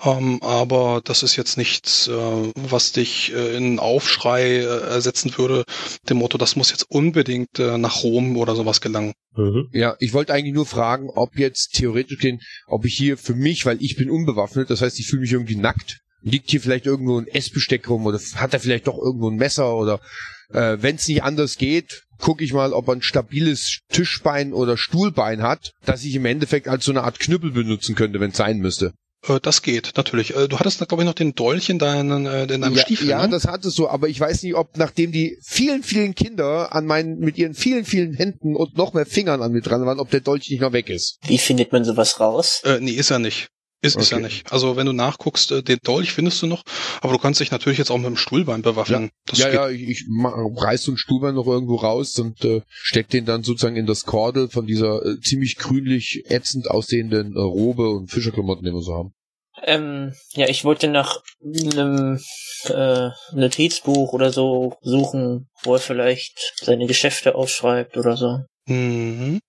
Ähm, 0.05 0.41
aber 0.43 1.01
das 1.05 1.23
ist 1.25 1.35
jetzt 1.37 1.59
nichts, 1.59 2.07
äh, 2.07 2.13
was 2.13 2.93
dich 2.93 3.33
äh, 3.35 3.57
in 3.57 3.81
Aufschrei 3.81 4.59
äh, 4.59 4.65
ersetzen 4.65 5.37
würde. 5.37 5.65
Dem 6.09 6.19
Motto, 6.19 6.39
das 6.39 6.55
muss 6.55 6.71
jetzt 6.71 6.87
unbedingt 6.89 7.59
äh, 7.59 7.79
nach 7.79 8.05
Rom 8.05 8.37
oder 8.37 8.55
sowas 8.55 8.81
gelangen. 8.81 9.13
Mhm. 9.37 9.69
Ja, 9.73 9.97
ich 9.99 10.13
wollte 10.13 10.33
eigentlich 10.33 10.55
nur 10.55 10.67
fragen, 10.67 11.11
ob 11.11 11.37
jetzt 11.37 11.75
theoretisch 11.75 12.21
den, 12.21 12.41
ob 12.69 12.85
ich 12.85 12.95
hier 12.95 13.19
für 13.19 13.35
mich, 13.35 13.67
weil 13.67 13.83
ich 13.83 13.97
bin 13.97 14.09
unbewaffnet, 14.11 14.71
das 14.71 14.83
heißt, 14.83 15.01
ich 15.01 15.09
fühle 15.09 15.23
mich 15.23 15.33
irgendwie 15.33 15.57
nackt. 15.57 15.99
Liegt 16.21 16.51
hier 16.51 16.61
vielleicht 16.61 16.87
irgendwo 16.87 17.19
ein 17.19 17.29
Essbesteck 17.29 17.89
rum 17.89 18.07
oder 18.07 18.21
hat 18.37 18.53
er 18.53 18.61
vielleicht 18.61 18.87
doch 18.87 18.99
irgendwo 18.99 19.31
ein 19.31 19.37
Messer 19.37 19.77
oder 19.77 20.01
äh, 20.51 20.77
wenn 20.81 20.97
es 20.97 21.09
nicht 21.09 21.23
anders 21.23 21.59
geht, 21.59 22.03
gucke 22.19 22.45
ich 22.45 22.53
mal, 22.53 22.73
ob 22.73 22.89
er 22.89 22.95
ein 22.95 23.03
stabiles 23.03 23.81
Tischbein 23.89 24.53
oder 24.53 24.77
Stuhlbein 24.77 25.43
hat, 25.43 25.73
dass 25.85 26.05
ich 26.05 26.15
im 26.15 26.25
Endeffekt 26.25 26.69
als 26.69 26.85
so 26.85 26.93
eine 26.93 27.03
Art 27.03 27.21
Knüppel 27.21 27.53
benutzen 27.53 27.95
könnte, 27.95 28.21
wenn 28.21 28.31
es 28.31 28.37
sein 28.37 28.59
müsste. 28.59 28.93
Äh, 29.27 29.41
Das 29.41 29.63
geht, 29.63 29.93
natürlich. 29.97 30.35
Äh, 30.37 30.49
Du 30.49 30.59
hattest 30.59 30.81
da, 30.81 30.85
glaube 30.85 31.03
ich, 31.03 31.07
noch 31.07 31.15
den 31.15 31.35
Dolch 31.35 31.69
in, 31.71 31.79
deinen, 31.79 32.27
äh, 32.27 32.43
in 32.45 32.61
deinem 32.61 32.75
ja, 32.75 32.83
Stiefel. 32.83 33.09
ja 33.09 33.23
ne? 33.23 33.31
das 33.31 33.47
hat 33.47 33.65
es 33.65 33.75
so, 33.75 33.89
aber 33.89 34.09
ich 34.09 34.21
weiß 34.21 34.43
nicht, 34.43 34.55
ob 34.55 34.77
nachdem 34.77 35.13
die 35.13 35.39
vielen, 35.43 35.83
vielen 35.83 36.15
Kinder 36.15 36.75
an 36.75 36.87
meinen, 36.87 37.19
mit 37.19 37.39
ihren 37.39 37.55
vielen, 37.55 37.85
vielen 37.85 38.15
Händen 38.15 38.57
und 38.57 38.77
noch 38.77 38.95
mehr 38.95 39.07
Fingern 39.07 39.43
an 39.43 39.53
mir 39.53 39.63
dran 39.63 39.85
waren, 39.87 40.01
ob 40.01 40.11
der 40.11 40.21
Dolch 40.21 40.49
nicht 40.51 40.61
noch 40.61 40.73
weg 40.73 40.89
ist. 40.89 41.19
Wie 41.27 41.39
findet 41.39 41.73
man 41.73 41.85
sowas 41.85 42.21
raus? 42.21 42.63
Äh, 42.65 42.79
nee, 42.81 42.93
ist 42.93 43.11
er 43.11 43.19
nicht. 43.19 43.49
Ist, 43.81 43.97
ist 43.97 44.11
er 44.11 44.19
Okay. 44.19 44.27
nicht. 44.27 44.53
Also 44.53 44.77
wenn 44.77 44.87
du 44.87 44.93
nachguckst, 44.93 45.53
äh, 45.53 45.63
den 45.63 45.79
Dolch 45.85 46.13
findest 46.13 46.43
du 46.43 46.47
noch, 46.47 46.65
aber 47.01 47.13
du 47.13 47.19
kannst 47.19 47.39
dich 47.39 47.53
natürlich 47.53 47.79
jetzt 47.79 47.91
auch 47.91 47.97
mit 47.97 48.07
dem 48.07 48.17
Stuhlbein 48.17 48.63
bewaffnen. 48.63 49.11
Das 49.27 49.39
ja, 49.39 49.47
geht. 49.47 49.55
ja, 49.55 49.69
ich, 49.69 50.05
reiß 50.09 50.83
so 50.83 50.91
einen 50.91 50.99
Stuhlbein 50.99 51.37
noch 51.37 51.47
irgendwo 51.47 51.77
raus 51.77 52.19
und 52.19 52.45
äh, 52.45 52.63
steck 52.69 53.09
den 53.09 53.25
dann 53.25 53.45
sozusagen 53.45 53.77
in 53.77 53.87
das 53.87 54.05
Kordel 54.05 54.49
von 54.49 54.67
dieser 54.67 55.05
äh, 55.05 55.21
ziemlich 55.21 55.57
grünlich 55.57 56.25
ätzend 56.29 56.69
aussehenden 56.69 57.37
äh, 57.37 57.41
Robe 57.41 57.89
und 57.91 58.11
Fischerklamotten, 58.11 58.65
die 58.65 58.73
wir 58.73 58.83
so 58.83 58.95
haben. 58.95 59.13
Ähm, 59.63 60.13
ja, 60.35 60.49
ich 60.49 60.65
wollte 60.65 60.89
nach 60.89 61.21
einem 61.45 62.21
äh, 62.65 63.11
Notizbuch 63.33 64.13
oder 64.13 64.33
so 64.33 64.77
suchen, 64.83 65.49
wo 65.63 65.75
er 65.75 65.81
vielleicht 65.81 66.55
seine 66.61 66.87
Geschäfte 66.87 67.35
aufschreibt 67.35 67.97
oder 67.97 68.17
so. 68.17 68.39
Mhm. 68.67 69.41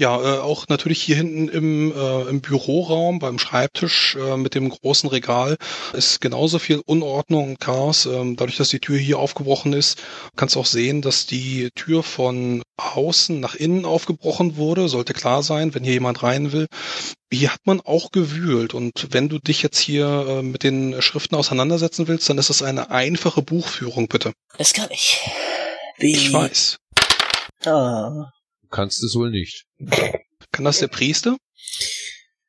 Ja, 0.00 0.18
äh, 0.18 0.38
auch 0.38 0.66
natürlich 0.68 1.02
hier 1.02 1.16
hinten 1.16 1.48
im, 1.48 1.92
äh, 1.92 2.22
im 2.22 2.40
Büroraum 2.40 3.18
beim 3.18 3.38
Schreibtisch 3.38 4.16
äh, 4.16 4.38
mit 4.38 4.54
dem 4.54 4.70
großen 4.70 5.10
Regal 5.10 5.58
ist 5.92 6.22
genauso 6.22 6.58
viel 6.58 6.80
Unordnung 6.86 7.50
und 7.50 7.60
Chaos. 7.60 8.06
Ähm, 8.06 8.34
dadurch, 8.34 8.56
dass 8.56 8.70
die 8.70 8.80
Tür 8.80 8.96
hier 8.96 9.18
aufgebrochen 9.18 9.74
ist, 9.74 10.02
kannst 10.36 10.54
du 10.54 10.60
auch 10.60 10.64
sehen, 10.64 11.02
dass 11.02 11.26
die 11.26 11.68
Tür 11.74 12.02
von 12.02 12.62
außen 12.78 13.40
nach 13.40 13.54
innen 13.54 13.84
aufgebrochen 13.84 14.56
wurde. 14.56 14.88
Sollte 14.88 15.12
klar 15.12 15.42
sein, 15.42 15.74
wenn 15.74 15.84
hier 15.84 15.92
jemand 15.92 16.22
rein 16.22 16.52
will. 16.52 16.66
Hier 17.30 17.52
hat 17.52 17.60
man 17.66 17.82
auch 17.82 18.10
gewühlt 18.10 18.72
und 18.72 19.08
wenn 19.10 19.28
du 19.28 19.38
dich 19.38 19.60
jetzt 19.60 19.78
hier 19.78 20.06
äh, 20.06 20.42
mit 20.42 20.62
den 20.62 21.02
Schriften 21.02 21.34
auseinandersetzen 21.34 22.08
willst, 22.08 22.26
dann 22.30 22.38
ist 22.38 22.48
das 22.48 22.62
eine 22.62 22.90
einfache 22.90 23.42
Buchführung, 23.42 24.08
bitte. 24.08 24.32
Das 24.56 24.72
kann 24.72 24.88
ich. 24.90 25.20
Wie? 25.98 26.12
Ich 26.12 26.32
weiß. 26.32 26.78
Ah, 27.66 28.30
kannst 28.70 29.02
es 29.02 29.14
wohl 29.14 29.30
nicht. 29.30 29.66
Kann 30.52 30.64
das 30.64 30.78
der 30.78 30.88
Priester? 30.88 31.36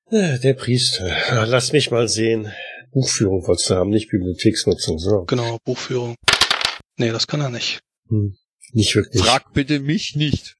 Äh, 0.09 0.39
Der 0.39 0.53
Priester. 0.53 1.45
Lass 1.45 1.71
mich 1.71 1.91
mal 1.91 2.07
sehen. 2.07 2.51
Buchführung 2.91 3.47
wolltest 3.47 3.69
du 3.69 3.75
haben, 3.75 3.89
nicht 3.89 4.09
Bibliotheksnutzung. 4.09 4.99
So. 4.99 5.23
Genau, 5.23 5.57
Buchführung. 5.63 6.15
Nee, 6.97 7.11
das 7.11 7.27
kann 7.27 7.41
er 7.41 7.49
nicht. 7.49 7.79
Hm. 8.09 8.35
Nicht 8.73 8.95
wirklich. 8.95 9.23
Frag 9.23 9.53
bitte 9.53 9.79
mich 9.79 10.15
nicht. 10.15 10.55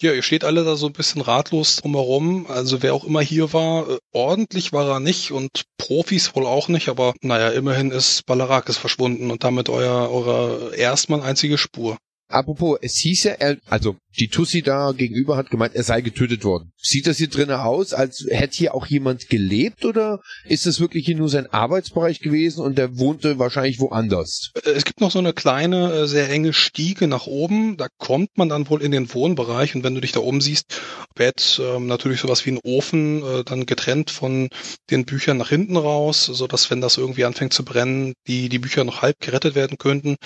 Ja, 0.00 0.12
ihr 0.12 0.22
steht 0.22 0.44
alle 0.44 0.64
da 0.64 0.76
so 0.76 0.86
ein 0.86 0.92
bisschen 0.92 1.20
ratlos 1.22 1.76
drumherum. 1.76 2.46
Also 2.48 2.82
wer 2.82 2.94
auch 2.94 3.04
immer 3.04 3.22
hier 3.22 3.52
war, 3.52 3.88
äh, 3.88 3.98
ordentlich 4.12 4.72
war 4.72 4.86
er 4.88 5.00
nicht 5.00 5.30
und 5.30 5.64
Profis 5.78 6.34
wohl 6.34 6.46
auch 6.46 6.68
nicht, 6.68 6.88
aber 6.88 7.14
naja, 7.22 7.48
immerhin 7.50 7.90
ist 7.90 8.26
Balarakis 8.26 8.76
verschwunden 8.76 9.30
und 9.30 9.44
damit 9.44 9.68
euer, 9.68 10.10
eure 10.10 10.74
erstmal 10.76 11.22
einzige 11.22 11.56
Spur. 11.58 11.96
Apropos, 12.28 12.78
es 12.80 12.96
hieß 12.96 13.24
ja, 13.24 13.36
also 13.66 13.96
die 14.18 14.28
Tussi 14.28 14.62
da 14.62 14.92
gegenüber 14.92 15.36
hat 15.36 15.50
gemeint, 15.50 15.74
er 15.74 15.82
sei 15.82 16.00
getötet 16.00 16.44
worden. 16.44 16.72
Sieht 16.76 17.06
das 17.06 17.18
hier 17.18 17.28
drinnen 17.28 17.56
aus, 17.56 17.92
als 17.92 18.26
hätte 18.28 18.56
hier 18.56 18.74
auch 18.74 18.86
jemand 18.86 19.28
gelebt 19.28 19.84
oder 19.84 20.20
ist 20.44 20.66
das 20.66 20.80
wirklich 20.80 21.06
hier 21.06 21.16
nur 21.16 21.28
sein 21.28 21.46
Arbeitsbereich 21.52 22.20
gewesen 22.20 22.60
und 22.60 22.78
der 22.78 22.98
wohnte 22.98 23.38
wahrscheinlich 23.38 23.80
woanders? 23.80 24.52
Äh, 24.64 24.70
Es 24.70 24.84
gibt 24.84 25.00
noch 25.00 25.10
so 25.10 25.18
eine 25.18 25.32
kleine, 25.32 25.92
äh, 25.92 26.06
sehr 26.06 26.30
enge 26.30 26.52
Stiege 26.52 27.08
nach 27.08 27.26
oben. 27.26 27.76
Da 27.76 27.88
kommt 27.98 28.36
man 28.36 28.48
dann 28.48 28.68
wohl 28.68 28.82
in 28.82 28.92
den 28.92 29.12
Wohnbereich 29.12 29.74
und 29.74 29.84
wenn 29.84 29.94
du 29.94 30.00
dich 30.00 30.12
da 30.12 30.20
oben 30.20 30.40
siehst, 30.40 30.80
Bett, 31.14 31.60
ähm, 31.62 31.86
natürlich 31.86 32.20
sowas 32.20 32.44
wie 32.46 32.52
ein 32.52 32.60
Ofen, 32.62 33.22
äh, 33.22 33.44
dann 33.44 33.66
getrennt 33.66 34.10
von 34.10 34.48
den 34.90 35.04
Büchern 35.04 35.36
nach 35.36 35.48
hinten 35.48 35.76
raus, 35.76 36.24
so 36.26 36.46
dass 36.46 36.70
wenn 36.70 36.80
das 36.80 36.98
irgendwie 36.98 37.24
anfängt 37.24 37.52
zu 37.52 37.64
brennen, 37.64 38.14
die 38.26 38.48
die 38.48 38.58
Bücher 38.58 38.84
noch 38.84 39.02
halb 39.02 39.20
gerettet 39.20 39.54
werden 39.54 39.78
könnten. 39.78 40.16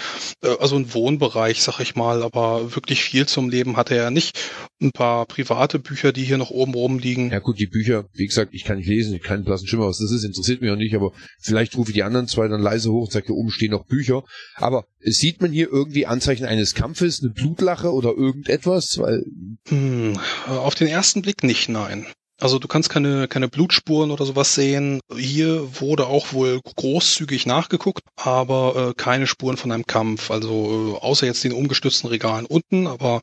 Also 0.61 0.77
ein 0.77 0.93
Wohnbereich, 0.95 1.63
sag 1.63 1.81
ich 1.81 1.95
mal, 1.97 2.23
aber 2.23 2.75
wirklich 2.75 3.03
viel 3.03 3.27
zum 3.27 3.49
Leben 3.49 3.77
hatte 3.79 3.97
er 3.97 4.11
nicht. 4.11 4.39
Ein 4.81 4.93
paar 4.93 5.25
private 5.25 5.79
Bücher, 5.79 6.13
die 6.13 6.25
hier 6.25 6.37
noch 6.37 6.51
oben 6.51 6.75
rumliegen. 6.75 7.31
Ja 7.31 7.39
gut, 7.39 7.59
die 7.59 7.67
Bücher, 7.67 8.05
wie 8.13 8.27
gesagt, 8.27 8.53
ich 8.53 8.65
kann 8.65 8.77
nicht 8.77 8.89
lesen, 8.89 9.15
ich 9.15 9.23
kann 9.23 9.45
blassen 9.45 9.67
Schimmer, 9.67 9.87
was 9.87 9.99
das 9.99 10.13
ist, 10.13 10.25
interessiert 10.25 10.61
mich 10.61 10.71
auch 10.71 10.77
nicht, 10.77 10.95
aber 10.95 11.13
vielleicht 11.41 11.77
rufe 11.77 11.91
ich 11.91 11.95
die 11.95 12.03
anderen 12.03 12.29
zwei 12.29 12.47
dann 12.49 12.61
leise 12.61 12.93
hoch 12.93 13.05
und 13.05 13.13
sage, 13.13 13.27
hier 13.27 13.35
oben 13.35 13.51
stehen 13.51 13.71
noch 13.71 13.87
Bücher. 13.87 14.23
Aber 14.57 14.85
sieht 15.01 15.41
man 15.41 15.51
hier 15.51 15.69
irgendwie 15.73 16.07
Anzeichen 16.07 16.45
eines 16.45 16.75
Kampfes, 16.75 17.23
eine 17.23 17.31
Blutlache 17.31 17.91
oder 17.93 18.11
irgendetwas? 18.11 18.99
Weil 18.99 19.25
Hm, 19.69 20.19
auf 20.47 20.75
den 20.75 20.89
ersten 20.89 21.23
Blick 21.23 21.43
nicht, 21.43 21.69
nein. 21.69 22.07
Also 22.41 22.61
du 22.61 22.69
kannst 22.69 22.89
keine, 22.89 23.27
keine 23.27 23.49
Blutspuren 23.49 24.13
oder 24.13 24.25
sowas 24.25 24.55
sehen. 24.55 25.01
Hier 25.17 25.81
wurde 25.81 26.07
auch 26.07 26.33
wohl 26.33 26.61
großzügig 26.77 27.47
nachgeguckt, 27.47 28.05
aber 28.15 28.91
äh, 28.91 28.95
keine 28.95 29.27
Spuren 29.27 29.57
von 29.57 29.73
einem 29.73 29.87
Kampf. 29.87 30.31
Also 30.31 30.95
äh, 30.95 31.05
außer 31.05 31.27
jetzt 31.27 31.43
den 31.43 31.53
umgestützten 31.53 32.09
Regalen 32.09 32.47
unten, 32.47 32.87
aber 32.87 33.23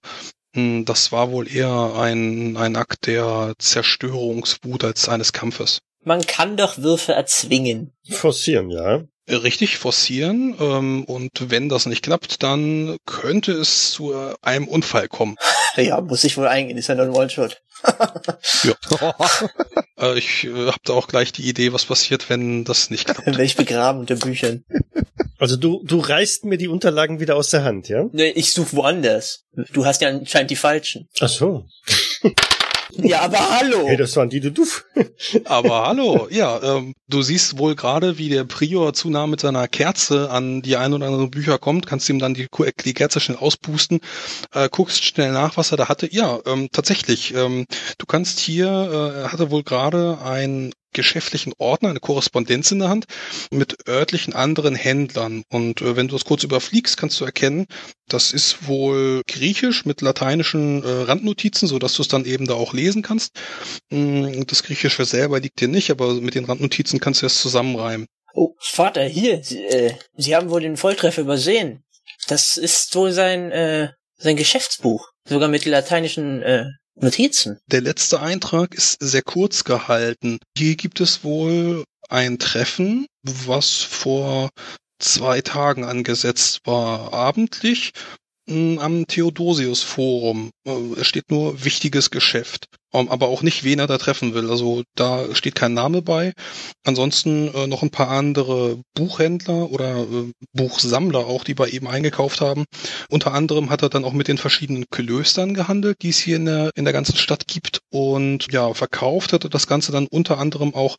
das 0.56 1.12
war 1.12 1.32
wohl 1.32 1.54
eher 1.54 1.94
ein, 1.98 2.58
ein 2.58 2.76
Akt 2.76 3.08
der 3.08 3.54
Zerstörungswut 3.60 4.84
als 4.84 5.10
eines 5.10 5.34
Kampfes. 5.34 5.80
man 6.04 6.26
kann 6.26 6.56
doch 6.58 6.78
Würfe 6.78 7.14
erzwingen. 7.14 7.92
Forcieren, 8.10 8.70
ja. 8.70 9.04
richtig 9.30 9.78
forcieren 9.78 10.56
ähm, 10.60 11.04
und 11.06 11.50
wenn 11.50 11.68
das 11.68 11.86
nicht 11.88 12.04
klappt, 12.04 12.44
dann 12.44 12.98
könnte 13.06 13.52
es 13.54 13.92
zu 13.92 14.14
äh, 14.14 14.36
einem 14.42 14.68
Unfall 14.68 15.08
kommen. 15.08 15.36
Ja, 15.78 16.00
muss 16.00 16.24
ich 16.24 16.38
wohl 16.38 16.48
eingehen, 16.48 16.78
ist 16.78 16.88
ja 16.88 16.96
nur 16.96 17.04
ein 17.04 17.12
One-Shot. 17.12 17.62
Äh, 19.98 20.18
ich 20.18 20.44
äh, 20.44 20.68
habe 20.68 20.80
da 20.84 20.94
auch 20.94 21.08
gleich 21.08 21.32
die 21.32 21.48
Idee, 21.48 21.72
was 21.72 21.86
passiert, 21.86 22.30
wenn 22.30 22.66
das 22.66 22.90
nicht 22.90 23.06
klappt. 23.10 23.26
Werde 23.26 23.44
ich 23.44 23.56
begraben 23.56 24.02
unter 24.02 24.16
Büchern. 24.16 24.66
Also 25.38 25.58
du, 25.58 25.82
du 25.84 26.00
reißt 26.00 26.46
mir 26.46 26.58
die 26.58 26.68
Unterlagen 26.68 27.20
wieder 27.20 27.36
aus 27.36 27.50
der 27.50 27.64
Hand, 27.64 27.90
ja? 27.90 28.06
Nee, 28.12 28.30
ich 28.30 28.54
suche 28.54 28.76
woanders. 28.76 29.46
Du 29.74 29.86
hast 29.86 30.02
ja 30.02 30.10
anscheinend 30.10 30.52
die 30.52 30.56
falschen. 30.56 31.10
Ach 31.20 31.30
so. 31.30 31.66
Ja, 32.98 33.22
aber 33.22 33.50
hallo! 33.60 33.88
Hey, 33.88 33.98
das 33.98 34.16
waren 34.16 34.30
die, 34.30 34.40
du 34.40 34.52
duff. 34.52 34.86
Aber 35.46 35.88
hallo, 35.88 36.28
ja, 36.30 36.78
ähm, 36.78 36.94
du 37.10 37.22
siehst 37.22 37.58
wohl 37.58 37.76
gerade, 37.76 38.18
wie 38.18 38.30
der 38.30 38.44
Prior 38.46 38.94
zu 38.94 39.10
nah 39.10 39.28
mit 39.28 39.42
seiner 39.42 39.68
Kerze 39.68 40.30
an 40.30 40.62
die 40.62 40.78
ein 40.78 40.94
oder 40.94 41.08
anderen 41.08 41.32
Bücher 41.32 41.58
kommt, 41.58 41.88
kannst 41.88 42.08
ihm 42.10 42.20
dann 42.20 42.34
die, 42.34 42.48
die 42.86 42.94
Kerze 42.94 43.20
schnell 43.20 43.38
auspusten, 43.38 44.00
äh, 44.54 44.70
guckst 44.70 45.04
schnell 45.04 45.32
nach, 45.32 45.58
was 45.58 45.72
er 45.72 45.78
da 45.78 45.90
hatte. 45.90 46.08
Ja, 46.12 46.40
ähm, 46.46 46.70
tatsächlich, 46.72 47.34
ähm, 47.34 47.66
du 47.98 48.06
kannst 48.06 48.40
hier, 48.40 48.68
äh, 48.68 49.22
er 49.24 49.32
hatte 49.32 49.52
wohl 49.52 49.64
gerade 49.64 50.20
einen 50.24 50.72
geschäftlichen 50.96 51.54
Ordner, 51.58 51.90
eine 51.90 52.00
Korrespondenz 52.00 52.72
in 52.72 52.80
der 52.80 52.90
Hand 52.90 53.06
mit 53.52 53.88
örtlichen 53.88 54.34
anderen 54.34 54.76
Händlern. 54.76 55.44
Und 55.50 55.82
äh, 55.82 55.96
wenn 55.96 56.08
du 56.08 56.16
das 56.16 56.26
kurz 56.26 56.44
überfliegst, 56.44 56.98
kannst 56.98 57.20
du 57.22 57.26
erkennen, 57.26 57.68
das 58.08 58.32
ist 58.32 58.68
wohl 58.68 59.22
griechisch 59.28 59.86
mit 59.86 60.02
lateinischen 60.02 60.84
äh, 60.84 60.88
Randnotizen, 60.88 61.68
so 61.68 61.78
du 61.78 61.86
es 61.86 62.08
dann 62.08 62.26
eben 62.26 62.48
da 62.48 62.56
auch 62.56 62.74
lesen 62.74 63.02
kannst. 63.02 63.40
Mm, 63.90 64.44
Das 64.48 64.64
Griechische 64.64 65.06
selber 65.06 65.40
liegt 65.40 65.62
dir 65.62 65.68
nicht, 65.68 65.92
aber 65.92 66.16
mit 66.16 66.36
den 66.36 66.46
Randnotizen 66.46 67.00
kannst 67.00 67.22
du 67.22 67.28
es 67.28 67.42
zusammenreimen. 67.42 68.08
Oh, 68.34 68.54
Vater, 68.60 69.04
hier, 69.04 69.44
Sie, 69.44 69.64
äh, 69.64 69.94
Sie 70.18 70.36
haben 70.36 70.50
wohl 70.50 70.62
den 70.62 70.78
Volltreffer 70.78 71.22
übersehen. 71.22 71.84
Das 72.28 72.58
ist 72.58 72.96
wohl 72.96 73.12
sein, 73.12 73.52
äh, 73.52 73.90
sein 74.18 74.36
Geschäftsbuch. 74.36 75.10
Sogar 75.28 75.48
mit 75.50 75.66
lateinischen, 75.66 76.42
äh, 76.42 76.66
Notizen. 76.96 77.60
Der 77.68 77.82
letzte 77.82 78.22
Eintrag 78.22 78.74
ist 78.74 78.98
sehr 79.02 79.22
kurz 79.22 79.64
gehalten. 79.64 80.40
Hier 80.58 80.76
gibt 80.76 81.02
es 81.02 81.24
wohl 81.24 81.84
ein 82.10 82.40
Treffen, 82.40 83.08
was 83.24 83.82
vor 83.82 84.50
zwei 85.00 85.42
Tagen 85.42 85.84
angesetzt 85.84 86.62
war, 86.66 87.14
abendlich 87.14 87.92
am 88.48 89.06
Theodosius 89.08 89.82
Forum. 89.82 90.52
Äh, 90.68 90.72
Es 91.00 91.08
steht 91.08 91.32
nur 91.32 91.64
wichtiges 91.64 92.12
Geschäft, 92.12 92.68
Ähm, 92.94 93.10
aber 93.10 93.28
auch 93.28 93.42
nicht, 93.42 93.64
wen 93.64 93.80
er 93.80 93.88
da 93.88 93.98
treffen 93.98 94.34
will. 94.34 94.50
Also 94.50 94.84
da 94.96 95.34
steht 95.36 95.56
kein 95.56 95.74
Name 95.74 96.02
bei. 96.02 96.34
Ansonsten 96.86 97.54
äh, 97.54 97.68
noch 97.68 97.84
ein 97.84 97.90
paar 97.90 98.10
andere 98.10 98.80
Buchhändler 98.94 99.70
oder 99.72 100.04
äh, 100.04 100.32
Buchsammler 100.54 101.26
auch, 101.28 101.44
die 101.44 101.56
bei 101.56 101.68
ihm 101.68 101.88
eingekauft 101.88 102.40
haben. 102.42 102.66
Unter 103.10 103.34
anderem 103.34 103.70
hat 103.70 103.82
er 103.82 103.90
dann 103.90 104.06
auch 104.06 104.14
mit 104.14 104.28
den 104.28 104.38
verschiedenen 104.38 104.86
Klöstern 104.90 105.54
gehandelt, 105.54 105.98
die 106.02 106.10
es 106.10 106.20
hier 106.20 106.38
in 106.38 106.46
der, 106.46 106.72
in 106.76 106.86
der 106.86 106.94
ganzen 106.94 107.18
Stadt 107.18 107.48
gibt. 107.48 107.80
Und 107.92 108.48
ja, 108.52 108.74
verkauft 108.74 109.34
hat 109.34 109.44
er 109.44 109.50
das 109.50 109.68
Ganze 109.68 109.92
dann 109.92 110.08
unter 110.08 110.38
anderem 110.38 110.74
auch 110.74 110.96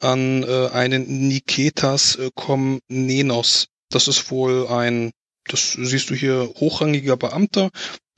an 0.00 0.42
äh, 0.42 0.68
einen 0.68 1.28
Niketas 1.28 2.18
Komnenos. 2.34 3.68
Das 3.90 4.06
ist 4.06 4.30
wohl 4.30 4.66
ein, 4.68 5.12
das 5.48 5.72
siehst 5.72 6.10
du 6.10 6.14
hier, 6.14 6.52
hochrangiger 6.60 7.16
Beamter, 7.16 7.70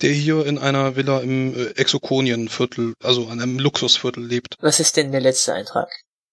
der 0.03 0.13
hier 0.13 0.47
in 0.47 0.59
einer 0.59 0.97
Villa 0.97 1.21
im 1.21 1.55
äh, 1.55 1.71
Exokonienviertel, 1.77 2.95
also 3.03 3.29
an 3.29 3.41
einem 3.41 3.59
Luxusviertel 3.59 4.25
lebt. 4.25 4.57
Was 4.61 4.81
ist 4.81 4.97
denn 4.97 5.13
der 5.13 5.21
letzte 5.21 5.55
Eintrag? 5.55 5.89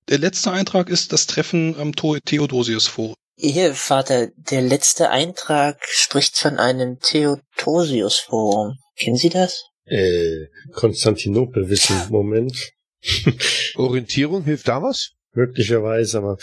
Der 0.10 0.20
letzte 0.20 0.52
Eintrag 0.52 0.90
ist 0.90 1.12
das 1.12 1.28
Treffen 1.28 1.76
am 1.78 1.94
Theodosius 1.94 2.88
Forum. 2.88 3.16
Hier, 3.40 3.76
Vater, 3.76 4.32
der 4.36 4.64
letzte 4.64 5.12
Eintrag 5.12 5.78
spricht 5.88 6.38
von 6.38 6.58
einem 6.58 7.00
Theodosius-Forum. 7.00 8.80
Kennen 8.98 9.16
Sie 9.16 9.30
das? 9.30 9.66
Äh, 9.86 10.48
Konstantinopel 10.74 11.70
wissen. 11.70 12.02
Moment. 12.10 12.74
Orientierung, 13.76 14.44
hilft 14.44 14.68
da 14.68 14.82
was? 14.82 15.12
Möglicherweise, 15.34 16.18
aber 16.18 16.38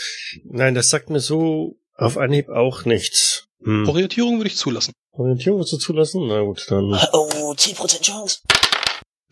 nein, 0.45 0.73
das 0.73 0.89
sagt 0.89 1.09
mir 1.09 1.19
so 1.19 1.75
auf 1.95 2.17
Anhieb 2.17 2.47
auch 2.47 2.85
nichts. 2.85 3.44
Hm. 3.63 3.87
Orientierung 3.87 4.37
würde 4.37 4.49
ich 4.49 4.57
zulassen. 4.57 4.93
Orientierung 5.13 5.59
willst 5.59 5.73
du 5.73 5.77
zulassen? 5.77 6.27
Na 6.27 6.41
gut, 6.41 6.65
dann. 6.69 6.93
Oh, 7.13 7.53
10% 7.55 8.01
Chance. 8.01 8.39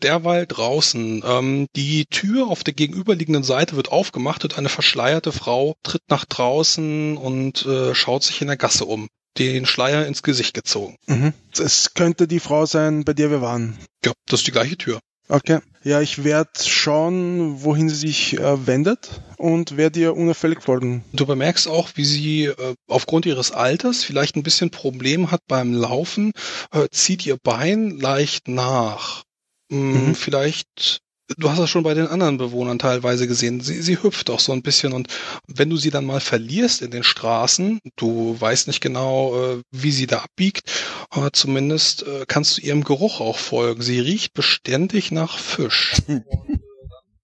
Derweil 0.02 0.46
draußen. 0.46 1.22
Ähm, 1.24 1.66
die 1.76 2.04
Tür 2.06 2.48
auf 2.48 2.64
der 2.64 2.74
gegenüberliegenden 2.74 3.44
Seite 3.44 3.76
wird 3.76 3.92
aufgemacht 3.92 4.44
und 4.44 4.58
eine 4.58 4.68
verschleierte 4.68 5.32
Frau 5.32 5.74
tritt 5.82 6.02
nach 6.08 6.24
draußen 6.24 7.16
und 7.16 7.64
äh, 7.64 7.94
schaut 7.94 8.22
sich 8.22 8.40
in 8.40 8.48
der 8.48 8.56
Gasse 8.56 8.84
um. 8.84 9.08
Den 9.38 9.66
Schleier 9.66 10.06
ins 10.06 10.22
Gesicht 10.22 10.54
gezogen. 10.54 10.96
Mhm. 11.06 11.32
Es 11.58 11.94
könnte 11.94 12.28
die 12.28 12.38
Frau 12.38 12.66
sein, 12.66 13.04
bei 13.04 13.14
der 13.14 13.30
wir 13.30 13.40
waren. 13.40 13.78
Ja, 14.04 14.12
das 14.26 14.40
ist 14.40 14.46
die 14.46 14.52
gleiche 14.52 14.76
Tür. 14.76 15.00
Okay. 15.28 15.60
Ja, 15.82 16.00
ich 16.00 16.24
werde 16.24 16.50
schauen, 16.64 17.62
wohin 17.62 17.88
sie 17.90 17.96
sich 17.96 18.38
äh, 18.38 18.66
wendet 18.66 19.20
und 19.36 19.76
werde 19.76 20.00
ihr 20.00 20.16
unauffällig 20.16 20.62
folgen. 20.62 21.04
Du 21.12 21.26
bemerkst 21.26 21.68
auch, 21.68 21.90
wie 21.94 22.04
sie 22.04 22.44
äh, 22.46 22.74
aufgrund 22.88 23.26
ihres 23.26 23.52
Alters 23.52 24.02
vielleicht 24.02 24.36
ein 24.36 24.42
bisschen 24.42 24.70
Problem 24.70 25.30
hat 25.30 25.42
beim 25.46 25.74
Laufen, 25.74 26.32
äh, 26.72 26.88
zieht 26.90 27.26
ihr 27.26 27.36
Bein 27.42 27.90
leicht 27.98 28.48
nach. 28.48 29.24
Hm, 29.70 30.08
Mhm. 30.08 30.14
Vielleicht, 30.14 31.00
du 31.38 31.50
hast 31.50 31.58
das 31.58 31.70
schon 31.70 31.82
bei 31.82 31.94
den 31.94 32.06
anderen 32.06 32.36
Bewohnern 32.36 32.78
teilweise 32.78 33.26
gesehen, 33.26 33.60
sie, 33.60 33.80
sie 33.80 34.02
hüpft 34.02 34.30
auch 34.30 34.40
so 34.40 34.52
ein 34.52 34.62
bisschen 34.62 34.92
und 34.92 35.08
wenn 35.46 35.70
du 35.70 35.76
sie 35.76 35.90
dann 35.90 36.04
mal 36.04 36.20
verlierst 36.20 36.82
in 36.82 36.90
den 36.90 37.04
Straßen, 37.04 37.80
du 37.96 38.36
weißt 38.38 38.66
nicht 38.66 38.80
genau, 38.80 39.34
äh, 39.34 39.62
wie 39.70 39.92
sie 39.92 40.06
da 40.06 40.18
abbiegt, 40.18 40.70
aber 41.10 41.32
zumindest 41.32 42.02
äh, 42.02 42.24
kannst 42.26 42.58
du 42.58 42.62
ihrem 42.62 42.84
Geruch 42.84 43.20
auch 43.20 43.38
folgen. 43.38 43.82
Sie 43.82 44.00
riecht 44.00 44.34
beständig 44.34 45.12
nach 45.12 45.38
Fisch. 45.38 45.94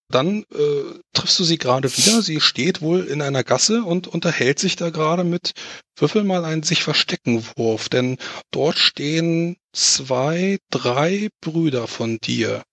Dann 0.08 0.42
äh, 0.52 0.98
triffst 1.12 1.38
du 1.38 1.44
sie 1.44 1.56
gerade 1.56 1.96
wieder. 1.96 2.20
Sie 2.20 2.40
steht 2.40 2.82
wohl 2.82 3.04
in 3.04 3.22
einer 3.22 3.44
Gasse 3.44 3.84
und 3.84 4.08
unterhält 4.08 4.58
sich 4.58 4.74
da 4.74 4.90
gerade 4.90 5.22
mit 5.22 5.52
Würfel 5.96 6.24
mal 6.24 6.44
einen 6.44 6.64
sich 6.64 6.82
verstecken 6.82 7.46
Wurf, 7.56 7.88
denn 7.88 8.18
dort 8.50 8.78
stehen 8.78 9.56
zwei, 9.72 10.58
drei 10.70 11.28
Brüder 11.40 11.86
von 11.86 12.18
dir. 12.18 12.64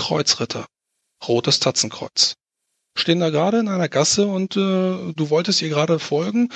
Kreuzritter. 0.00 0.66
Rotes 1.28 1.60
Tatzenkreuz. 1.60 2.34
Stehen 2.96 3.20
da 3.20 3.28
gerade 3.28 3.58
in 3.58 3.68
einer 3.68 3.90
Gasse 3.90 4.26
und 4.26 4.56
äh, 4.56 5.12
du 5.12 5.30
wolltest 5.30 5.60
ihr 5.60 5.68
gerade 5.68 5.98
folgen, 5.98 6.48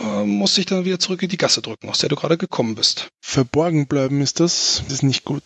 äh, 0.00 0.24
musst 0.24 0.56
dich 0.56 0.64
dann 0.64 0.86
wieder 0.86 0.98
zurück 0.98 1.22
in 1.22 1.28
die 1.28 1.36
Gasse 1.36 1.60
drücken, 1.60 1.90
aus 1.90 1.98
der 1.98 2.08
du 2.08 2.16
gerade 2.16 2.38
gekommen 2.38 2.74
bist. 2.74 3.08
Verborgen 3.20 3.86
bleiben 3.86 4.22
ist 4.22 4.40
das. 4.40 4.82
Das 4.84 4.94
ist 4.94 5.02
nicht 5.02 5.24
gut. 5.24 5.42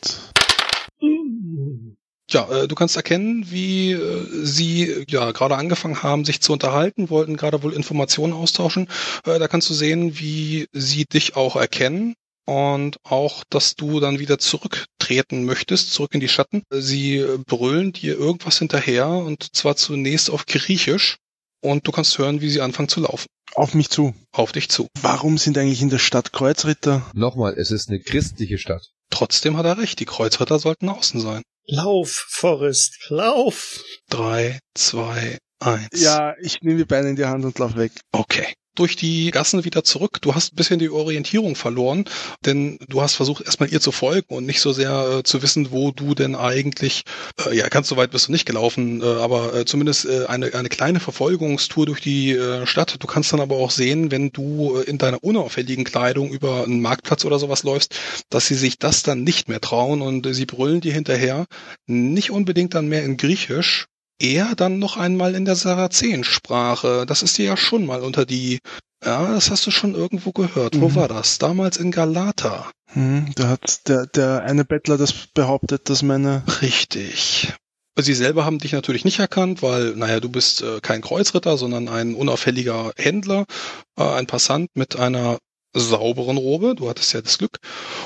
Ja, 2.30 2.48
äh, 2.48 2.68
du 2.68 2.76
kannst 2.76 2.96
erkennen, 2.96 3.50
wie 3.50 3.90
äh, 3.92 4.26
sie 4.44 5.04
ja 5.08 5.32
gerade 5.32 5.56
angefangen 5.56 6.02
haben, 6.04 6.24
sich 6.24 6.40
zu 6.40 6.52
unterhalten, 6.52 7.10
wollten 7.10 7.36
gerade 7.36 7.62
wohl 7.64 7.74
Informationen 7.74 8.32
austauschen. 8.32 8.88
Äh, 9.26 9.40
da 9.40 9.48
kannst 9.48 9.68
du 9.68 9.74
sehen, 9.74 10.18
wie 10.20 10.68
sie 10.72 11.04
dich 11.04 11.34
auch 11.34 11.56
erkennen 11.56 12.14
und 12.46 12.96
auch, 13.04 13.44
dass 13.48 13.76
du 13.76 14.00
dann 14.00 14.18
wieder 14.18 14.38
zurücktreten 14.38 15.44
möchtest, 15.44 15.92
zurück 15.92 16.14
in 16.14 16.20
die 16.20 16.28
Schatten. 16.28 16.62
Sie 16.70 17.16
äh, 17.16 17.38
brüllen 17.46 17.92
dir 17.92 18.18
irgendwas 18.18 18.58
hinterher 18.58 19.08
und 19.08 19.54
zwar 19.54 19.76
zunächst 19.76 20.30
auf 20.30 20.46
Griechisch 20.46 21.18
und 21.60 21.86
du 21.86 21.92
kannst 21.92 22.18
hören, 22.18 22.40
wie 22.40 22.50
sie 22.50 22.60
anfangen 22.60 22.88
zu 22.88 23.00
laufen. 23.00 23.26
Auf 23.54 23.74
mich 23.74 23.90
zu. 23.90 24.14
Auf 24.32 24.52
dich 24.52 24.68
zu. 24.70 24.88
Warum 25.00 25.38
sind 25.38 25.58
eigentlich 25.58 25.82
in 25.82 25.90
der 25.90 25.98
Stadt 25.98 26.32
Kreuzritter? 26.32 27.10
Nochmal, 27.14 27.54
es 27.54 27.70
ist 27.70 27.88
eine 27.88 28.00
christliche 28.00 28.58
Stadt. 28.58 28.90
Trotzdem 29.10 29.56
hat 29.56 29.66
er 29.66 29.78
recht, 29.78 30.00
die 30.00 30.06
Kreuzritter 30.06 30.58
sollten 30.58 30.88
außen 30.88 31.20
sein. 31.20 31.42
Lauf, 31.66 32.26
Forrest, 32.28 32.96
lauf! 33.08 33.84
Drei, 34.08 34.58
zwei, 34.74 35.38
eins. 35.60 36.00
Ja, 36.00 36.34
ich 36.40 36.60
nehme 36.62 36.78
die 36.78 36.84
Beine 36.84 37.10
in 37.10 37.16
die 37.16 37.26
Hand 37.26 37.44
und 37.44 37.58
lauf 37.58 37.76
weg. 37.76 37.92
Okay. 38.10 38.54
Durch 38.74 38.96
die 38.96 39.30
Gassen 39.30 39.66
wieder 39.66 39.84
zurück. 39.84 40.22
Du 40.22 40.34
hast 40.34 40.52
ein 40.52 40.56
bisschen 40.56 40.78
die 40.78 40.88
Orientierung 40.88 41.56
verloren, 41.56 42.06
denn 42.46 42.78
du 42.88 43.02
hast 43.02 43.16
versucht, 43.16 43.44
erstmal 43.44 43.70
ihr 43.70 43.82
zu 43.82 43.92
folgen 43.92 44.34
und 44.34 44.46
nicht 44.46 44.62
so 44.62 44.72
sehr 44.72 45.18
äh, 45.18 45.22
zu 45.22 45.42
wissen, 45.42 45.72
wo 45.72 45.90
du 45.90 46.14
denn 46.14 46.34
eigentlich, 46.34 47.02
äh, 47.46 47.54
ja, 47.54 47.68
ganz 47.68 47.88
so 47.88 47.98
weit 47.98 48.12
bist 48.12 48.28
du 48.28 48.32
nicht 48.32 48.46
gelaufen, 48.46 49.02
äh, 49.02 49.04
aber 49.04 49.54
äh, 49.54 49.64
zumindest 49.66 50.06
äh, 50.06 50.24
eine, 50.24 50.54
eine 50.54 50.70
kleine 50.70 51.00
Verfolgungstour 51.00 51.84
durch 51.84 52.00
die 52.00 52.32
äh, 52.32 52.66
Stadt. 52.66 52.96
Du 52.98 53.06
kannst 53.06 53.30
dann 53.34 53.40
aber 53.40 53.56
auch 53.56 53.70
sehen, 53.70 54.10
wenn 54.10 54.30
du 54.30 54.78
in 54.78 54.96
deiner 54.96 55.22
unauffälligen 55.22 55.84
Kleidung 55.84 56.30
über 56.32 56.64
einen 56.64 56.80
Marktplatz 56.80 57.26
oder 57.26 57.38
sowas 57.38 57.64
läufst, 57.64 57.94
dass 58.30 58.46
sie 58.46 58.54
sich 58.54 58.78
das 58.78 59.02
dann 59.02 59.22
nicht 59.22 59.50
mehr 59.50 59.60
trauen 59.60 60.00
und 60.00 60.26
sie 60.34 60.46
brüllen 60.46 60.80
dir 60.80 60.94
hinterher. 60.94 61.44
Nicht 61.86 62.30
unbedingt 62.30 62.74
dann 62.74 62.88
mehr 62.88 63.04
in 63.04 63.18
Griechisch, 63.18 63.88
eher 64.22 64.54
dann 64.54 64.78
noch 64.78 64.96
einmal 64.96 65.34
in 65.34 65.44
der 65.44 65.56
Sarazensprache. 65.56 67.04
Das 67.06 67.22
ist 67.22 67.36
dir 67.38 67.44
ja 67.46 67.56
schon 67.56 67.86
mal 67.86 68.00
unter 68.02 68.24
die, 68.24 68.58
ja, 69.04 69.32
das 69.32 69.50
hast 69.50 69.66
du 69.66 69.70
schon 69.70 69.94
irgendwo 69.94 70.32
gehört. 70.32 70.80
Wo 70.80 70.88
Mhm. 70.88 70.94
war 70.94 71.08
das? 71.08 71.38
Damals 71.38 71.76
in 71.76 71.90
Galata. 71.90 72.70
Hm, 72.92 73.32
da 73.34 73.48
hat 73.48 73.88
der, 73.88 74.06
der 74.06 74.42
eine 74.44 74.64
Bettler 74.64 74.98
das 74.98 75.12
behauptet, 75.12 75.88
dass 75.90 76.02
meine... 76.02 76.44
Richtig. 76.62 77.52
Sie 77.98 78.14
selber 78.14 78.46
haben 78.46 78.58
dich 78.58 78.72
natürlich 78.72 79.04
nicht 79.04 79.18
erkannt, 79.18 79.60
weil, 79.62 79.94
naja, 79.96 80.18
du 80.20 80.30
bist 80.30 80.62
äh, 80.62 80.80
kein 80.80 81.02
Kreuzritter, 81.02 81.58
sondern 81.58 81.88
ein 81.88 82.14
unauffälliger 82.14 82.92
Händler, 82.96 83.44
äh, 83.98 84.02
ein 84.02 84.26
Passant 84.26 84.70
mit 84.74 84.96
einer 84.96 85.36
sauberen 85.74 86.36
Robe. 86.36 86.74
Du 86.74 86.88
hattest 86.88 87.12
ja 87.12 87.20
das 87.20 87.38
Glück. 87.38 87.58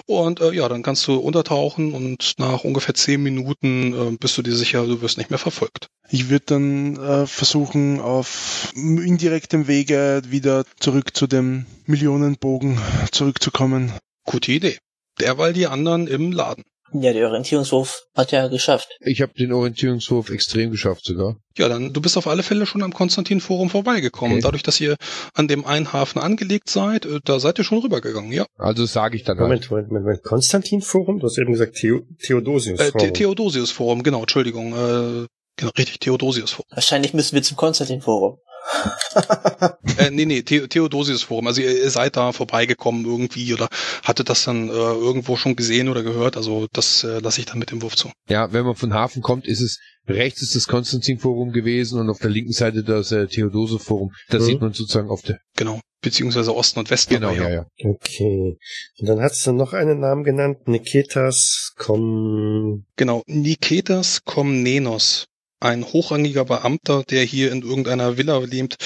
Und 0.07 0.41
äh, 0.41 0.53
ja, 0.53 0.69
dann 0.69 0.83
kannst 0.83 1.07
du 1.07 1.17
untertauchen 1.17 1.93
und 1.93 2.35
nach 2.39 2.65
ungefähr 2.65 2.95
zehn 2.95 3.23
Minuten 3.23 3.93
äh, 3.93 4.17
bist 4.17 4.39
du 4.39 4.43
dir 4.43 4.55
sicher, 4.55 4.87
du 4.87 5.01
wirst 5.03 5.19
nicht 5.19 5.31
mehr 5.31 5.39
verfolgt. 5.39 5.89
Ich 6.09 6.29
würde 6.29 6.45
dann 6.47 6.97
äh, 6.97 7.27
versuchen, 7.27 8.01
auf 8.01 8.73
indirektem 8.75 9.67
Wege 9.67 10.23
wieder 10.29 10.65
zurück 10.79 11.17
zu 11.17 11.27
dem 11.27 11.67
Millionenbogen 11.87 12.79
zurückzukommen. 13.11 13.93
Gute 14.25 14.53
Idee. 14.53 14.79
Derweil 15.21 15.53
die 15.53 15.67
anderen 15.67 16.07
im 16.07 16.33
Laden. 16.33 16.65
Ja, 17.03 17.13
der 17.13 17.29
Orientierungswurf 17.29 18.03
hat 18.15 18.33
ja 18.33 18.49
geschafft. 18.49 18.89
Ich 19.01 19.23
habe 19.23 19.33
den 19.35 19.53
Orientierungswurf 19.53 20.31
extrem 20.31 20.71
geschafft 20.71 21.05
sogar. 21.05 21.37
Ja, 21.57 21.69
dann 21.69 21.93
du 21.93 22.01
bist 22.01 22.17
auf 22.17 22.27
alle 22.27 22.43
Fälle 22.43 22.67
schon 22.67 22.83
am 22.83 22.93
Konstantin-Forum 22.93 23.71
vorbeigekommen. 23.71 24.35
Okay. 24.35 24.43
Dadurch, 24.43 24.63
dass 24.63 24.81
ihr 24.81 24.97
an 25.35 25.49
dem 25.49 25.65
einen 25.65 25.93
Hafen 25.93 26.21
angelegt 26.21 26.69
seid, 26.69 27.07
äh, 27.07 27.21
da 27.25 27.41
seid 27.41 27.59
ihr 27.59 27.65
schon 27.65 27.79
rübergegangen, 27.79 28.33
ja. 28.33 28.47
Also 28.57 28.85
sage 28.85 29.17
ich 29.17 29.25
dann 29.25 29.39
halt. 29.39 29.49
Moment, 29.49 29.71
Moment, 29.71 29.89
Moment, 29.89 30.05
Moment. 30.05 30.23
Konstantin-Forum? 30.23 31.21
Du 31.21 31.27
hast 31.27 31.39
eben 31.39 31.53
gesagt 31.53 31.77
Theo 31.77 31.99
Äh, 31.99 32.03
Theodosius-Forum. 32.27 33.01
The 33.01 33.13
Theodosius-Forum, 33.13 34.03
genau, 34.03 34.21
Entschuldigung. 34.21 34.73
Äh, 34.73 35.27
genau, 35.57 35.73
richtig, 35.79 36.01
Theodosius-Forum. 36.01 36.67
Wahrscheinlich 36.71 37.15
müssen 37.15 37.35
wir 37.35 37.43
zum 37.43 37.57
Konstantin-Forum. 37.57 38.39
äh, 39.99 40.11
nee, 40.11 40.25
nee, 40.25 40.43
The 40.47 40.69
Theodosius-Forum. 40.69 41.47
Also 41.47 41.61
ihr, 41.63 41.77
ihr 41.77 41.91
seid 41.91 42.17
da 42.17 42.33
vorbeigekommen 42.33 43.05
irgendwie 43.05 43.53
oder 43.55 43.69
hattet 44.03 44.29
das 44.29 44.45
dann 44.45 44.69
äh, 44.69 44.73
irgendwo 44.73 45.37
schon 45.37 45.57
gesehen 45.57 45.89
oder 45.89 46.03
gehört. 46.03 46.37
Also 46.37 46.67
das 46.73 47.05
äh, 47.05 47.19
lasse 47.21 47.41
ich 47.41 47.47
dann 47.47 47.59
mit 47.59 47.71
dem 47.71 47.83
Wurf 47.83 47.97
zu. 47.97 48.11
Ja, 48.29 48.53
wenn 48.53 48.65
man 48.65 48.75
von 48.77 48.93
Hafen 48.95 49.23
kommt, 49.23 49.47
ist 49.47 49.61
es 49.61 49.79
rechts 50.09 50.41
ist 50.43 50.55
das 50.55 50.69
Konstantin-Forum 50.69 51.51
gewesen 51.53 51.99
und 51.99 52.09
auf 52.11 52.19
der 52.19 52.31
linken 52.31 52.53
Seite 52.53 52.85
das 52.85 53.11
äh, 53.13 53.27
Theodose-Forum. 53.27 54.13
Da 54.29 54.39
Mhm. 54.39 54.43
sieht 54.43 54.61
man 54.61 54.73
sozusagen 54.73 55.11
auf 55.11 55.23
der. 55.23 55.39
Genau. 55.57 55.81
Beziehungsweise 56.03 56.55
Osten 56.55 56.79
und 56.79 56.91
Westen. 56.91 57.15
Genau, 57.15 57.33
ja, 57.33 57.49
ja. 57.49 57.67
Okay. 57.83 58.57
Und 59.01 59.09
dann 59.09 59.21
hast 59.21 59.45
du 59.47 59.53
noch 59.53 59.73
einen 59.73 59.99
Namen 59.99 60.23
genannt. 60.23 60.69
Niketas 60.69 61.73
Kom... 61.77 62.85
Genau, 62.97 63.23
Niketas 63.27 64.21
Komnenos, 64.25 65.25
ein 65.61 65.85
hochrangiger 65.85 66.45
Beamter, 66.45 67.03
der 67.09 67.23
hier 67.25 67.51
in 67.53 67.63
irgendeiner 67.63 68.17
Villa 68.17 68.39
lebt, 68.39 68.77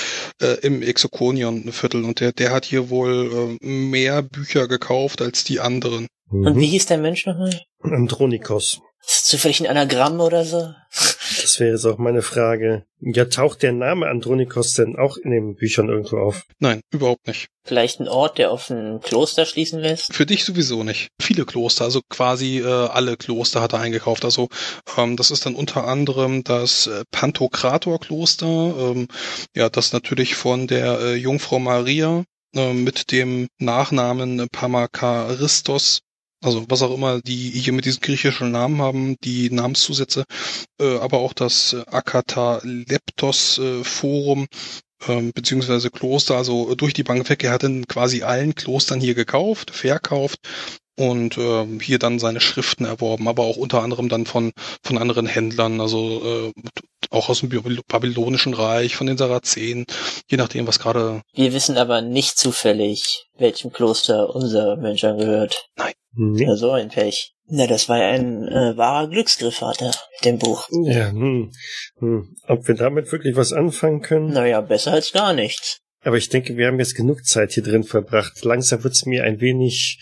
äh, 0.41 0.55
im 0.63 0.83
Exokonion-Viertel. 0.83 2.05
Und 2.05 2.21
der, 2.21 2.33
der 2.33 2.53
hat 2.53 2.65
hier 2.65 2.91
wohl 2.91 3.59
äh, 3.61 3.67
mehr 3.67 4.23
Bücher 4.23 4.69
gekauft 4.69 5.21
als 5.23 5.45
die 5.45 5.61
anderen. 5.61 6.07
Und 6.29 6.55
Mhm. 6.57 6.61
wie 6.61 6.67
hieß 6.67 6.87
der 6.87 6.99
Mensch 6.99 7.27
nochmal? 7.27 7.61
Andronikos. 7.83 8.81
Ist 9.05 9.17
das 9.17 9.25
zufällig 9.25 9.61
ein 9.61 9.67
Anagramm 9.67 10.21
oder 10.21 10.45
so? 10.45 10.73
Das 11.51 11.59
wäre 11.59 11.73
jetzt 11.73 11.85
auch 11.85 11.99
meine 11.99 12.23
Frage. 12.23 12.85
Ja, 13.01 13.25
taucht 13.25 13.65
der 13.65 13.73
Name 13.73 14.07
Andronikos 14.07 14.75
denn 14.75 14.95
auch 14.97 15.17
in 15.17 15.33
den 15.33 15.57
Büchern 15.57 15.89
irgendwo 15.89 16.19
auf? 16.19 16.45
Nein, 16.61 16.81
überhaupt 16.93 17.27
nicht. 17.27 17.49
Vielleicht 17.65 17.99
ein 17.99 18.07
Ort, 18.07 18.39
der 18.39 18.53
auf 18.53 18.71
ein 18.71 19.01
Kloster 19.01 19.45
schließen 19.45 19.81
lässt? 19.81 20.15
Für 20.15 20.27
dich 20.27 20.45
sowieso 20.45 20.85
nicht. 20.85 21.09
Viele 21.21 21.45
Kloster, 21.45 21.83
also 21.83 22.03
quasi 22.09 22.61
äh, 22.61 22.67
alle 22.67 23.17
Kloster 23.17 23.61
hat 23.63 23.73
er 23.73 23.81
eingekauft. 23.81 24.25
Also 24.25 24.49
ähm, 24.97 25.17
das 25.17 25.33
ist 25.33 25.45
dann 25.45 25.57
unter 25.57 25.89
anderem 25.89 26.45
das 26.45 26.87
äh, 26.87 27.03
Pantokrator-Kloster, 27.11 28.47
ähm, 28.47 29.09
ja, 29.57 29.69
das 29.69 29.93
natürlich 29.93 30.37
von 30.37 30.69
der 30.69 31.01
äh, 31.01 31.15
Jungfrau 31.17 31.59
Maria 31.59 32.23
äh, 32.55 32.73
mit 32.73 33.11
dem 33.11 33.49
Nachnamen 33.59 34.47
Pamakaristos, 34.53 36.03
also 36.43 36.65
was 36.69 36.83
auch 36.83 36.95
immer 36.95 37.21
die 37.21 37.51
hier 37.51 37.73
mit 37.73 37.85
diesen 37.85 38.01
griechischen 38.01 38.51
Namen 38.51 38.81
haben, 38.81 39.17
die 39.25 39.51
Namenszusätze, 39.51 40.25
äh, 40.81 40.99
aber 40.99 41.19
auch 41.19 41.33
das 41.33 41.75
äh, 41.75 41.85
Akataleptos-Forum, 41.87 44.47
ähm, 45.09 45.33
beziehungsweise 45.35 45.91
Kloster, 45.91 46.37
also 46.37 46.75
durch 46.75 46.95
die 46.95 47.05
Bank 47.05 47.29
weg. 47.29 47.45
Er 47.45 47.53
hat 47.53 47.65
in 47.65 47.87
quasi 47.87 48.23
allen 48.23 48.55
Klostern 48.55 49.01
hier 49.01 49.15
gekauft, 49.15 49.71
verkauft 49.71 50.39
und 50.97 51.39
ähm, 51.39 51.81
hier 51.81 51.99
dann 51.99 52.19
seine 52.19 52.41
Schriften 52.41 52.85
erworben, 52.85 53.29
aber 53.29 53.45
auch 53.45 53.57
unter 53.57 53.83
anderem 53.83 54.09
dann 54.09 54.27
von 54.27 54.53
von 54.83 54.99
anderen 54.99 55.27
Händlern, 55.27 55.81
also 55.81 56.53
äh, 56.57 56.71
auch 57.11 57.29
aus 57.29 57.41
dem 57.41 57.49
Babyl- 57.49 57.81
babylonischen 57.89 58.55
Reich, 58.55 58.95
von 58.97 59.07
den 59.07 59.17
Sarazenen, 59.17 59.87
je 60.29 60.37
nachdem, 60.37 60.67
was 60.67 60.79
gerade. 60.79 61.23
Wir 61.33 61.53
wissen 61.53 61.77
aber 61.77 62.03
nicht 62.03 62.39
zufällig, 62.39 63.25
welchem 63.39 63.73
Kloster 63.73 64.35
unser 64.35 64.77
Mensch 64.77 65.05
angehört. 65.05 65.67
Nee. 66.13 66.45
Ja, 66.45 66.57
so 66.57 66.73
ein 66.73 66.89
Pech. 66.89 67.33
Na, 67.47 67.67
das 67.67 67.89
war 67.89 67.99
ja 67.99 68.09
ein 68.11 68.47
äh, 68.49 68.77
wahrer 68.77 69.09
Glücksgriff, 69.09 69.57
Vater, 69.57 69.87
mit 69.87 70.25
dem 70.25 70.39
Buch. 70.39 70.69
Ja, 70.85 71.11
hm, 71.11 71.53
hm. 71.99 72.37
Ob 72.47 72.69
wir 72.69 72.75
damit 72.75 73.11
wirklich 73.11 73.37
was 73.37 73.53
anfangen 73.53 74.03
können? 74.03 74.33
Naja, 74.33 74.61
besser 74.61 74.93
als 74.93 75.13
gar 75.13 75.33
nichts. 75.33 75.79
Aber 76.03 76.17
ich 76.17 76.29
denke, 76.29 76.57
wir 76.57 76.67
haben 76.67 76.79
jetzt 76.79 76.95
genug 76.95 77.25
Zeit 77.25 77.53
hier 77.53 77.63
drin 77.63 77.85
verbracht. 77.85 78.45
Langsam 78.45 78.85
wird's 78.85 79.05
mir 79.05 79.25
ein 79.25 79.41
wenig 79.41 79.99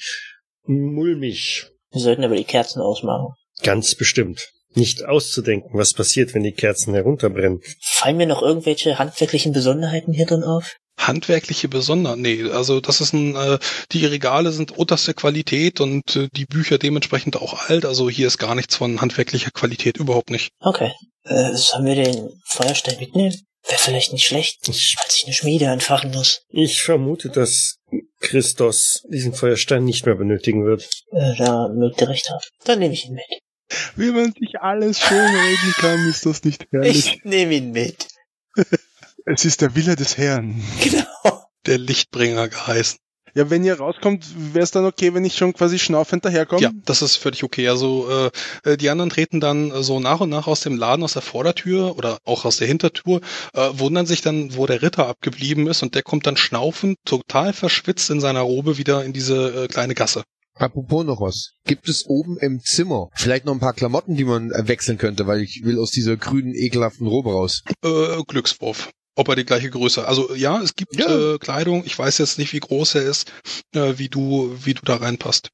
mulmig. 0.64 1.66
Wir 1.90 2.01
sollten 2.01 2.24
aber 2.24 2.36
die 2.36 2.44
Kerzen 2.44 2.80
ausmachen. 2.80 3.34
Ganz 3.62 3.94
bestimmt. 3.94 4.51
Nicht 4.79 5.05
auszudenken, 5.05 5.70
was 5.72 5.93
passiert, 5.93 6.35
wenn 6.35 6.45
die 6.45 6.53
Kerzen 6.53 6.95
herunterbrennen. 6.95 7.61
Fallen 7.81 8.16
mir 8.16 8.26
noch 8.26 8.43
irgendwelche 8.43 8.99
handwerklichen 8.99 9.53
Besonderheiten 9.53 10.12
hier 10.12 10.26
drin 10.26 10.45
auf? 10.45 10.76
Handwerkliche 10.97 11.68
Besonder, 11.68 12.16
nee, 12.16 12.45
also 12.51 12.81
das 12.81 13.01
ist 13.01 13.12
ein, 13.12 13.35
äh, 13.35 13.59
die 13.93 14.07
Regale 14.07 14.53
sind 14.53 14.70
unterste 14.76 15.14
Qualität 15.14 15.81
und 15.81 16.16
äh, 16.16 16.29
die 16.33 16.45
Bücher 16.45 16.79
dementsprechend 16.79 17.37
auch 17.37 17.68
alt, 17.68 17.85
also 17.85 18.09
hier 18.09 18.26
ist 18.26 18.39
gar 18.39 18.55
nichts 18.55 18.76
von 18.76 19.01
handwerklicher 19.01 19.51
Qualität, 19.51 19.97
überhaupt 19.97 20.31
nicht. 20.31 20.51
Okay. 20.61 20.93
Äh, 21.24 21.55
sollen 21.55 21.87
wir 21.87 21.95
den 21.95 22.29
Feuerstein 22.47 22.99
mitnehmen? 22.99 23.35
Wäre 23.66 23.79
vielleicht 23.79 24.12
nicht 24.12 24.26
schlecht, 24.26 24.61
falls 24.64 25.16
ich 25.16 25.24
eine 25.24 25.35
Schmiede 25.35 25.70
anfachen 25.70 26.11
muss. 26.11 26.43
Ich 26.49 26.83
vermute, 26.83 27.31
dass 27.31 27.76
Christos 28.20 29.03
diesen 29.09 29.35
Feuerstein 29.35 29.85
nicht 29.85 30.07
mehr 30.07 30.14
benötigen 30.14 30.64
wird. 30.64 30.89
Äh, 31.12 31.37
da 31.37 31.68
mögt 31.68 32.01
ihr 32.01 32.09
recht 32.09 32.31
haben. 32.31 32.41
Dann 32.64 32.79
nehme 32.79 32.95
ich 32.95 33.07
ihn 33.07 33.14
mit. 33.14 33.24
Wie 33.97 34.11
man 34.11 34.33
sich 34.33 34.61
alles 34.61 35.01
schön 35.01 35.19
reden 35.19 35.75
kann, 35.79 36.09
ist 36.09 36.27
das 36.27 36.45
nicht 36.45 36.66
herrlich. 36.71 37.16
Ich 37.16 37.25
nehme 37.25 37.55
ihn 37.55 37.73
mit. 37.73 38.09
Es 39.31 39.45
ist 39.45 39.61
der 39.61 39.75
Wille 39.75 39.95
des 39.95 40.16
Herrn. 40.16 40.62
Genau. 40.83 41.45
Der 41.66 41.77
Lichtbringer 41.77 42.49
geheißen. 42.49 42.99
Ja, 43.35 43.51
wenn 43.51 43.62
ihr 43.62 43.79
rauskommt, 43.79 44.25
wäre 44.55 44.64
es 44.64 44.71
dann 44.71 44.85
okay, 44.85 45.14
wenn 45.14 45.25
ich 45.25 45.37
schon 45.37 45.53
quasi 45.53 45.79
schnaufend 45.79 46.25
daherkomme? 46.25 46.62
Ja, 46.62 46.71
das 46.85 47.03
ist 47.03 47.16
völlig 47.16 47.45
okay. 47.45 47.69
Also 47.69 48.31
äh, 48.64 48.71
äh, 48.71 48.77
die 48.77 48.89
anderen 48.89 49.11
treten 49.11 49.39
dann 49.41 49.71
äh, 49.71 49.83
so 49.83 50.01
nach 50.01 50.21
und 50.21 50.31
nach 50.31 50.47
aus 50.47 50.61
dem 50.61 50.77
Laden, 50.77 51.05
aus 51.05 51.12
der 51.12 51.23
Vordertür 51.23 51.97
oder 51.97 52.19
auch 52.25 52.45
aus 52.45 52.57
der 52.57 52.69
Hintertür, 52.69 53.21
äh, 53.55 53.69
wundern 53.75 54.07
sich 54.07 54.23
dann, 54.23 54.57
wo 54.57 54.66
der 54.66 54.83
Ritter 54.83 55.07
abgeblieben 55.07 55.66
ist 55.66 55.83
und 55.83 55.95
der 55.95 56.03
kommt 56.03 56.27
dann 56.27 56.37
schnaufend, 56.37 56.97
total 57.05 57.53
verschwitzt 57.53 58.11
in 58.11 58.21
seiner 58.21 58.41
Robe 58.41 58.79
wieder 58.79 59.05
in 59.05 59.12
diese 59.12 59.64
äh, 59.64 59.69
kleine 59.69 59.95
Gasse. 59.95 60.25
Apropos 60.59 61.04
noch 61.04 61.20
was. 61.20 61.52
Gibt 61.64 61.88
es 61.88 62.04
oben 62.06 62.36
im 62.38 62.61
Zimmer 62.61 63.09
vielleicht 63.14 63.44
noch 63.44 63.52
ein 63.52 63.61
paar 63.61 63.74
Klamotten, 63.74 64.16
die 64.16 64.24
man 64.24 64.50
äh, 64.50 64.66
wechseln 64.66 64.98
könnte, 64.98 65.26
weil 65.26 65.40
ich 65.40 65.62
will 65.64 65.78
aus 65.78 65.90
dieser 65.90 66.16
grünen, 66.16 66.54
ekelhaften 66.54 67.06
Robe 67.06 67.30
raus. 67.30 67.62
Äh, 67.84 68.22
Glückswurf. 68.26 68.90
Ob 69.14 69.28
er 69.28 69.36
die 69.36 69.44
gleiche 69.44 69.70
Größe. 69.70 70.06
Also 70.06 70.34
ja, 70.34 70.61
es 70.61 70.74
gibt 70.74 70.96
Ja. 70.96 71.34
Äh, 71.34 71.38
Kleidung. 71.38 71.84
Ich 71.84 71.98
weiß 71.98 72.18
jetzt 72.18 72.38
nicht, 72.38 72.52
wie 72.52 72.61
groß 72.61 72.96
er 72.96 73.02
ist, 73.02 73.32
äh, 73.74 73.94
wie 73.96 74.09
du, 74.09 74.54
wie 74.64 74.74
du 74.74 74.82
da 74.84 74.96
reinpasst. 74.96 75.50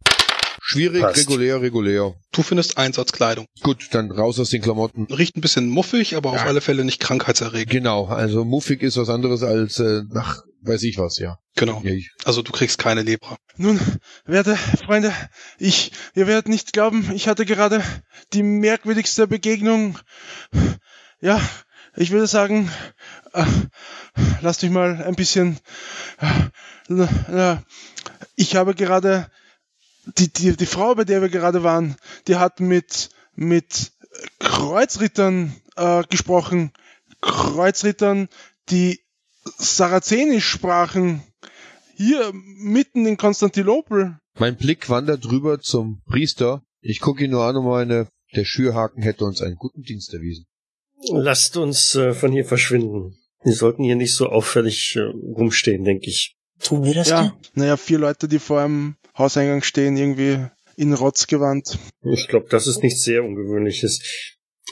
Schwierig, 0.66 1.02
Passt. 1.02 1.18
regulär, 1.18 1.60
regulär. 1.60 2.14
Du 2.32 2.42
findest 2.42 2.78
Einsatzkleidung. 2.78 3.46
Gut, 3.62 3.88
dann 3.90 4.10
raus 4.10 4.40
aus 4.40 4.48
den 4.48 4.62
Klamotten. 4.62 5.04
Riecht 5.12 5.36
ein 5.36 5.42
bisschen 5.42 5.68
muffig, 5.68 6.16
aber 6.16 6.30
auf 6.30 6.36
Ja. 6.38 6.46
alle 6.46 6.62
Fälle 6.62 6.84
nicht 6.84 7.00
krankheitserregend. 7.00 7.70
Genau, 7.70 8.06
also 8.06 8.46
muffig 8.46 8.82
ist 8.82 8.96
was 8.96 9.10
anderes 9.10 9.42
als 9.42 9.78
äh, 9.78 10.02
nach 10.08 10.42
weiß 10.66 10.82
ich 10.84 10.96
was, 10.96 11.18
ja. 11.18 11.36
Genau. 11.56 11.82
ja 11.84 11.92
ich, 11.92 12.10
Also 12.24 12.40
du 12.40 12.50
kriegst 12.50 12.78
keine 12.78 13.02
Lepra. 13.02 13.36
Nun, 13.58 13.78
werte 14.24 14.56
Freunde, 14.56 15.12
ich, 15.58 15.92
ihr 16.14 16.26
werdet 16.26 16.48
nicht 16.48 16.72
glauben, 16.72 17.10
ich 17.14 17.28
hatte 17.28 17.44
gerade 17.44 17.82
die 18.32 18.42
merkwürdigste 18.42 19.26
Begegnung. 19.26 19.98
Ja, 21.20 21.40
ich 21.96 22.10
würde 22.10 22.26
sagen, 22.26 22.70
äh, 23.34 23.44
lasst 24.40 24.62
mich 24.62 24.72
mal 24.72 25.02
ein 25.04 25.14
bisschen. 25.16 25.58
Äh, 26.88 27.02
äh, 27.52 27.56
ich 28.36 28.56
habe 28.56 28.74
gerade 28.74 29.28
die, 30.18 30.32
die, 30.32 30.56
die 30.56 30.66
Frau, 30.66 30.94
bei 30.94 31.04
der 31.04 31.22
wir 31.22 31.28
gerade 31.28 31.62
waren, 31.62 31.96
die 32.26 32.36
hat 32.36 32.60
mit, 32.60 33.10
mit 33.34 33.92
Kreuzrittern 34.38 35.54
äh, 35.76 36.02
gesprochen. 36.04 36.72
Kreuzrittern, 37.20 38.28
die 38.70 39.00
Sarazenisch 39.56 40.48
sprachen. 40.48 41.22
Hier 41.96 42.32
mitten 42.32 43.06
in 43.06 43.16
Konstantinopel. 43.16 44.18
mein 44.38 44.56
Blick 44.56 44.88
wandert 44.88 45.30
rüber 45.30 45.60
zum 45.60 46.02
Priester. 46.06 46.62
Ich 46.80 47.00
gucke 47.00 47.24
ihn 47.24 47.30
nur 47.30 47.44
an 47.44 47.56
und 47.56 47.66
meine, 47.66 48.08
der 48.34 48.44
Schürhaken 48.44 49.02
hätte 49.02 49.24
uns 49.24 49.40
einen 49.40 49.56
guten 49.56 49.82
Dienst 49.82 50.12
erwiesen. 50.12 50.46
Lasst 51.10 51.56
uns 51.56 51.94
äh, 51.94 52.14
von 52.14 52.32
hier 52.32 52.44
verschwinden. 52.44 53.16
Wir 53.42 53.52
sollten 53.52 53.84
hier 53.84 53.96
nicht 53.96 54.14
so 54.14 54.28
auffällig 54.28 54.96
äh, 54.96 55.00
rumstehen, 55.02 55.84
denke 55.84 56.08
ich. 56.08 56.36
Tun 56.62 56.84
wir 56.84 56.94
das 56.94 57.08
Ja, 57.08 57.22
denn? 57.22 57.32
naja, 57.54 57.76
vier 57.76 57.98
Leute, 57.98 58.28
die 58.28 58.38
vor 58.38 58.60
einem 58.60 58.96
Hauseingang 59.16 59.62
stehen, 59.62 59.96
irgendwie 59.96 60.38
in 60.76 60.92
Rotzgewand. 60.92 61.78
Ich 62.02 62.28
glaube, 62.28 62.46
das 62.50 62.66
ist 62.66 62.82
nichts 62.82 63.02
sehr 63.04 63.22
Ungewöhnliches. 63.24 64.02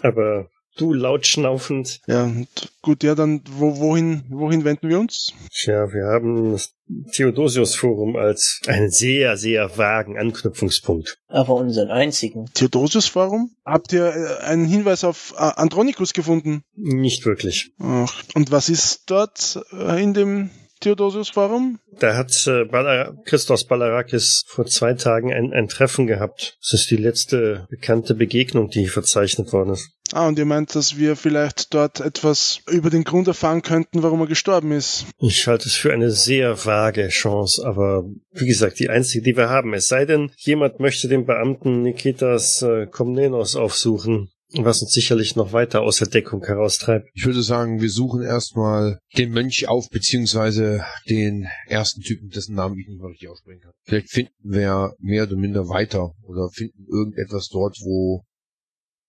Aber 0.03 0.49
Du 0.79 0.95
laut 0.95 1.27
schnaufend. 1.27 2.01
Ja, 2.07 2.25
und 2.25 2.49
gut, 2.81 3.03
ja, 3.05 3.15
dann 3.15 3.43
wo, 3.51 3.77
wohin, 3.77 4.25
wohin 4.31 4.65
wenden 4.65 4.89
wir 4.89 4.99
uns? 5.01 5.35
Tja, 5.53 5.93
wir 5.93 6.07
haben 6.07 6.53
das 6.53 6.73
Theodosius-Forum 7.13 8.17
als 8.17 8.61
einen 8.67 8.91
sehr, 8.91 9.37
sehr 9.37 9.77
vagen 9.77 10.19
Anknüpfungspunkt. 10.19 11.19
Aber 11.29 11.57
unseren 11.57 11.91
einzigen. 11.91 12.47
Theodosius-Forum? 12.55 13.55
Habt 13.67 13.93
ihr 13.93 14.07
äh, 14.15 14.45
einen 14.45 14.65
Hinweis 14.65 15.05
auf 15.05 15.35
äh, 15.37 15.41
Andronicus 15.43 16.15
gefunden? 16.15 16.63
Nicht 16.75 17.27
wirklich. 17.27 17.73
Ach, 17.79 18.23
und 18.35 18.51
was 18.51 18.71
ist 18.71 19.03
dort 19.11 19.61
äh, 19.73 20.03
in 20.03 20.15
dem 20.15 20.51
Theodosius-Forum? 20.83 21.79
Da 21.99 22.17
hat 22.17 22.47
äh, 22.47 22.65
Bala 22.65 23.17
Christos 23.25 23.65
Balarakis 23.67 24.45
vor 24.47 24.67
zwei 24.67 24.95
Tagen 24.95 25.33
ein, 25.33 25.53
ein 25.53 25.69
Treffen 25.69 26.07
gehabt. 26.07 26.59
Das 26.61 26.73
ist 26.75 26.91
die 26.91 26.97
letzte 26.97 27.67
bekannte 27.71 28.15
Begegnung, 28.15 28.69
die 28.69 28.87
verzeichnet 28.87 29.53
worden 29.53 29.73
ist. 29.73 29.91
Ah, 30.13 30.29
und 30.29 30.39
ihr 30.39 30.45
meint, 30.45 30.75
dass 30.75 30.99
wir 30.99 31.17
vielleicht 31.17 31.73
dort 31.73 32.01
etwas 32.01 32.61
über 32.69 32.91
den 32.91 33.05
Grund 33.05 33.29
erfahren 33.29 33.63
könnten, 33.63 34.03
warum 34.03 34.21
er 34.21 34.27
gestorben 34.27 34.73
ist. 34.73 35.07
Ich 35.19 35.47
halte 35.47 35.69
es 35.69 35.75
für 35.75 35.93
eine 35.93 36.11
sehr 36.11 36.67
vage 36.67 37.09
Chance, 37.09 37.65
aber 37.67 38.05
wie 38.33 38.47
gesagt, 38.47 38.79
die 38.79 38.91
einzige, 38.91 39.25
die 39.25 39.37
wir 39.37 39.49
haben. 39.49 39.73
Es 39.73 39.89
sei 39.89 40.05
denn, 40.05 40.31
jemand 40.37 40.81
möchte 40.81 41.09
den 41.09 41.25
Beamten 41.25 41.81
Nikitas 41.81 42.61
äh, 42.61 42.87
Komnenos 42.87 43.57
aufsuchen, 43.57 44.31
was 44.59 44.83
uns 44.83 44.93
sicherlich 44.93 45.37
noch 45.37 45.53
weiter 45.53 45.83
aus 45.83 45.99
der 45.99 46.09
Deckung 46.09 46.45
heraustreibt. 46.45 47.09
Ich 47.15 47.25
würde 47.25 47.43
sagen, 47.43 47.81
wir 47.81 47.91
suchen 47.91 48.23
erstmal 48.23 48.99
den 49.17 49.31
Mönch 49.31 49.69
auf, 49.69 49.89
beziehungsweise 49.91 50.85
den 51.09 51.49
ersten 51.67 52.03
Typen, 52.03 52.29
dessen 52.29 52.55
Namen 52.55 52.79
ich 52.79 52.87
nicht 52.89 53.01
mal 53.01 53.09
richtig 53.09 53.29
aussprechen 53.29 53.61
kann. 53.63 53.73
Vielleicht 53.85 54.11
finden 54.11 54.33
wir 54.43 54.95
mehr 54.99 55.25
oder 55.25 55.37
minder 55.37 55.69
weiter 55.69 56.13
oder 56.23 56.51
finden 56.51 56.87
irgendetwas 56.91 57.49
dort, 57.49 57.77
wo 57.83 58.25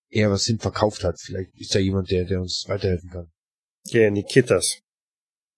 er 0.09 0.31
was 0.31 0.45
hin 0.45 0.59
verkauft 0.59 1.03
hat. 1.03 1.19
Vielleicht 1.19 1.51
ist 1.55 1.73
da 1.75 1.79
jemand, 1.79 2.11
der, 2.11 2.25
der 2.25 2.41
uns 2.41 2.65
weiterhelfen 2.67 3.09
kann. 3.09 3.27
Ja, 3.85 4.09
Nikitas. 4.09 4.79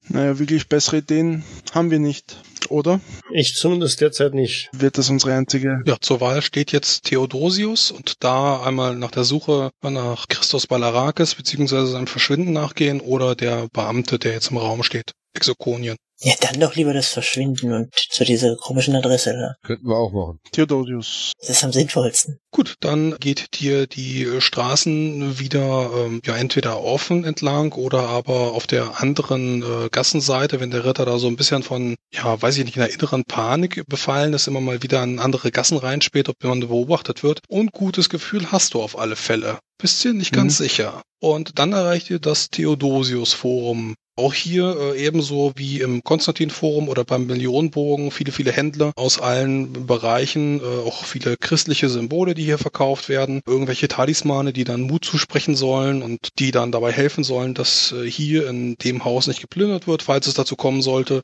Naja, 0.07 0.39
wirklich 0.39 0.67
bessere 0.67 0.97
Ideen 0.97 1.43
haben 1.71 1.91
wir 1.91 1.99
nicht, 1.99 2.41
oder? 2.71 2.99
Ich 3.31 3.53
zumindest 3.55 4.01
derzeit 4.01 4.33
nicht. 4.33 4.69
Wird 4.73 4.97
das 4.97 5.09
unsere 5.09 5.33
einzige? 5.33 5.81
Ja, 5.85 5.97
zur 5.99 6.21
Wahl 6.21 6.41
steht 6.41 6.71
jetzt 6.71 7.05
Theodosius 7.05 7.91
und 7.91 8.23
da 8.23 8.61
einmal 8.63 8.95
nach 8.95 9.11
der 9.11 9.23
Suche 9.23 9.71
nach 9.81 10.27
Christos 10.27 10.67
Balarakis 10.67 11.35
beziehungsweise 11.35 11.87
seinem 11.87 12.07
Verschwinden 12.07 12.53
nachgehen 12.53 13.01
oder 13.01 13.35
der 13.35 13.67
Beamte, 13.71 14.19
der 14.19 14.33
jetzt 14.33 14.51
im 14.51 14.57
Raum 14.57 14.83
steht, 14.83 15.13
Exokonien. 15.33 15.97
Ja, 16.19 16.33
dann 16.39 16.59
doch 16.59 16.75
lieber 16.75 16.93
das 16.93 17.09
Verschwinden 17.09 17.73
und 17.73 17.93
zu 17.93 18.23
dieser 18.23 18.55
komischen 18.55 18.95
Adresse 18.95 19.33
da. 19.33 19.55
Könnten 19.67 19.87
wir 19.87 19.97
auch 19.97 20.13
machen. 20.13 20.39
Theodosius. 20.51 21.33
Das 21.39 21.49
ist 21.49 21.63
am 21.63 21.73
sinnvollsten. 21.73 22.39
Gut, 22.51 22.75
dann 22.79 23.17
geht 23.19 23.59
dir 23.59 23.85
die 23.85 24.39
Straßen 24.39 25.39
wieder 25.39 25.91
ähm, 25.93 26.21
ja 26.25 26.37
entweder 26.37 26.81
offen 26.81 27.25
entlang 27.25 27.73
oder 27.73 28.07
aber 28.07 28.53
auf 28.53 28.65
der 28.65 29.01
anderen 29.01 29.61
äh, 29.61 29.89
Gassenseite, 29.89 30.61
wenn 30.61 30.71
der 30.71 30.85
Ritter 30.85 31.05
da 31.05 31.17
so 31.17 31.27
ein 31.27 31.35
bisschen 31.35 31.63
von, 31.63 31.95
ja, 32.13 32.41
weiß 32.41 32.57
ich 32.57 32.65
nicht, 32.65 32.77
einer 32.77 32.89
inneren 32.89 33.25
Panik 33.25 33.83
befallen 33.87 34.31
ist, 34.33 34.47
immer 34.47 34.61
mal 34.61 34.81
wieder 34.83 35.03
in 35.03 35.19
andere 35.19 35.51
Gassen 35.51 35.77
reinspäht, 35.77 36.29
ob 36.29 36.41
jemand 36.41 36.67
beobachtet 36.69 37.23
wird. 37.23 37.41
Und 37.49 37.73
gutes 37.73 38.07
Gefühl 38.09 38.53
hast 38.53 38.73
du 38.73 38.81
auf 38.81 38.97
alle 38.97 39.17
Fälle. 39.17 39.59
Bist 39.77 40.01
dir 40.03 40.13
nicht 40.13 40.31
ganz 40.31 40.57
sicher. 40.57 41.01
Und 41.19 41.59
dann 41.59 41.73
erreicht 41.73 42.09
ihr 42.09 42.19
das 42.19 42.49
Theodosius-Forum. 42.49 43.95
Auch 44.17 44.33
hier 44.33 44.77
äh, 44.79 45.05
ebenso 45.05 45.51
wie 45.57 45.81
im 45.81 46.01
Konstantin-Forum 46.01 46.87
oder 46.87 47.03
beim 47.03 47.25
Millionenbogen 47.25 48.11
viele, 48.11 48.31
viele 48.31 48.53
Händler 48.53 48.93
aus 48.95 49.19
allen 49.19 49.85
Bereichen, 49.87 50.61
äh, 50.61 50.63
auch 50.63 51.03
viele 51.03 51.35
christliche 51.35 51.89
Symbole, 51.89 52.33
die 52.33 52.45
hier 52.45 52.57
verkauft 52.57 53.09
werden, 53.09 53.41
irgendwelche 53.45 53.89
Talismane, 53.89 54.53
die 54.53 54.63
dann 54.63 54.83
Mut 54.83 55.03
zusprechen 55.03 55.57
sollen 55.57 56.01
und 56.01 56.39
die 56.39 56.51
dann 56.51 56.71
dabei 56.71 56.93
helfen 56.93 57.25
sollen, 57.25 57.55
dass 57.55 57.91
äh, 57.91 58.09
hier 58.09 58.47
in 58.47 58.75
dem 58.75 59.03
Haus 59.03 59.27
nicht 59.27 59.41
geplündert 59.41 59.85
wird, 59.85 60.01
falls 60.01 60.27
es 60.27 60.33
dazu 60.33 60.55
kommen 60.55 60.81
sollte, 60.81 61.21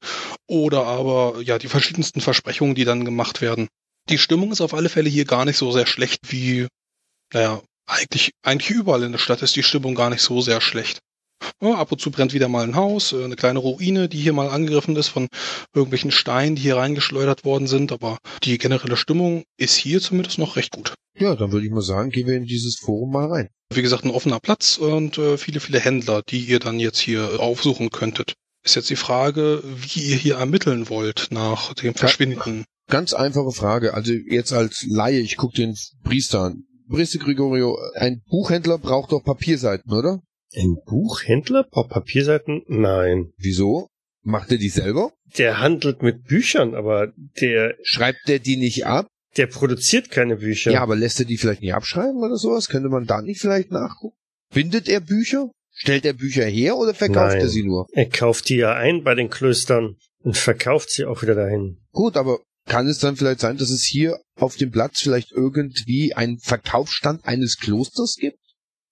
oder 0.47 0.85
aber 0.85 1.35
ja 1.41 1.57
die 1.59 1.69
verschiedensten 1.69 2.19
Versprechungen, 2.19 2.75
die 2.75 2.83
dann 2.83 3.05
gemacht 3.05 3.39
werden. 3.39 3.69
Die 4.09 4.17
Stimmung 4.17 4.51
ist 4.51 4.59
auf 4.59 4.73
alle 4.73 4.89
Fälle 4.89 5.09
hier 5.09 5.23
gar 5.23 5.45
nicht 5.45 5.57
so 5.57 5.71
sehr 5.71 5.87
schlecht 5.87 6.29
wie, 6.29 6.67
naja, 7.33 7.61
eigentlich, 7.85 8.31
eigentlich 8.43 8.69
überall 8.69 9.03
in 9.03 9.13
der 9.13 9.19
Stadt 9.19 9.41
ist 9.43 9.55
die 9.55 9.63
Stimmung 9.63 9.95
gar 9.95 10.09
nicht 10.09 10.21
so 10.21 10.41
sehr 10.41 10.59
schlecht. 10.59 10.99
Ja, 11.61 11.75
ab 11.75 11.91
und 11.91 12.01
zu 12.01 12.11
brennt 12.11 12.33
wieder 12.33 12.47
mal 12.47 12.63
ein 12.63 12.75
Haus, 12.75 13.13
äh, 13.13 13.23
eine 13.23 13.35
kleine 13.35 13.59
Ruine, 13.59 14.09
die 14.09 14.19
hier 14.19 14.33
mal 14.33 14.49
angegriffen 14.49 14.95
ist 14.95 15.09
von 15.09 15.27
irgendwelchen 15.73 16.11
Steinen, 16.11 16.55
die 16.55 16.63
hier 16.63 16.77
reingeschleudert 16.77 17.45
worden 17.45 17.67
sind, 17.67 17.91
aber 17.91 18.17
die 18.43 18.57
generelle 18.57 18.97
Stimmung 18.97 19.43
ist 19.57 19.75
hier 19.75 20.01
zumindest 20.01 20.39
noch 20.39 20.55
recht 20.55 20.71
gut. 20.71 20.93
Ja, 21.17 21.35
dann 21.35 21.51
würde 21.51 21.65
ich 21.65 21.71
mal 21.71 21.81
sagen, 21.81 22.09
gehen 22.09 22.27
wir 22.27 22.35
in 22.35 22.45
dieses 22.45 22.77
Forum 22.77 23.11
mal 23.11 23.27
rein. 23.27 23.49
Wie 23.73 23.81
gesagt, 23.81 24.05
ein 24.05 24.11
offener 24.11 24.39
Platz 24.39 24.77
und 24.77 25.17
äh, 25.17 25.37
viele, 25.37 25.59
viele 25.59 25.79
Händler, 25.79 26.21
die 26.27 26.39
ihr 26.39 26.59
dann 26.59 26.79
jetzt 26.79 26.99
hier 26.99 27.39
aufsuchen 27.39 27.89
könntet. 27.89 28.33
Ist 28.63 28.75
jetzt 28.75 28.89
die 28.89 28.95
Frage, 28.95 29.63
wie 29.63 30.01
ihr 30.01 30.15
hier 30.15 30.35
ermitteln 30.35 30.89
wollt 30.89 31.27
nach 31.31 31.73
dem 31.73 31.95
Verschwinden. 31.95 32.65
Ganz 32.89 33.13
einfache 33.13 33.51
Frage. 33.51 33.93
Also 33.93 34.13
jetzt 34.13 34.53
als 34.53 34.85
Laie, 34.87 35.19
ich 35.19 35.37
gucke 35.37 35.55
den 35.55 35.75
Priester 36.03 36.41
an. 36.41 36.63
Priester 36.89 37.19
Gregorio, 37.19 37.77
ein 37.95 38.21
Buchhändler 38.29 38.77
braucht 38.77 39.13
doch 39.13 39.23
Papierseiten, 39.23 39.91
oder? 39.91 40.21
Ein 40.55 40.77
Buchhändler 40.85 41.63
braucht 41.69 41.89
Papierseiten? 41.89 42.63
Nein. 42.67 43.31
Wieso? 43.37 43.87
Macht 44.23 44.51
er 44.51 44.57
die 44.57 44.69
selber? 44.69 45.11
Der 45.37 45.59
handelt 45.59 46.03
mit 46.03 46.25
Büchern, 46.25 46.75
aber 46.75 47.13
der, 47.39 47.75
Schreibt 47.83 48.27
der 48.27 48.39
die 48.39 48.57
nicht 48.57 48.85
ab? 48.85 49.07
der 49.37 49.47
produziert 49.47 50.11
keine 50.11 50.37
Bücher. 50.37 50.71
Ja. 50.71 50.81
aber 50.81 50.95
lässt 50.95 51.19
er 51.19 51.25
die 51.25 51.37
vielleicht 51.37 51.61
nicht 51.61 51.73
abschreiben 51.73 52.21
oder 52.21 52.35
sowas? 52.35 52.67
Könnte 52.67 52.89
man 52.89 53.05
da 53.05 53.21
nicht 53.21 53.39
vielleicht 53.39 53.71
nachgucken? 53.71 54.17
Bindet 54.53 54.89
er 54.89 54.99
Bücher? 54.99 55.49
Stellt 55.73 56.05
er 56.05 56.13
Bücher 56.13 56.43
her 56.45 56.75
oder 56.75 56.93
verkauft 56.93 57.33
Nein. 57.35 57.39
er 57.39 57.47
sie 57.47 57.63
nur? 57.63 57.87
Er 57.93 58.09
kauft 58.09 58.49
die 58.49 58.57
ja 58.57 58.73
ein 58.73 59.03
bei 59.03 59.15
den 59.15 59.29
Klöstern 59.29 59.95
und 60.19 60.35
verkauft 60.35 60.89
sie 60.89 61.05
auch 61.05 61.21
wieder 61.21 61.35
dahin. 61.35 61.77
Gut, 61.91 62.17
aber 62.17 62.39
kann 62.67 62.87
es 62.87 62.99
dann 62.99 63.15
vielleicht 63.15 63.39
sein, 63.39 63.57
dass 63.57 63.69
es 63.69 63.83
hier 63.83 64.19
auf 64.35 64.57
dem 64.57 64.69
Platz 64.69 64.99
vielleicht 64.99 65.31
irgendwie 65.31 66.13
einen 66.13 66.39
Verkaufsstand 66.39 67.25
eines 67.25 67.57
Klosters 67.57 68.17
gibt? 68.19 68.37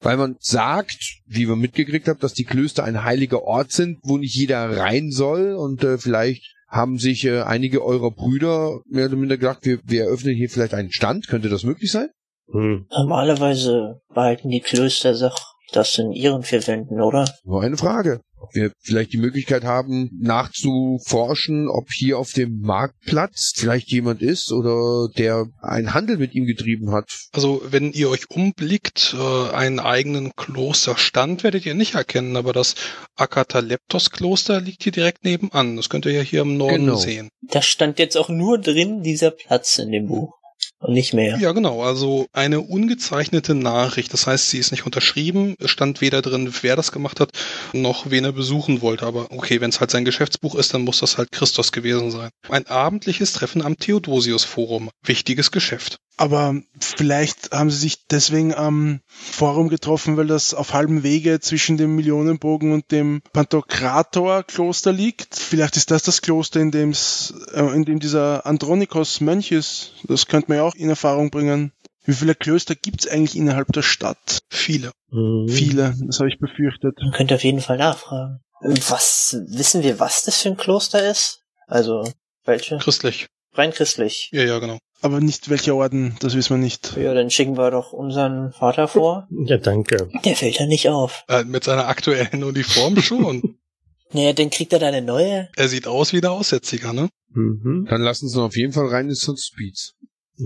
Weil 0.01 0.17
man 0.17 0.37
sagt, 0.39 1.19
wie 1.25 1.47
wir 1.47 1.55
mitgekriegt 1.55 2.07
haben, 2.07 2.19
dass 2.19 2.33
die 2.33 2.45
Klöster 2.45 2.83
ein 2.83 3.03
heiliger 3.03 3.43
Ort 3.43 3.71
sind, 3.71 3.99
wo 4.03 4.17
nicht 4.17 4.35
jeder 4.35 4.77
rein 4.77 5.11
soll 5.11 5.53
und 5.53 5.83
äh, 5.83 5.97
vielleicht 5.97 6.55
haben 6.69 6.99
sich 6.99 7.25
äh, 7.25 7.41
einige 7.41 7.83
eurer 7.83 8.11
Brüder 8.11 8.79
mehr 8.87 9.07
oder 9.07 9.15
minder 9.15 9.37
gedacht, 9.37 9.59
wir, 9.63 9.79
wir 9.83 10.03
eröffnen 10.03 10.35
hier 10.35 10.49
vielleicht 10.49 10.73
einen 10.73 10.91
Stand. 10.91 11.27
Könnte 11.27 11.49
das 11.49 11.63
möglich 11.63 11.91
sein? 11.91 12.09
Hm. 12.51 12.85
Normalerweise 12.91 14.01
behalten 14.13 14.49
die 14.49 14.61
Klöster 14.61 15.15
sich 15.15 15.33
das 15.71 15.97
in 15.97 16.11
ihren 16.11 16.43
vier 16.43 16.65
Wänden, 16.65 17.01
oder? 17.01 17.25
Nur 17.43 17.61
eine 17.61 17.77
Frage. 17.77 18.21
Ob 18.41 18.55
wir 18.55 18.71
vielleicht 18.79 19.11
die 19.13 19.17
Möglichkeit 19.17 19.63
haben, 19.63 20.09
nachzuforschen, 20.21 21.67
ob 21.67 21.91
hier 21.91 22.17
auf 22.17 22.31
dem 22.31 22.61
Marktplatz 22.61 23.53
vielleicht 23.55 23.91
jemand 23.91 24.21
ist 24.21 24.51
oder 24.51 25.09
der 25.17 25.47
einen 25.61 25.93
Handel 25.93 26.17
mit 26.17 26.33
ihm 26.33 26.45
getrieben 26.45 26.91
hat. 26.91 27.09
Also 27.33 27.61
wenn 27.69 27.91
ihr 27.91 28.09
euch 28.09 28.29
umblickt, 28.29 29.15
äh, 29.19 29.49
einen 29.53 29.79
eigenen 29.79 30.31
Klosterstand 30.35 31.43
werdet 31.43 31.65
ihr 31.65 31.73
nicht 31.75 31.95
erkennen, 31.95 32.37
aber 32.37 32.53
das 32.53 32.75
Akataleptos-Kloster 33.15 34.61
liegt 34.61 34.83
hier 34.83 34.91
direkt 34.91 35.23
nebenan. 35.23 35.75
Das 35.75 35.89
könnt 35.89 36.05
ihr 36.05 36.11
ja 36.13 36.21
hier 36.21 36.41
im 36.41 36.57
Norden 36.57 36.85
Genau. 36.85 36.95
sehen. 36.95 37.29
Da 37.41 37.61
stand 37.61 37.99
jetzt 37.99 38.15
auch 38.17 38.29
nur 38.29 38.57
drin 38.59 39.03
dieser 39.03 39.31
Platz 39.31 39.77
in 39.79 39.91
dem 39.91 40.07
Buch. 40.07 40.38
Und 40.81 40.93
nicht 40.93 41.13
mehr. 41.13 41.37
Ja, 41.39 41.51
genau. 41.51 41.83
Also 41.83 42.27
eine 42.31 42.61
ungezeichnete 42.61 43.53
Nachricht. 43.53 44.13
Das 44.13 44.27
heißt, 44.27 44.49
sie 44.49 44.59
ist 44.59 44.71
nicht 44.71 44.85
unterschrieben. 44.85 45.55
Es 45.59 45.71
stand 45.71 45.99
weder 45.99 46.21
drin, 46.21 46.53
wer 46.61 46.77
das 46.77 46.93
gemacht 46.93 47.19
hat, 47.19 47.31
noch 47.73 48.09
wen 48.09 48.23
er 48.23 48.31
besuchen 48.31 48.81
wollte. 48.81 49.05
Aber 49.05 49.29
okay, 49.31 49.59
wenn 49.59 49.71
es 49.71 49.81
halt 49.81 49.91
sein 49.91 50.05
Geschäftsbuch 50.05 50.55
ist, 50.55 50.73
dann 50.73 50.83
muss 50.83 50.99
das 50.99 51.17
halt 51.17 51.33
Christos 51.33 51.73
gewesen 51.73 52.11
sein. 52.11 52.29
Ein 52.47 52.67
abendliches 52.67 53.33
Treffen 53.33 53.61
am 53.61 53.77
Theodosius-Forum. 53.77 54.89
Wichtiges 55.03 55.51
Geschäft. 55.51 55.99
Aber 56.19 56.53
vielleicht 56.81 57.51
haben 57.53 57.71
sie 57.71 57.77
sich 57.77 58.05
deswegen 58.07 58.53
am 58.53 58.99
Forum 59.07 59.69
getroffen, 59.69 60.17
weil 60.17 60.27
das 60.27 60.53
auf 60.53 60.73
halbem 60.73 61.01
Wege 61.01 61.39
zwischen 61.39 61.77
dem 61.77 61.95
Millionenbogen 61.95 62.73
und 62.73 62.91
dem 62.91 63.21
Pantokrator-Kloster 63.31 64.91
liegt. 64.91 65.35
Vielleicht 65.35 65.77
ist 65.77 65.91
das 65.91 66.03
das 66.03 66.21
Kloster, 66.21 66.59
in, 66.59 66.71
dem's, 66.71 67.33
äh, 67.53 67.73
in 67.73 67.85
dem 67.85 68.01
dieser 68.01 68.45
Andronikos 68.45 69.21
Mönch 69.21 69.53
ist. 69.53 69.93
Das 70.09 70.25
könnte 70.25 70.49
man 70.49 70.57
ja 70.57 70.63
auch 70.65 70.75
in 70.75 70.89
Erfahrung 70.89 71.31
bringen. 71.31 71.71
Wie 72.03 72.13
viele 72.13 72.35
Klöster 72.35 72.75
gibt's 72.75 73.07
eigentlich 73.07 73.37
innerhalb 73.37 73.71
der 73.71 73.81
Stadt? 73.83 74.39
Viele. 74.49 74.91
Hm. 75.11 75.47
Viele, 75.47 75.95
das 76.05 76.19
habe 76.19 76.27
ich 76.27 76.37
befürchtet. 76.37 76.97
Man 77.01 77.13
könnte 77.13 77.35
auf 77.35 77.45
jeden 77.45 77.61
Fall 77.61 77.77
nachfragen. 77.77 78.41
Was, 78.59 79.37
wissen 79.47 79.83
wir, 79.83 80.01
was 80.01 80.23
das 80.23 80.41
für 80.41 80.49
ein 80.49 80.57
Kloster 80.57 81.09
ist? 81.09 81.43
Also, 81.65 82.11
welche? 82.43 82.77
Christlich. 82.79 83.27
Rein 83.53 83.71
christlich. 83.71 84.27
Ja, 84.33 84.43
ja, 84.43 84.59
genau. 84.59 84.79
Aber 85.01 85.21
nicht 85.21 85.49
welcher 85.49 85.75
Orden, 85.75 86.15
das 86.19 86.35
wissen 86.35 86.55
wir 86.57 86.63
nicht. 86.63 86.97
Ja, 86.97 87.13
dann 87.13 87.29
schicken 87.29 87.57
wir 87.57 87.71
doch 87.71 87.93
unseren 87.93 88.51
Vater 88.51 88.87
vor. 88.87 89.27
Ja, 89.45 89.57
danke. 89.57 90.09
Der 90.25 90.35
fällt 90.35 90.59
ja 90.59 90.65
nicht 90.65 90.89
auf. 90.89 91.23
Äh, 91.29 91.45
mit 91.45 91.63
seiner 91.63 91.87
aktuellen 91.87 92.43
Uniform 92.43 93.01
schon. 93.01 93.41
Naja, 94.11 94.33
dann 94.33 94.49
kriegt 94.49 94.73
er 94.73 94.79
da 94.79 94.87
eine 94.87 95.03
neue. 95.03 95.49
er 95.55 95.67
sieht 95.67 95.85
aus 95.85 96.13
wie 96.13 96.19
der 96.21 96.31
Aussätziger, 96.31 96.93
ne? 96.93 97.09
Mhm. 97.31 97.85
Dann 97.87 98.01
lassen 98.01 98.27
Sie 98.27 98.39
uns 98.39 98.43
auf 98.47 98.57
jeden 98.57 98.73
Fall 98.73 98.87
rein 98.87 99.07
in 99.07 99.13
Speeds. 99.15 99.93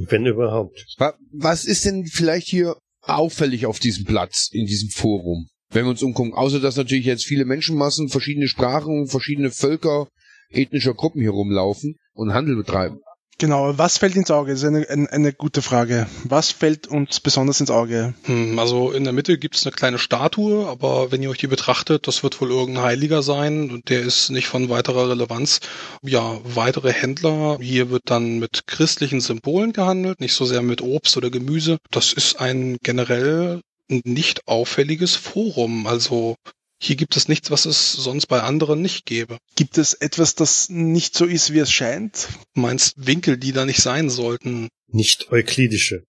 Wenn 0.09 0.25
überhaupt. 0.25 0.83
Wa- 0.97 1.13
Was 1.31 1.63
ist 1.63 1.85
denn 1.85 2.05
vielleicht 2.05 2.47
hier 2.49 2.75
auffällig 3.03 3.65
auf 3.65 3.79
diesem 3.79 4.03
Platz, 4.03 4.49
in 4.51 4.65
diesem 4.65 4.89
Forum, 4.89 5.47
wenn 5.69 5.85
wir 5.85 5.91
uns 5.91 6.03
umgucken? 6.03 6.33
Außer 6.33 6.59
dass 6.59 6.75
natürlich 6.75 7.05
jetzt 7.05 7.23
viele 7.23 7.45
Menschenmassen, 7.45 8.09
verschiedene 8.09 8.49
Sprachen, 8.49 9.07
verschiedene 9.07 9.49
Völker, 9.49 10.09
ethnischer 10.49 10.93
Gruppen 10.93 11.21
hier 11.21 11.31
rumlaufen 11.31 11.95
und 12.11 12.33
Handel 12.33 12.57
betreiben. 12.57 12.99
Genau, 13.43 13.77
was 13.77 13.97
fällt 13.97 14.15
ins 14.15 14.31
Auge? 14.31 14.51
Das 14.51 14.61
ist 14.61 14.67
eine, 14.69 14.89
eine, 14.89 15.11
eine 15.11 15.33
gute 15.33 15.61
Frage. 15.61 16.07
Was 16.23 16.51
fällt 16.51 16.87
uns 16.87 17.19
besonders 17.19 17.59
ins 17.59 17.71
Auge? 17.71 18.13
Hm, 18.23 18.57
also 18.57 18.93
in 18.93 19.03
der 19.03 19.11
Mitte 19.11 19.37
gibt's 19.37 19.65
eine 19.65 19.75
kleine 19.75 19.99
Statue, 19.99 20.65
aber 20.65 21.11
wenn 21.11 21.21
ihr 21.21 21.29
euch 21.29 21.39
die 21.39 21.47
betrachtet, 21.47 22.07
das 22.07 22.23
wird 22.23 22.39
wohl 22.39 22.51
irgendein 22.51 22.85
Heiliger 22.85 23.21
sein 23.21 23.69
und 23.69 23.89
der 23.89 23.99
ist 23.99 24.29
nicht 24.29 24.47
von 24.47 24.69
weiterer 24.69 25.09
Relevanz. 25.09 25.59
Ja, 26.01 26.39
weitere 26.45 26.93
Händler. 26.93 27.57
Hier 27.59 27.89
wird 27.89 28.03
dann 28.05 28.39
mit 28.39 28.65
christlichen 28.65 29.19
Symbolen 29.19 29.73
gehandelt, 29.73 30.21
nicht 30.21 30.35
so 30.35 30.45
sehr 30.45 30.61
mit 30.61 30.81
Obst 30.81 31.17
oder 31.17 31.29
Gemüse. 31.29 31.79
Das 31.91 32.13
ist 32.13 32.39
ein 32.39 32.77
generell 32.81 33.59
nicht 33.89 34.47
auffälliges 34.47 35.17
Forum. 35.17 35.85
Also 35.85 36.37
hier 36.83 36.95
gibt 36.97 37.15
es 37.15 37.27
nichts, 37.27 37.49
was 37.49 37.65
es 37.65 37.93
sonst 37.93 38.27
bei 38.27 38.41
anderen 38.41 38.81
nicht 38.81 39.05
gäbe. 39.05 39.37
Gibt 39.55 39.77
es 39.77 39.93
etwas, 39.93 40.35
das 40.35 40.69
nicht 40.69 41.15
so 41.15 41.25
ist, 41.25 41.53
wie 41.53 41.59
es 41.59 41.71
scheint? 41.71 42.27
Du 42.55 42.61
meinst 42.61 42.93
Winkel, 42.97 43.37
die 43.37 43.53
da 43.53 43.65
nicht 43.65 43.81
sein 43.81 44.09
sollten? 44.09 44.67
Nicht 44.87 45.31
euklidische. 45.31 46.03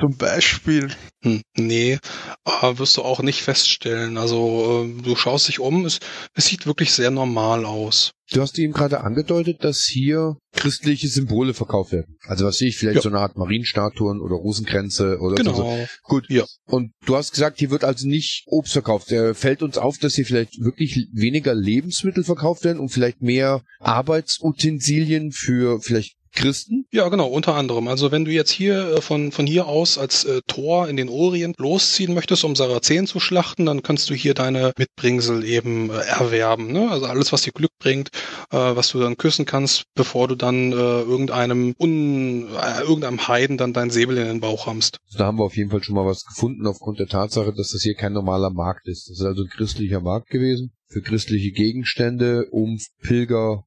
Zum 0.00 0.16
Beispiel. 0.16 0.90
Hm, 1.24 1.42
nee, 1.56 1.98
äh, 2.44 2.78
wirst 2.78 2.96
du 2.96 3.02
auch 3.02 3.20
nicht 3.20 3.42
feststellen. 3.42 4.16
Also 4.16 4.84
äh, 4.86 5.02
du 5.02 5.16
schaust 5.16 5.48
dich 5.48 5.58
um, 5.58 5.84
es, 5.84 5.98
es 6.34 6.46
sieht 6.46 6.66
wirklich 6.66 6.92
sehr 6.92 7.10
normal 7.10 7.64
aus. 7.64 8.12
Du 8.30 8.40
hast 8.42 8.58
eben 8.58 8.72
gerade 8.74 9.00
angedeutet, 9.00 9.64
dass 9.64 9.82
hier 9.84 10.36
christliche 10.52 11.08
Symbole 11.08 11.54
verkauft 11.54 11.92
werden. 11.92 12.16
Also 12.26 12.44
was 12.44 12.58
sehe 12.58 12.68
ich, 12.68 12.76
vielleicht 12.76 12.96
Ja. 12.96 13.02
so 13.02 13.08
eine 13.08 13.18
Art 13.18 13.36
Marienstatuen 13.36 14.20
oder 14.20 14.36
Rosenkränze 14.36 15.18
oder 15.18 15.42
so. 15.42 15.50
Genau. 15.52 15.86
Gut. 16.04 16.26
Ja. 16.28 16.44
Und 16.66 16.92
du 17.06 17.16
hast 17.16 17.32
gesagt, 17.32 17.58
hier 17.58 17.70
wird 17.70 17.84
also 17.84 18.06
nicht 18.06 18.44
Obst 18.46 18.74
verkauft. 18.74 19.10
Äh, 19.10 19.34
fällt 19.34 19.62
uns 19.62 19.78
auf, 19.78 19.98
dass 19.98 20.14
hier 20.14 20.26
vielleicht 20.26 20.60
wirklich 20.60 21.08
weniger 21.12 21.54
Lebensmittel 21.54 22.22
verkauft 22.22 22.64
werden 22.64 22.78
und 22.78 22.90
vielleicht 22.90 23.22
mehr 23.22 23.62
Arbeitsutensilien 23.80 25.32
für 25.32 25.80
vielleicht 25.80 26.17
Christen? 26.32 26.86
Ja, 26.90 27.08
genau, 27.08 27.26
unter 27.26 27.54
anderem. 27.54 27.88
Also 27.88 28.10
wenn 28.10 28.24
du 28.24 28.30
jetzt 28.30 28.50
hier 28.50 28.96
äh, 28.96 29.00
von, 29.00 29.32
von 29.32 29.46
hier 29.46 29.66
aus 29.66 29.98
als 29.98 30.24
äh, 30.24 30.40
Tor 30.46 30.88
in 30.88 30.96
den 30.96 31.08
Orient 31.08 31.58
losziehen 31.58 32.14
möchtest, 32.14 32.44
um 32.44 32.56
Sarazenen 32.56 33.06
zu 33.06 33.20
schlachten, 33.20 33.66
dann 33.66 33.82
kannst 33.82 34.10
du 34.10 34.14
hier 34.14 34.34
deine 34.34 34.72
Mitbringsel 34.76 35.44
eben 35.44 35.90
äh, 35.90 35.94
erwerben. 35.94 36.72
Ne? 36.72 36.90
Also 36.90 37.06
alles, 37.06 37.32
was 37.32 37.42
dir 37.42 37.52
Glück 37.52 37.72
bringt, 37.78 38.10
äh, 38.50 38.56
was 38.56 38.88
du 38.88 39.00
dann 39.00 39.16
küssen 39.16 39.44
kannst, 39.44 39.84
bevor 39.94 40.28
du 40.28 40.34
dann 40.34 40.72
äh, 40.72 40.74
irgendeinem 40.74 41.74
un, 41.78 42.48
äh, 42.48 42.80
irgendeinem 42.82 43.28
Heiden 43.28 43.56
dann 43.58 43.72
dein 43.72 43.90
Säbel 43.90 44.18
in 44.18 44.26
den 44.26 44.40
Bauch 44.40 44.66
rammst. 44.66 44.98
Also 45.06 45.18
da 45.18 45.26
haben 45.26 45.38
wir 45.38 45.44
auf 45.44 45.56
jeden 45.56 45.70
Fall 45.70 45.82
schon 45.82 45.94
mal 45.94 46.06
was 46.06 46.24
gefunden 46.24 46.66
aufgrund 46.66 46.98
der 46.98 47.08
Tatsache, 47.08 47.52
dass 47.52 47.68
das 47.68 47.82
hier 47.82 47.94
kein 47.94 48.12
normaler 48.12 48.50
Markt 48.50 48.88
ist. 48.88 49.08
Das 49.08 49.18
ist 49.18 49.24
also 49.24 49.42
ein 49.42 49.48
christlicher 49.48 50.00
Markt 50.00 50.28
gewesen 50.28 50.72
für 50.88 51.02
christliche 51.02 51.52
Gegenstände, 51.52 52.46
um 52.50 52.78
Pilger 53.02 53.64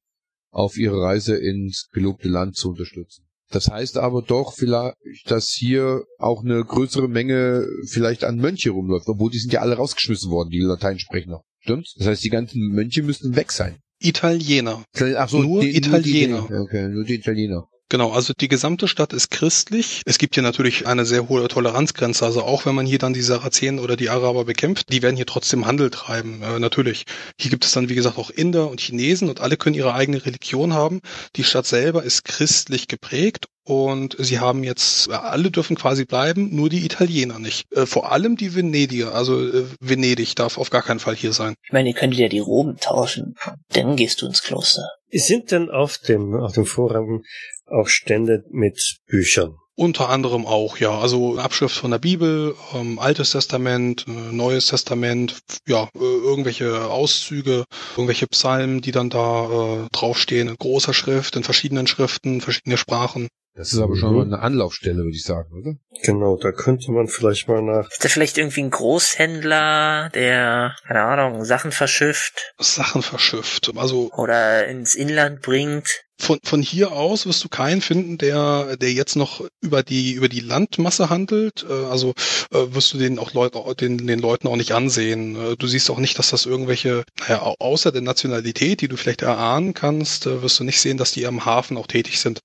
auf 0.52 0.76
ihre 0.76 1.00
Reise 1.00 1.36
ins 1.36 1.88
gelobte 1.90 2.28
Land 2.28 2.56
zu 2.56 2.70
unterstützen. 2.70 3.24
Das 3.50 3.68
heißt 3.68 3.98
aber 3.98 4.22
doch 4.22 4.54
vielleicht, 4.54 4.96
dass 5.26 5.48
hier 5.48 6.04
auch 6.18 6.42
eine 6.42 6.64
größere 6.64 7.08
Menge 7.08 7.66
vielleicht 7.86 8.24
an 8.24 8.36
Mönche 8.36 8.70
rumläuft, 8.70 9.08
obwohl 9.08 9.30
die 9.30 9.38
sind 9.38 9.52
ja 9.52 9.60
alle 9.60 9.76
rausgeschmissen 9.76 10.30
worden, 10.30 10.50
die 10.50 10.60
Latein 10.60 10.98
sprechen 10.98 11.30
noch. 11.30 11.44
Stimmt's? 11.60 11.94
Das 11.98 12.06
heißt, 12.06 12.24
die 12.24 12.30
ganzen 12.30 12.68
Mönche 12.68 13.02
müssten 13.02 13.36
weg 13.36 13.52
sein. 13.52 13.76
Italiener. 14.00 14.84
Ach 15.16 15.32
Nur 15.32 15.62
Italiener. 15.62 16.46
Die, 16.48 16.54
okay, 16.54 16.88
nur 16.88 17.04
die 17.04 17.14
Italiener. 17.14 17.68
Genau, 17.92 18.10
also 18.10 18.32
die 18.32 18.48
gesamte 18.48 18.88
Stadt 18.88 19.12
ist 19.12 19.30
christlich. 19.30 20.00
Es 20.06 20.16
gibt 20.16 20.32
hier 20.32 20.42
natürlich 20.42 20.86
eine 20.86 21.04
sehr 21.04 21.28
hohe 21.28 21.46
Toleranzgrenze. 21.46 22.24
Also 22.24 22.42
auch 22.42 22.64
wenn 22.64 22.74
man 22.74 22.86
hier 22.86 22.98
dann 22.98 23.12
die 23.12 23.20
Sarazenen 23.20 23.80
oder 23.80 23.96
die 23.96 24.08
Araber 24.08 24.46
bekämpft, 24.46 24.90
die 24.90 25.02
werden 25.02 25.16
hier 25.16 25.26
trotzdem 25.26 25.66
Handel 25.66 25.90
treiben. 25.90 26.40
Äh, 26.40 26.58
natürlich. 26.58 27.04
Hier 27.38 27.50
gibt 27.50 27.66
es 27.66 27.72
dann, 27.72 27.90
wie 27.90 27.94
gesagt, 27.94 28.16
auch 28.16 28.30
Inder 28.30 28.70
und 28.70 28.80
Chinesen 28.80 29.28
und 29.28 29.42
alle 29.42 29.58
können 29.58 29.76
ihre 29.76 29.92
eigene 29.92 30.24
Religion 30.24 30.72
haben. 30.72 31.02
Die 31.36 31.44
Stadt 31.44 31.66
selber 31.66 32.02
ist 32.02 32.24
christlich 32.24 32.88
geprägt 32.88 33.44
und 33.64 34.16
sie 34.18 34.40
haben 34.40 34.64
jetzt, 34.64 35.10
alle 35.10 35.50
dürfen 35.50 35.76
quasi 35.76 36.04
bleiben, 36.04 36.54
nur 36.54 36.68
die 36.68 36.84
Italiener 36.84 37.38
nicht. 37.38 37.70
Äh, 37.72 37.86
vor 37.86 38.10
allem 38.10 38.36
die 38.36 38.54
Venedier. 38.54 39.14
Also 39.14 39.40
äh, 39.40 39.66
Venedig 39.80 40.34
darf 40.34 40.58
auf 40.58 40.70
gar 40.70 40.82
keinen 40.82 41.00
Fall 41.00 41.14
hier 41.14 41.32
sein. 41.32 41.54
Ich 41.64 41.72
meine, 41.72 41.88
ihr 41.90 41.94
könntet 41.94 42.18
ja 42.18 42.28
die 42.28 42.40
Roben 42.40 42.76
tauschen. 42.78 43.36
Dann 43.72 43.96
gehst 43.96 44.20
du 44.22 44.26
ins 44.26 44.42
Kloster. 44.42 44.88
Sind 45.10 45.50
denn 45.50 45.70
auf 45.70 45.98
dem, 45.98 46.34
auf 46.34 46.52
dem 46.52 46.66
Vorrang 46.66 47.22
auch 47.66 47.88
Stände 47.88 48.44
mit 48.50 48.98
Büchern? 49.06 49.56
Unter 49.74 50.10
anderem 50.10 50.44
auch, 50.44 50.76
ja. 50.76 50.98
Also 50.98 51.38
Abschrift 51.38 51.76
von 51.76 51.90
der 51.90 51.98
Bibel, 51.98 52.54
ähm, 52.74 52.98
Altes 52.98 53.30
Testament, 53.30 54.04
äh, 54.06 54.10
Neues 54.10 54.66
Testament, 54.66 55.38
ja, 55.66 55.84
äh, 55.94 55.98
irgendwelche 55.98 56.90
Auszüge, 56.90 57.64
irgendwelche 57.96 58.26
Psalmen, 58.26 58.82
die 58.82 58.92
dann 58.92 59.08
da 59.08 59.44
äh, 59.46 59.88
draufstehen, 59.92 60.48
in 60.48 60.56
großer 60.56 60.92
Schrift, 60.92 61.36
in 61.36 61.42
verschiedenen 61.42 61.86
Schriften, 61.86 62.42
verschiedene 62.42 62.76
Sprachen. 62.76 63.28
Das 63.54 63.72
ist 63.72 63.80
aber 63.80 63.96
schon 63.96 64.14
mal 64.16 64.24
eine 64.24 64.38
Anlaufstelle, 64.38 64.98
würde 64.98 65.10
ich 65.10 65.24
sagen, 65.24 65.52
oder? 65.52 65.74
Genau, 66.02 66.36
da 66.36 66.52
könnte 66.52 66.90
man 66.90 67.06
vielleicht 67.06 67.48
mal 67.48 67.60
nach. 67.62 67.90
Ist 67.90 68.02
da 68.02 68.08
vielleicht 68.08 68.38
irgendwie 68.38 68.62
ein 68.62 68.70
Großhändler, 68.70 70.10
der, 70.14 70.74
keine 70.86 71.02
Ahnung, 71.02 71.44
Sachen 71.44 71.70
verschifft 71.70 72.54
Sachen 72.58 73.02
verschifft. 73.02 73.70
Also 73.76 74.10
oder 74.12 74.66
ins 74.66 74.94
Inland 74.94 75.42
bringt? 75.42 76.04
Von, 76.22 76.38
von 76.44 76.62
hier 76.62 76.92
aus 76.92 77.26
wirst 77.26 77.42
du 77.44 77.48
keinen 77.48 77.80
finden, 77.80 78.16
der, 78.18 78.76
der 78.76 78.92
jetzt 78.92 79.16
noch 79.16 79.44
über 79.60 79.82
die, 79.82 80.12
über 80.12 80.28
die 80.28 80.40
Landmasse 80.40 81.10
handelt. 81.10 81.66
Äh, 81.68 81.72
Also 81.72 82.14
äh, 82.52 82.74
wirst 82.74 82.92
du 82.94 82.98
den 82.98 83.18
auch 83.18 83.32
Leut, 83.34 83.54
den, 83.80 84.06
den 84.06 84.18
Leuten 84.20 84.46
auch 84.48 84.56
nicht 84.56 84.72
ansehen. 84.72 85.36
Äh, 85.36 85.56
Du 85.56 85.66
siehst 85.66 85.90
auch 85.90 85.98
nicht, 85.98 86.18
dass 86.18 86.30
das 86.30 86.46
irgendwelche, 86.46 87.04
naja, 87.20 87.42
au- 87.42 87.56
außer 87.58 87.92
der 87.92 88.02
Nationalität, 88.02 88.80
die 88.80 88.88
du 88.88 88.96
vielleicht 88.96 89.22
erahnen 89.22 89.74
kannst, 89.74 90.26
wirst 90.26 90.58
du 90.60 90.64
nicht 90.64 90.80
sehen, 90.80 90.96
dass 90.96 91.12
die 91.12 91.26
am 91.26 91.44
Hafen 91.44 91.76
auch 91.76 91.86
tätig 91.86 92.20
sind. 92.20 92.40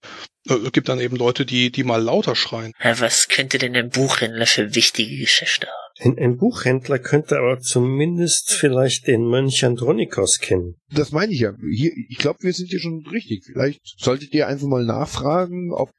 Es 0.49 0.71
gibt 0.71 0.87
dann 0.89 0.99
eben 0.99 1.15
Leute, 1.17 1.45
die, 1.45 1.71
die 1.71 1.83
mal 1.83 2.01
lauter 2.01 2.35
schreien. 2.35 2.73
Ja, 2.83 2.99
was 2.99 3.27
könnte 3.27 3.57
denn 3.57 3.73
der 3.73 3.83
Buchhändler 3.83 4.47
für 4.47 4.75
wichtige 4.75 5.17
Geschäfte 5.17 5.67
haben? 5.67 5.86
Ein, 5.99 6.17
ein 6.19 6.37
Buchhändler 6.37 6.99
könnte 6.99 7.37
aber 7.37 7.59
zumindest 7.59 8.51
vielleicht 8.51 9.07
den 9.07 9.25
Mönch 9.25 9.65
Andronikos 9.65 10.39
kennen. 10.39 10.75
Das 10.91 11.11
meine 11.11 11.33
ich 11.33 11.39
ja. 11.39 11.53
Hier, 11.71 11.91
ich 12.09 12.17
glaube, 12.17 12.39
wir 12.41 12.53
sind 12.53 12.69
hier 12.69 12.79
schon 12.79 13.05
richtig. 13.11 13.45
Vielleicht 13.45 13.81
solltet 13.97 14.33
ihr 14.33 14.47
einfach 14.47 14.67
mal 14.67 14.85
nachfragen, 14.85 15.71
ob 15.71 15.91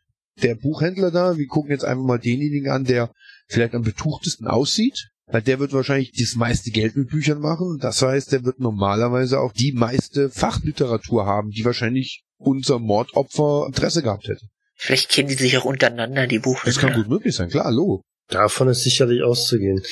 der 0.42 0.54
Buchhändler 0.54 1.10
da, 1.10 1.36
wir 1.36 1.46
gucken 1.46 1.72
jetzt 1.72 1.84
einfach 1.84 2.04
mal 2.04 2.18
denjenigen 2.18 2.70
an, 2.70 2.84
der 2.84 3.12
vielleicht 3.48 3.74
am 3.74 3.82
betuchtesten 3.82 4.46
aussieht. 4.46 5.08
Weil 5.30 5.42
der 5.42 5.58
wird 5.58 5.74
wahrscheinlich 5.74 6.12
das 6.12 6.36
meiste 6.36 6.70
Geld 6.70 6.96
mit 6.96 7.10
Büchern 7.10 7.40
machen. 7.40 7.78
Das 7.80 8.00
heißt, 8.00 8.32
der 8.32 8.44
wird 8.44 8.60
normalerweise 8.60 9.40
auch 9.40 9.52
die 9.52 9.72
meiste 9.72 10.30
Fachliteratur 10.30 11.26
haben, 11.26 11.50
die 11.50 11.66
wahrscheinlich 11.66 12.24
unser 12.38 12.78
Mordopfer 12.78 13.66
Interesse 13.66 14.02
gehabt 14.02 14.26
hätte. 14.26 14.46
Vielleicht 14.74 15.10
kennen 15.10 15.28
die 15.28 15.34
sich 15.34 15.58
auch 15.58 15.64
untereinander, 15.64 16.26
die 16.26 16.38
Buchhändler. 16.38 16.72
Das 16.72 16.78
kann 16.78 16.94
gut 16.94 17.08
möglich 17.08 17.34
sein, 17.34 17.50
klar, 17.50 17.70
Logo. 17.70 18.02
Davon 18.28 18.68
ist 18.68 18.82
sicherlich 18.82 19.22
auszugehen. 19.22 19.82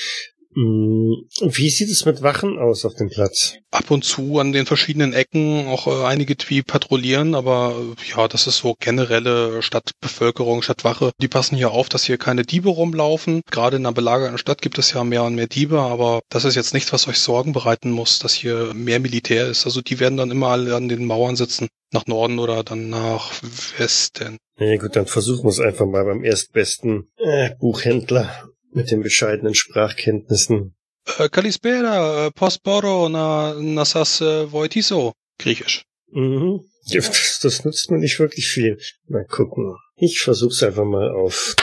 Hm, 0.56 1.28
Wie 1.42 1.68
sieht 1.68 1.90
es 1.90 2.06
mit 2.06 2.22
Wachen 2.22 2.58
aus 2.58 2.86
auf 2.86 2.94
dem 2.94 3.10
Platz? 3.10 3.58
Ab 3.70 3.90
und 3.90 4.04
zu 4.04 4.38
an 4.38 4.52
den 4.52 4.64
verschiedenen 4.64 5.12
Ecken 5.12 5.66
auch 5.66 5.86
äh, 5.86 6.06
einige, 6.06 6.34
die 6.34 6.62
patrouillieren, 6.62 7.34
aber 7.34 7.76
äh, 7.78 8.10
ja, 8.10 8.26
das 8.26 8.46
ist 8.46 8.56
so 8.56 8.74
generelle 8.80 9.62
Stadtbevölkerung, 9.62 10.62
Stadtwache. 10.62 11.12
Die 11.20 11.28
passen 11.28 11.56
hier 11.56 11.72
auf, 11.72 11.90
dass 11.90 12.04
hier 12.04 12.16
keine 12.16 12.44
Diebe 12.44 12.70
rumlaufen. 12.70 13.42
Gerade 13.50 13.76
in 13.76 13.84
einer 13.84 13.92
belagerten 13.92 14.38
Stadt 14.38 14.62
gibt 14.62 14.78
es 14.78 14.94
ja 14.94 15.04
mehr 15.04 15.24
und 15.24 15.34
mehr 15.34 15.46
Diebe, 15.46 15.78
aber 15.78 16.22
das 16.30 16.46
ist 16.46 16.54
jetzt 16.54 16.72
nichts, 16.72 16.90
was 16.90 17.06
euch 17.06 17.18
Sorgen 17.18 17.52
bereiten 17.52 17.90
muss, 17.90 18.18
dass 18.18 18.32
hier 18.32 18.72
mehr 18.72 18.98
Militär 18.98 19.48
ist. 19.48 19.66
Also 19.66 19.82
die 19.82 20.00
werden 20.00 20.16
dann 20.16 20.30
immer 20.30 20.48
alle 20.48 20.74
an 20.74 20.88
den 20.88 21.04
Mauern 21.04 21.36
sitzen, 21.36 21.68
nach 21.92 22.06
Norden 22.06 22.38
oder 22.38 22.64
dann 22.64 22.88
nach 22.88 23.30
Westen. 23.76 24.38
Na 24.58 24.64
ja, 24.64 24.78
gut, 24.78 24.96
dann 24.96 25.06
versuchen 25.06 25.44
wir 25.44 25.50
es 25.50 25.60
einfach 25.60 25.84
mal 25.84 26.06
beim 26.06 26.24
erstbesten 26.24 27.08
äh, 27.18 27.50
Buchhändler 27.60 28.48
mit 28.76 28.90
den 28.90 29.02
bescheidenen 29.02 29.54
Sprachkenntnissen. 29.54 30.76
Äh, 31.18 31.28
Kalispera, 31.28 32.26
äh, 32.26 32.30
Posporo, 32.30 33.08
na, 33.08 33.54
nasas 33.58 34.20
äh, 34.20 34.50
voitiso. 34.52 35.12
Griechisch. 35.38 35.84
Mhm. 36.12 36.60
Das 36.92 37.64
nützt 37.64 37.90
mir 37.90 37.98
nicht 37.98 38.20
wirklich 38.20 38.46
viel. 38.48 38.78
Mal 39.08 39.24
gucken. 39.24 39.76
Ich 39.96 40.20
versuch's 40.20 40.62
einfach 40.62 40.84
mal 40.84 41.10
auf. 41.10 41.56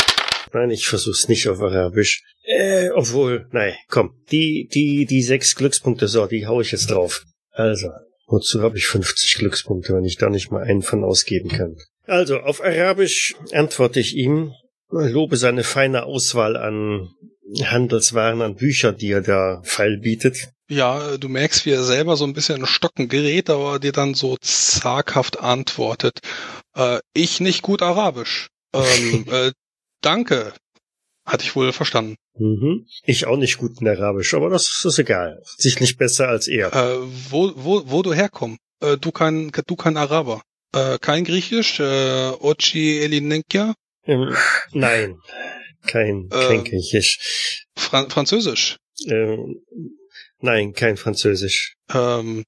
Nein, 0.51 0.72
ich 0.72 0.88
versuch's 0.88 1.30
nicht 1.30 1.47
auf 1.47 1.61
Arabisch. 1.61 2.24
Äh, 2.43 2.89
obwohl, 2.89 3.47
nein, 3.51 3.74
komm. 3.88 4.16
Die, 4.32 4.68
die, 4.74 5.05
die 5.05 5.24
sechs 5.24 5.55
Glückspunkte, 5.55 6.07
so, 6.07 6.26
die 6.26 6.45
hau 6.45 6.61
ich 6.61 6.72
jetzt 6.72 6.91
drauf. 6.91 7.24
Also, 7.51 7.89
wozu 8.28 8.61
habe 8.61 8.78
ich 8.78 8.88
50 8.88 9.36
Glückspunkte, 9.38 9.93
wenn 9.93 10.05
ich 10.05 10.18
da 10.18 10.30
nicht 10.30 10.51
mal 10.51 10.64
einen 10.64 10.82
von 10.82 11.03
ausgeben 11.03 11.49
kann? 11.49 11.78
Also, 12.05 12.39
auf 12.39 12.61
Arabisch 12.61 13.36
antworte 13.51 13.99
ich 13.99 14.16
ihm, 14.16 14.53
lobe 14.94 15.38
seine 15.38 15.64
feine 15.64 16.04
Auswahl 16.04 16.56
an 16.56 17.10
Handelswaren, 17.62 18.41
an 18.41 18.56
Bücher, 18.56 18.94
die 18.94 19.12
er 19.12 19.22
da 19.22 19.62
feil 19.64 19.98
bietet. 19.98 20.50
Ja, 20.70 21.18
du 21.18 21.30
merkst, 21.30 21.66
wie 21.66 21.72
er 21.72 21.84
selber 21.84 22.16
so 22.16 22.26
ein 22.26 22.34
bisschen 22.34 22.60
in 22.60 22.66
Stocken 22.66 23.10
gerät, 23.10 23.50
aber 23.50 23.80
dir 23.80 23.91
dann 23.91 24.14
so 24.14 24.38
zaghaft 24.41 25.39
antwortet. 25.39 26.20
Äh, 26.76 27.00
ich 27.14 27.39
nicht 27.41 27.62
gut 27.62 27.82
Arabisch. 27.82 28.50
Ähm, 28.74 29.26
äh, 29.32 29.52
danke. 30.02 30.54
Hatte 31.26 31.44
ich 31.44 31.56
wohl 31.56 31.72
verstanden. 31.72 32.16
Mhm. 32.38 32.86
Ich 33.06 33.28
auch 33.28 33.38
nicht 33.38 33.58
gut 33.58 33.80
in 33.82 33.88
Arabisch, 33.88 34.34
aber 34.34 34.50
das 34.50 34.84
ist 34.84 35.00
egal. 35.00 35.41
Sicherlich 35.58 35.98
besser 35.98 36.28
als 36.28 36.48
er. 36.48 36.74
Äh, 36.74 36.98
wo, 37.30 37.52
wo, 37.56 37.84
wo 37.86 38.02
du 38.02 38.14
herkommst? 38.14 38.60
Äh, 38.82 38.98
du 38.98 39.12
kein, 39.12 39.52
du 39.68 39.76
kein 39.76 39.98
Araber. 39.98 40.41
Äh, 40.74 40.98
kein 41.00 41.24
Griechisch? 41.24 41.80
Äh, 41.80 42.32
Ochi 42.39 43.00
Elinenkia? 43.00 43.76
Ähm, 44.06 44.36
nein, 44.72 45.18
kein, 45.86 46.30
kein 46.30 46.60
Ähm. 46.60 46.64
Griechisch. 46.64 47.66
Fran 47.76 48.10
Französisch? 48.10 48.78
Ähm, 49.08 49.62
nein, 50.39 50.74
kein 50.74 50.97
Französisch. 50.97 51.76
Ähm, 51.93 52.43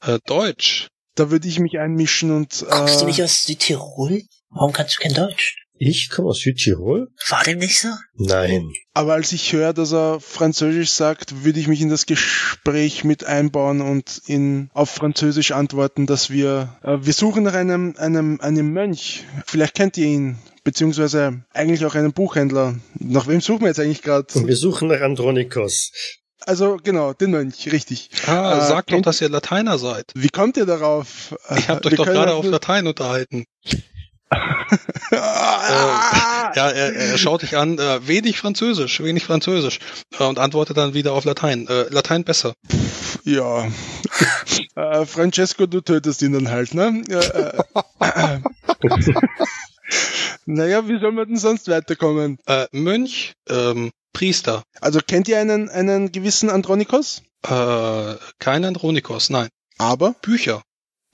äh, 0.00 0.18
Deutsch? 0.26 0.88
Da 1.14 1.30
würde 1.30 1.46
ich 1.48 1.58
mich 1.58 1.78
einmischen 1.78 2.30
und 2.30 2.64
Kommst 2.68 3.00
du 3.00 3.04
äh, 3.04 3.08
nicht 3.08 3.22
aus 3.22 3.44
Südtirol? 3.44 4.22
Warum 4.50 4.72
kannst 4.72 4.96
du 4.96 5.02
kein 5.02 5.14
Deutsch? 5.14 5.56
Ich 5.84 6.10
komme 6.10 6.28
aus 6.28 6.38
Südtirol? 6.38 7.08
War 7.28 7.42
dem 7.42 7.58
nicht 7.58 7.78
so? 7.80 7.88
Nein. 8.14 8.70
aber 8.94 9.14
als 9.14 9.32
ich 9.32 9.52
höre, 9.52 9.72
dass 9.72 9.92
er 9.92 10.20
Französisch 10.20 10.90
sagt, 10.90 11.44
würde 11.44 11.58
ich 11.58 11.66
mich 11.66 11.80
in 11.80 11.88
das 11.88 12.06
Gespräch 12.06 13.02
mit 13.04 13.24
einbauen 13.24 13.80
und 13.80 14.22
in 14.26 14.70
auf 14.74 14.90
Französisch 14.90 15.50
antworten, 15.50 16.06
dass 16.06 16.30
wir 16.30 16.78
äh, 16.82 16.98
wir 17.00 17.12
suchen 17.12 17.42
nach 17.42 17.54
einem 17.54 17.94
einem 17.98 18.40
einem 18.40 18.72
Mönch. 18.72 19.24
Vielleicht 19.44 19.74
kennt 19.74 19.96
ihr 19.98 20.06
ihn, 20.06 20.38
beziehungsweise 20.64 21.42
eigentlich 21.52 21.84
auch 21.84 21.94
einen 21.94 22.12
Buchhändler. 22.12 22.76
Nach 22.98 23.26
wem 23.26 23.40
suchen 23.40 23.60
wir 23.62 23.68
jetzt 23.68 23.80
eigentlich 23.80 23.98
Und 23.98 24.04
gerade? 24.04 24.46
wir 24.48 24.56
suchen 24.56 24.88
nach 24.88 25.00
Andronikos. 25.00 25.92
Also 26.44 26.76
genau, 26.82 27.12
den 27.12 27.30
Mönch, 27.30 27.70
richtig. 27.70 28.10
Ah, 28.26 28.58
Äh, 28.58 28.66
sag 28.68 28.88
doch, 28.88 29.00
dass 29.00 29.20
ihr 29.20 29.28
Lateiner 29.28 29.78
seid. 29.78 30.10
Wie 30.14 30.28
kommt 30.28 30.56
ihr 30.56 30.66
darauf? 30.66 31.36
Ich 31.56 31.68
habt 31.68 31.86
euch 31.86 31.92
Wir 31.92 31.96
doch 31.98 32.06
gerade 32.06 32.34
auf 32.34 32.42
nur- 32.44 32.52
Latein 32.52 32.86
unterhalten. 32.86 33.44
Ah! 35.10 36.28
Ja, 36.54 36.68
er, 36.68 36.92
er 36.94 37.16
schaut 37.16 37.40
dich 37.40 37.56
an, 37.56 37.78
äh, 37.78 38.06
wenig 38.06 38.38
Französisch, 38.38 39.02
wenig 39.02 39.24
Französisch. 39.24 39.78
Äh, 40.18 40.24
und 40.24 40.38
antwortet 40.38 40.76
dann 40.76 40.92
wieder 40.92 41.14
auf 41.14 41.24
Latein. 41.24 41.66
Äh, 41.66 41.84
Latein 41.88 42.24
besser. 42.24 42.52
Ja. 43.24 43.68
äh, 44.76 45.06
Francesco, 45.06 45.64
du 45.66 45.80
tötest 45.80 46.20
ihn 46.20 46.34
dann 46.34 46.50
halt, 46.50 46.74
ne? 46.74 47.02
Naja, 50.44 50.88
wie 50.88 50.98
soll 50.98 51.12
man 51.12 51.28
denn 51.28 51.36
sonst 51.36 51.68
weiterkommen? 51.68 52.38
Äh, 52.46 52.66
Mönch, 52.72 53.34
ähm, 53.48 53.90
Priester. 54.12 54.62
Also 54.80 55.00
kennt 55.06 55.28
ihr 55.28 55.38
einen, 55.38 55.68
einen 55.68 56.12
gewissen 56.12 56.50
Andronikos? 56.50 57.22
Äh, 57.44 58.14
kein 58.38 58.64
Andronikos, 58.64 59.30
nein. 59.30 59.48
Aber 59.78 60.14
Bücher. 60.22 60.62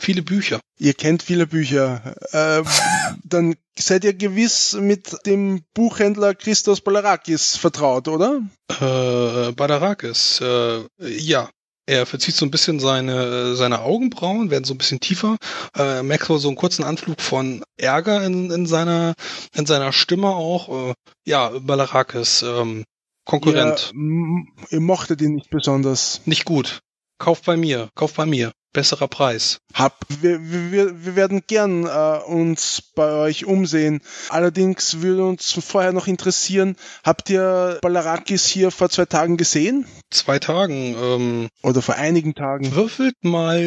Viele 0.00 0.22
Bücher. 0.22 0.60
ihr 0.78 0.94
kennt 0.94 1.22
viele 1.22 1.46
Bücher. 1.46 2.14
Äh, 2.32 2.62
dann 3.24 3.56
seid 3.76 4.04
ihr 4.04 4.14
gewiss 4.14 4.74
mit 4.74 5.26
dem 5.26 5.62
Buchhändler 5.74 6.34
Christos 6.34 6.80
Balarakis 6.80 7.56
vertraut, 7.56 8.06
oder? 8.08 8.42
Äh, 8.68 9.52
Badarakis, 9.52 10.40
äh, 10.40 10.84
ja. 11.00 11.50
Er 11.88 12.04
verzieht 12.04 12.34
so 12.34 12.44
ein 12.44 12.50
bisschen 12.50 12.80
seine, 12.80 13.56
seine 13.56 13.80
Augenbrauen, 13.80 14.50
werden 14.50 14.64
so 14.64 14.74
ein 14.74 14.78
bisschen 14.78 15.00
tiefer. 15.00 15.38
Äh, 15.74 16.02
merkt 16.02 16.26
so 16.26 16.36
so 16.36 16.48
einen 16.48 16.56
kurzen 16.56 16.84
Anflug 16.84 17.18
von 17.20 17.64
Ärger 17.78 18.24
in, 18.26 18.50
in 18.50 18.66
seiner, 18.66 19.14
in 19.54 19.64
seiner 19.64 19.92
Stimme 19.94 20.28
auch. 20.28 20.90
Äh, 20.90 20.94
ja, 21.26 21.48
Balarakis, 21.60 22.42
ähm, 22.42 22.84
Konkurrent. 23.24 23.92
Ihr, 23.94 23.98
m- 24.00 24.48
ihr 24.70 24.80
mochtet 24.80 25.22
ihn 25.22 25.36
nicht 25.36 25.48
besonders. 25.48 26.20
Nicht 26.26 26.44
gut. 26.44 26.80
Kauf 27.18 27.40
bei 27.42 27.56
mir, 27.56 27.88
kauf 27.94 28.12
bei 28.12 28.26
mir. 28.26 28.52
Besserer 28.72 29.08
Preis. 29.08 29.58
Hab. 29.74 29.98
Wir, 30.20 30.38
wir, 30.42 31.04
wir 31.04 31.16
werden 31.16 31.42
gern 31.46 31.86
äh, 31.86 32.18
uns 32.26 32.82
bei 32.94 33.10
euch 33.12 33.44
umsehen. 33.46 34.00
Allerdings 34.28 35.00
würde 35.00 35.24
uns 35.24 35.52
vorher 35.52 35.92
noch 35.92 36.06
interessieren, 36.06 36.76
habt 37.02 37.30
ihr 37.30 37.78
Balarakis 37.82 38.46
hier 38.46 38.70
vor 38.70 38.90
zwei 38.90 39.06
Tagen 39.06 39.36
gesehen? 39.36 39.86
Zwei 40.10 40.38
Tagen, 40.38 40.94
ähm, 41.00 41.48
Oder 41.62 41.80
vor 41.82 41.94
einigen 41.96 42.34
Tagen? 42.34 42.74
würfelt 42.74 43.14
mal, 43.22 43.58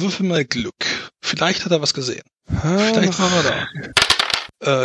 würfel 0.00 0.26
mal 0.26 0.44
Glück. 0.44 0.74
Vielleicht 1.20 1.64
hat 1.64 1.72
er 1.72 1.82
was 1.82 1.92
gesehen. 1.94 2.22
Ah, 2.50 2.78
Vielleicht 2.94 3.18
war 3.20 3.30
er 3.36 3.42
da. 3.42 3.66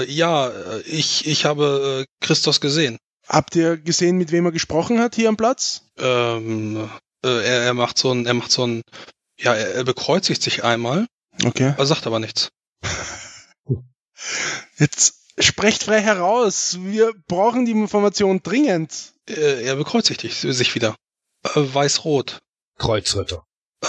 Äh, 0.01 0.11
ja, 0.11 0.49
äh, 0.49 0.81
ich, 0.81 1.25
ich 1.25 1.45
habe 1.45 2.05
äh, 2.05 2.25
Christos 2.25 2.59
gesehen. 2.61 2.97
Habt 3.27 3.55
ihr 3.55 3.77
gesehen, 3.77 4.17
mit 4.17 4.31
wem 4.31 4.45
er 4.45 4.51
gesprochen 4.51 4.99
hat 4.99 5.15
hier 5.15 5.29
am 5.29 5.37
Platz? 5.37 5.83
Ähm, 5.97 6.89
äh, 7.25 7.29
er, 7.29 7.61
er 7.63 7.73
macht 7.73 7.97
so 7.97 8.11
ein, 8.11 8.25
er 8.25 8.33
macht 8.33 8.51
so 8.51 8.67
ein, 8.67 8.81
ja, 9.43 9.53
er, 9.53 9.73
er 9.75 9.83
bekreuzigt 9.83 10.41
sich 10.41 10.63
einmal, 10.63 11.05
Okay. 11.43 11.73
er 11.77 11.85
sagt 11.85 12.07
aber 12.07 12.19
nichts. 12.19 12.49
Jetzt 14.77 15.15
sprecht 15.39 15.83
frei 15.83 16.01
heraus. 16.01 16.77
Wir 16.81 17.13
brauchen 17.27 17.65
die 17.65 17.71
Information 17.71 18.41
dringend. 18.43 19.13
Äh, 19.29 19.63
er 19.63 19.75
bekreuzigt 19.75 20.21
sich, 20.21 20.35
sich 20.35 20.75
wieder. 20.75 20.95
Äh, 21.43 21.49
Weiß-Rot. 21.73 22.39
Kreuzritter. 22.77 23.43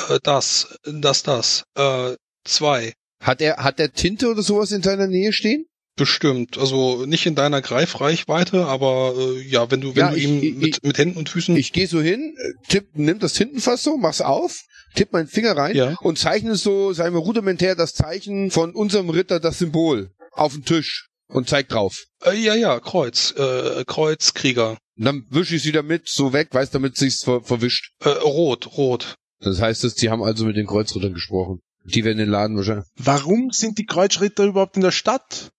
Äh, 0.09 0.19
das, 0.23 0.79
das, 0.85 1.23
das. 1.23 1.65
Äh, 1.77 2.17
zwei. 2.45 2.93
Hat 3.23 3.41
er, 3.41 3.59
hat 3.59 3.81
er 3.81 3.93
Tinte 3.93 4.29
oder 4.31 4.43
sowas 4.43 4.71
in 4.73 4.83
seiner 4.83 5.07
Nähe 5.07 5.33
stehen? 5.33 5.67
Bestimmt. 5.97 6.59
Also 6.59 7.07
nicht 7.07 7.25
in 7.27 7.37
deiner 7.37 7.63
Greifreichweite, 7.63 8.67
aber 8.67 9.15
äh, 9.17 9.41
ja, 9.43 9.71
wenn 9.71 9.81
du, 9.81 9.95
wenn 9.95 10.01
Ja, 10.01 10.11
du 10.11 10.17
ich- 10.17 10.25
ihm 10.25 10.43
ich- 10.43 10.55
mit, 10.57 10.85
mit 10.85 10.99
Händen 10.99 11.19
und 11.19 11.29
Füßen. 11.29 11.57
Ich 11.57 11.73
gehe 11.73 11.87
so 11.87 12.01
hin, 12.01 12.37
äh, 12.37 12.53
tipp, 12.69 12.89
nimm 12.95 13.21
das 13.21 13.35
Tintenfass 13.35 13.83
so, 13.85 13.97
mach's 13.97 14.21
auf, 14.21 14.65
tipp 14.95 15.13
meinen 15.13 15.27
Finger 15.29 15.57
rein 15.57 15.77
Ja. 15.77 15.97
und 16.01 16.19
zeichne 16.19 16.57
so, 16.57 16.93
sagen 16.93 17.15
wir 17.15 17.21
rudimentär, 17.21 17.75
das 17.75 17.93
Zeichen 17.95 18.51
von 18.51 18.75
unserem 18.75 19.11
Ritter, 19.11 19.41
das 19.41 19.59
Symbol, 19.59 20.11
auf 20.33 20.53
den 20.55 20.65
Tisch 20.65 21.09
und 21.29 21.49
zeig 21.49 21.69
drauf. 21.69 22.05
äh, 22.25 22.35
ja, 22.39 22.55
ja, 22.55 22.81
Kreuz. 22.81 23.35
Äh, 23.37 23.85
Kreuzkrieger. 23.87 24.79
Und 24.97 25.05
dann 25.05 25.27
wische 25.31 25.57
ich 25.57 25.63
sie 25.63 25.73
damit 25.73 26.09
so 26.09 26.33
weg, 26.33 26.49
weiß, 26.53 26.71
damit 26.71 26.97
sich's 26.97 27.25
ver 27.25 27.43
verwischt. 27.43 27.93
Äh, 28.01 28.09
rot, 28.11 28.77
rot. 28.77 29.17
Das 29.41 29.61
heißt, 29.61 29.83
dass 29.85 29.95
die 29.95 30.09
haben 30.11 30.23
also 30.23 30.45
mit 30.47 30.57
den 30.57 30.67
Kreuzrittern 30.67 31.13
gesprochen. 31.15 31.61
Die 31.85 32.05
werden 32.05 32.19
den 32.19 32.31
Laden 32.31 32.57
wahrscheinlich. 32.57 32.87
Warum 32.97 33.51
sind 33.51 33.79
die 33.79 33.85
Kreuzritter 33.87 34.45
überhaupt 34.45 34.77
in 34.77 34.83
der 34.83 34.91
Stadt? 34.93 35.51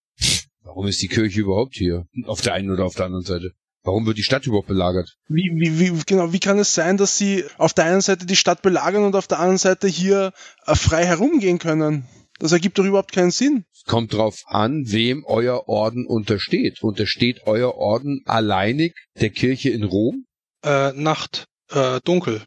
Warum 0.63 0.87
ist 0.87 1.01
die 1.01 1.07
Kirche 1.07 1.41
überhaupt 1.41 1.75
hier? 1.75 2.05
Auf 2.25 2.41
der 2.41 2.53
einen 2.53 2.71
oder 2.71 2.85
auf 2.85 2.95
der 2.95 3.05
anderen 3.05 3.25
Seite? 3.25 3.51
Warum 3.85 4.07
wird 4.07 4.17
die 4.17 4.23
Stadt 4.23 4.47
überhaupt 4.47 4.67
belagert? 4.67 5.15
Wie, 5.27 5.51
wie, 5.55 5.79
wie, 5.79 6.01
genau, 6.05 6.33
wie 6.33 6.39
kann 6.39 6.57
es 6.57 6.73
sein, 6.73 6.97
dass 6.97 7.17
sie 7.17 7.45
auf 7.57 7.73
der 7.73 7.85
einen 7.85 8.01
Seite 8.01 8.25
die 8.25 8.35
Stadt 8.35 8.63
belagern 8.63 9.03
und 9.03 9.15
auf 9.15 9.27
der 9.27 9.39
anderen 9.39 9.59
Seite 9.59 9.87
hier 9.87 10.33
äh, 10.65 10.75
frei 10.75 11.05
herumgehen 11.05 11.59
können? 11.59 12.07
Das 12.39 12.51
ergibt 12.51 12.79
doch 12.79 12.83
überhaupt 12.83 13.13
keinen 13.13 13.31
Sinn. 13.31 13.63
Es 13.73 13.83
kommt 13.83 14.13
drauf 14.13 14.41
an, 14.47 14.83
wem 14.87 15.23
euer 15.25 15.69
Orden 15.69 16.05
untersteht. 16.05 16.81
Untersteht 16.81 17.41
euer 17.45 17.75
Orden 17.75 18.23
alleinig 18.25 18.95
der 19.19 19.29
Kirche 19.29 19.69
in 19.69 19.83
Rom? 19.83 20.25
Äh, 20.63 20.91
Nacht. 20.93 21.45
Äh, 21.69 22.01
dunkel. 22.03 22.43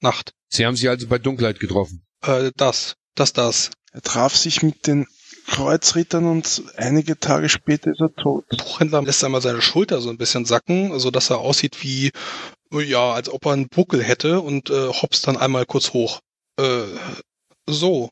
Nacht. 0.00 0.34
Sie 0.48 0.66
haben 0.66 0.76
sich 0.76 0.88
also 0.88 1.08
bei 1.08 1.18
Dunkelheit 1.18 1.58
getroffen. 1.58 2.04
Äh, 2.22 2.52
das. 2.56 2.96
Das, 3.14 3.32
das. 3.32 3.70
Er 3.92 4.02
traf 4.02 4.36
sich 4.36 4.62
mit 4.62 4.86
den 4.86 5.06
Kreuzrittern 5.52 6.24
und 6.24 6.62
einige 6.76 7.18
Tage 7.18 7.50
später 7.50 7.90
ist 7.90 8.00
er 8.00 8.14
tot. 8.14 8.46
Buchhändler 8.48 9.02
lässt 9.02 9.22
einmal 9.22 9.42
seine 9.42 9.60
Schulter 9.60 10.00
so 10.00 10.08
ein 10.08 10.16
bisschen 10.16 10.46
sacken, 10.46 10.98
so 10.98 11.10
dass 11.10 11.28
er 11.28 11.40
aussieht 11.40 11.82
wie, 11.82 12.10
ja, 12.72 13.12
als 13.12 13.28
ob 13.28 13.44
er 13.44 13.52
einen 13.52 13.68
Buckel 13.68 14.02
hätte 14.02 14.40
und 14.40 14.70
äh, 14.70 14.88
hops 14.88 15.20
dann 15.20 15.36
einmal 15.36 15.66
kurz 15.66 15.92
hoch. 15.92 16.20
Äh, 16.58 16.84
so. 17.68 18.08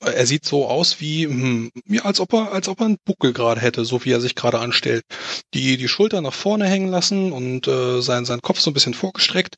Er 0.00 0.26
sieht 0.26 0.46
so 0.46 0.66
aus 0.66 1.00
wie, 1.00 1.26
hm, 1.26 1.70
ja, 1.84 2.04
als 2.04 2.20
ob 2.20 2.32
er, 2.32 2.52
als 2.52 2.68
ob 2.68 2.80
er 2.80 2.86
einen 2.86 2.98
Buckel 3.04 3.34
gerade 3.34 3.60
hätte, 3.60 3.84
so 3.84 4.04
wie 4.04 4.12
er 4.12 4.20
sich 4.20 4.34
gerade 4.34 4.58
anstellt. 4.58 5.02
Die, 5.52 5.76
die 5.76 5.88
Schulter 5.88 6.22
nach 6.22 6.32
vorne 6.32 6.66
hängen 6.66 6.88
lassen 6.88 7.32
und 7.32 7.68
äh, 7.68 8.00
sein, 8.00 8.24
sein 8.24 8.40
Kopf 8.40 8.60
so 8.60 8.70
ein 8.70 8.74
bisschen 8.74 8.94
vorgestreckt, 8.94 9.56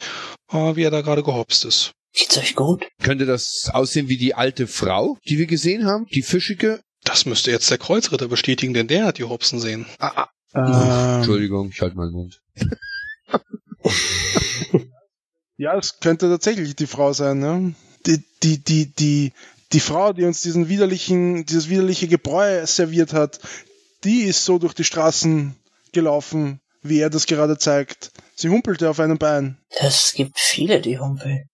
äh, 0.51 0.75
wie 0.75 0.83
er 0.83 0.91
da 0.91 1.03
gerade 1.03 1.23
gehopst 1.23 1.65
ist. 1.65 1.93
Geht's 2.13 2.39
euch 2.39 2.57
gut? 2.57 2.89
Könnte 3.01 3.27
das 3.27 3.71
aussehen 3.73 4.09
wie 4.09 4.17
die 4.17 4.35
alte 4.35 4.67
Frau, 4.67 5.19
die 5.29 5.39
wir 5.39 5.47
gesehen 5.47 5.87
haben? 5.87 6.07
Die 6.07 6.23
fischige? 6.23 6.81
Das 7.05 7.27
müsste 7.27 7.51
jetzt 7.51 7.71
der 7.71 7.79
Kreuzritter 7.79 8.29
bestätigen, 8.29 8.75
denn 8.75 8.89
der 8.89 9.07
hat 9.07 9.19
die 9.19 9.25
Hopsen 9.25 9.61
sehen. 9.61 9.87
Ah, 9.99 10.27
ah. 10.27 10.29
Ähm, 10.55 11.17
Entschuldigung, 11.19 11.71
ich 11.71 11.81
halte 11.81 11.97
meinen 11.97 12.13
Mund. 12.13 12.43
Ja, 15.61 15.77
es 15.77 16.01
könnte 16.01 16.31
tatsächlich 16.31 16.75
die 16.75 16.87
Frau 16.87 17.13
sein, 17.13 17.39
ne? 17.39 17.75
Die, 18.07 18.25
die, 18.43 18.65
die, 18.65 18.87
die, 18.87 19.35
die 19.75 19.81
Frau, 19.81 20.15
die 20.15 20.25
uns 20.25 20.41
diesen 20.41 20.71
widerlichen, 20.71 21.45
dieses 21.45 21.69
widerliche 21.69 22.09
Gebräu 22.09 22.65
serviert 22.65 23.13
hat, 23.13 23.41
die 24.03 24.23
ist 24.23 24.47
so 24.47 24.59
durch 24.59 24.73
die 24.73 24.85
Straßen 24.85 25.55
gelaufen, 25.93 26.61
wie 26.81 27.01
er 27.01 27.11
das 27.11 27.27
gerade 27.27 27.59
zeigt. 27.59 28.11
Sie 28.35 28.49
humpelte 28.49 28.89
auf 28.89 29.01
einem 29.01 29.19
Bein. 29.19 29.59
Es 29.69 30.15
gibt 30.15 30.39
viele, 30.39 30.81
die 30.81 30.99
humpeln. 30.99 31.51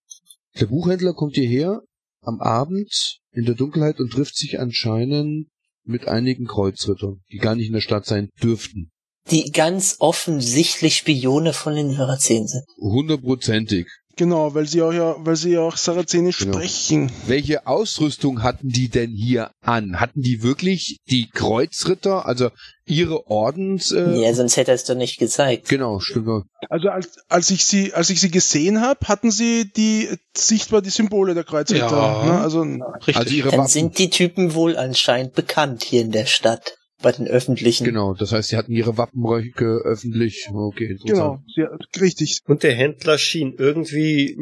Der 0.60 0.66
Buchhändler 0.66 1.12
kommt 1.12 1.34
hierher 1.34 1.82
am 2.26 2.40
Abend 2.40 3.20
in 3.32 3.44
der 3.44 3.54
Dunkelheit 3.54 4.00
und 4.00 4.12
trifft 4.12 4.36
sich 4.36 4.58
anscheinend 4.58 5.48
mit 5.84 6.08
einigen 6.08 6.46
Kreuzrittern, 6.46 7.22
die 7.30 7.38
gar 7.38 7.54
nicht 7.54 7.68
in 7.68 7.72
der 7.72 7.80
Stadt 7.80 8.06
sein 8.06 8.28
dürften. 8.42 8.90
Die 9.30 9.50
ganz 9.50 9.96
offensichtlich 9.98 10.96
Spione 10.96 11.52
von 11.52 11.74
den 11.74 11.92
Sarazenen 11.92 12.48
sind. 12.48 12.64
Hundertprozentig. 12.78 13.86
Genau, 14.18 14.54
weil 14.54 14.66
sie 14.66 14.80
auch 14.80 14.92
ja, 14.92 15.14
weil 15.18 15.36
sie 15.36 15.50
ja 15.52 15.60
auch 15.60 15.76
Sarazenisch 15.76 16.38
Genau. 16.38 16.54
sprechen. 16.54 17.12
Welche 17.26 17.66
Ausrüstung 17.66 18.42
hatten 18.42 18.68
die 18.70 18.88
denn 18.88 19.10
hier 19.10 19.50
an? 19.62 20.00
Hatten 20.00 20.22
die 20.22 20.42
wirklich 20.42 20.98
die 21.10 21.28
Kreuzritter, 21.28 22.24
also 22.24 22.48
ihre 22.86 23.26
Ordens... 23.26 23.92
Äh, 23.92 24.18
Ja, 24.22 24.32
sonst 24.32 24.56
hätte 24.56 24.70
er 24.70 24.76
es 24.76 24.84
doch 24.84 24.94
nicht 24.94 25.18
gezeigt. 25.18 25.68
Genau, 25.68 26.00
stimmt. 26.00 26.44
Also 26.70 26.88
als, 26.88 27.18
als 27.28 27.50
ich 27.50 27.66
sie, 27.66 27.92
als 27.92 28.08
ich 28.08 28.20
sie 28.20 28.30
gesehen 28.30 28.80
habe, 28.80 29.06
hatten 29.06 29.30
sie 29.30 29.70
die 29.76 30.08
sichtbar 30.34 30.80
die 30.80 30.90
Symbole 30.90 31.34
der 31.34 31.44
Kreuzritter. 31.44 31.90
Ja. 31.90 32.24
Ne? 32.24 32.40
Also 32.40 32.62
Richtig. 32.62 33.16
Also 33.16 33.34
ihre 33.34 33.50
Dann 33.50 33.58
Waffen. 33.60 33.70
sind 33.70 33.98
die 33.98 34.08
Typen 34.10 34.54
wohl 34.54 34.76
anscheinend 34.78 35.34
bekannt 35.34 35.82
hier 35.84 36.00
in 36.00 36.12
der 36.12 36.26
Stadt. 36.26 36.76
Bei 37.02 37.12
den 37.12 37.26
öffentlichen. 37.26 37.84
Genau, 37.84 38.14
das 38.14 38.32
heißt, 38.32 38.48
sie 38.48 38.56
hatten 38.56 38.72
ihre 38.72 38.96
Wappenröcke 38.96 39.82
öffentlich. 39.84 40.48
Okay, 40.52 40.96
genau, 41.04 41.42
sehr, 41.54 41.76
richtig. 42.00 42.38
Und 42.46 42.62
der 42.62 42.74
Händler 42.74 43.18
schien 43.18 43.54
irgendwie 43.58 44.36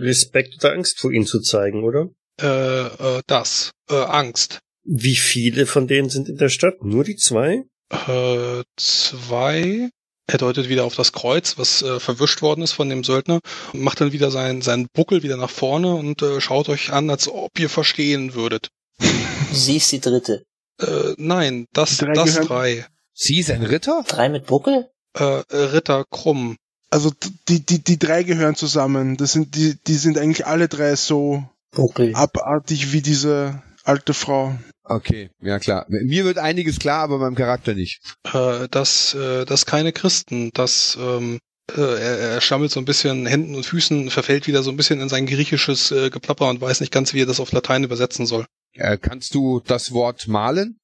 Respekt 0.00 0.56
oder 0.58 0.72
Angst 0.72 0.98
vor 0.98 1.12
ihnen 1.12 1.26
zu 1.26 1.40
zeigen, 1.40 1.84
oder? 1.84 2.10
äh, 2.40 2.86
äh, 2.86 3.22
das. 3.26 3.72
Äh, 3.88 3.94
Angst. 3.94 4.60
Wie 4.84 5.16
viele 5.16 5.66
von 5.66 5.86
denen 5.86 6.08
sind 6.08 6.28
in 6.28 6.36
der 6.36 6.48
Stadt? 6.48 6.82
Nur 6.82 7.04
die 7.04 7.16
zwei? 7.16 7.64
Äh, 7.90 8.62
zwei. 8.76 9.90
Er 10.26 10.38
deutet 10.38 10.68
wieder 10.68 10.84
auf 10.84 10.94
das 10.94 11.12
Kreuz, 11.12 11.58
was 11.58 11.82
äh, 11.82 11.98
verwischt 11.98 12.40
worden 12.40 12.62
ist 12.62 12.72
von 12.72 12.88
dem 12.88 13.02
Söldner, 13.02 13.40
macht 13.72 14.00
dann 14.00 14.12
wieder 14.12 14.30
seinen, 14.30 14.62
seinen 14.62 14.86
Buckel 14.94 15.24
wieder 15.24 15.36
nach 15.36 15.50
vorne 15.50 15.94
und 15.94 16.22
äh, 16.22 16.40
schaut 16.40 16.68
euch 16.68 16.92
an, 16.92 17.10
als 17.10 17.28
ob 17.28 17.58
ihr 17.58 17.68
verstehen 17.68 18.34
würdet. 18.34 18.68
Sie 19.52 19.76
ist 19.76 19.90
die 19.90 20.00
dritte. 20.00 20.44
Äh, 20.80 21.14
nein, 21.18 21.66
das, 21.72 21.96
Die 21.98 22.04
drei 22.04 22.12
das 22.12 22.24
gehören- 22.26 22.46
drei. 22.48 22.86
Sie 23.14 23.38
ist 23.38 23.50
ein 23.50 23.62
Ritter? 23.62 24.04
Drei 24.08 24.28
mit 24.28 24.46
Buckel? 24.46 24.88
Äh, 25.14 25.24
Ritter 25.50 26.04
Krumm. 26.10 26.56
Also 26.90 27.12
die, 27.48 27.60
die, 27.64 27.82
die 27.84 27.98
drei 27.98 28.22
gehören 28.22 28.54
zusammen. 28.56 29.16
Das 29.16 29.32
sind, 29.32 29.54
die, 29.54 29.76
die 29.86 29.94
sind 29.94 30.18
eigentlich 30.18 30.46
alle 30.46 30.68
drei 30.68 30.96
so 30.96 31.44
Buckel. 31.72 32.14
abartig 32.14 32.92
wie 32.92 33.02
diese 33.02 33.62
alte 33.84 34.14
Frau. 34.14 34.56
Okay, 34.84 35.30
ja 35.40 35.58
klar. 35.60 35.86
Mir 35.88 36.24
wird 36.24 36.38
einiges 36.38 36.78
klar, 36.80 37.02
aber 37.02 37.18
meinem 37.18 37.36
Charakter 37.36 37.74
nicht. 37.74 38.00
Äh, 38.32 38.66
das, 38.70 39.14
äh, 39.14 39.44
das 39.44 39.66
keine 39.66 39.92
Christen. 39.92 40.50
Das, 40.54 40.98
ähm, 41.00 41.38
äh, 41.76 41.80
er, 41.80 42.18
er 42.18 42.40
stammelt 42.40 42.72
so 42.72 42.80
ein 42.80 42.84
bisschen 42.86 43.26
Händen 43.26 43.54
und 43.54 43.64
Füßen, 43.66 44.10
verfällt 44.10 44.48
wieder 44.48 44.64
so 44.64 44.70
ein 44.70 44.76
bisschen 44.76 45.00
in 45.00 45.08
sein 45.08 45.26
griechisches 45.26 45.92
äh, 45.92 46.10
Geplapper 46.10 46.48
und 46.48 46.60
weiß 46.60 46.80
nicht 46.80 46.92
ganz, 46.92 47.14
wie 47.14 47.22
er 47.22 47.26
das 47.26 47.38
auf 47.38 47.52
Latein 47.52 47.84
übersetzen 47.84 48.26
soll. 48.26 48.46
Äh, 48.74 48.98
kannst 48.98 49.34
du 49.34 49.60
das 49.60 49.92
Wort 49.92 50.28
malen? 50.28 50.78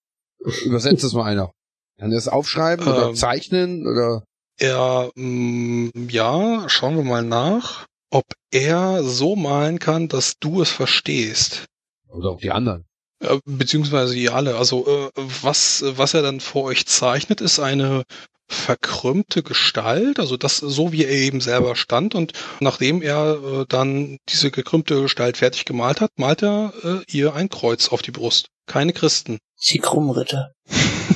Übersetzt 0.65 1.05
das 1.05 1.13
mal 1.13 1.25
einer. 1.25 1.53
Kann 1.99 2.13
er 2.13 2.19
es 2.19 2.29
aufschreiben 2.29 2.87
oder 2.87 3.09
Ähm. 3.09 3.15
zeichnen 3.15 3.87
oder? 3.87 4.25
Er, 4.59 5.11
mh, 5.15 5.91
ja, 6.11 6.69
schauen 6.69 6.97
wir 6.97 7.05
mal 7.05 7.23
nach, 7.23 7.87
ob 8.11 8.25
er 8.51 9.03
so 9.03 9.37
malen 9.37 9.79
kann, 9.79 10.09
dass 10.09 10.39
du 10.39 10.63
es 10.63 10.71
verstehst. 10.71 11.67
Oder 12.09 12.31
auch 12.31 12.41
die 12.41 12.51
anderen. 12.51 12.85
Äh, 13.21 13.39
beziehungsweise 13.45 14.17
ihr 14.17 14.35
alle. 14.35 14.57
Also 14.57 14.87
äh, 14.87 15.11
was, 15.43 15.85
was 15.87 16.15
er 16.15 16.23
dann 16.23 16.41
vor 16.41 16.65
euch 16.65 16.87
zeichnet, 16.87 17.41
ist 17.41 17.61
eine 17.61 18.05
verkrümmte 18.49 19.43
Gestalt, 19.43 20.21
also 20.21 20.37
das 20.37 20.59
so 20.59 20.93
wie 20.93 21.05
er 21.05 21.11
eben 21.11 21.41
selber 21.41 21.75
stand 21.75 22.15
und 22.15 22.33
nachdem 22.61 23.03
er 23.03 23.39
äh, 23.43 23.67
dann 23.69 24.19
diese 24.29 24.51
gekrümmte 24.51 25.03
Gestalt 25.03 25.37
fertig 25.37 25.65
gemalt 25.65 26.01
hat, 26.01 26.13
malt 26.17 26.43
er 26.43 26.73
äh, 26.85 26.99
ihr 27.09 27.35
ein 27.35 27.49
Kreuz 27.49 27.89
auf 27.89 28.03
die 28.03 28.13
Brust. 28.13 28.49
Keine 28.67 28.93
Christen. 28.93 29.39
Sie 29.57 29.79
Krummritter. 29.79 30.53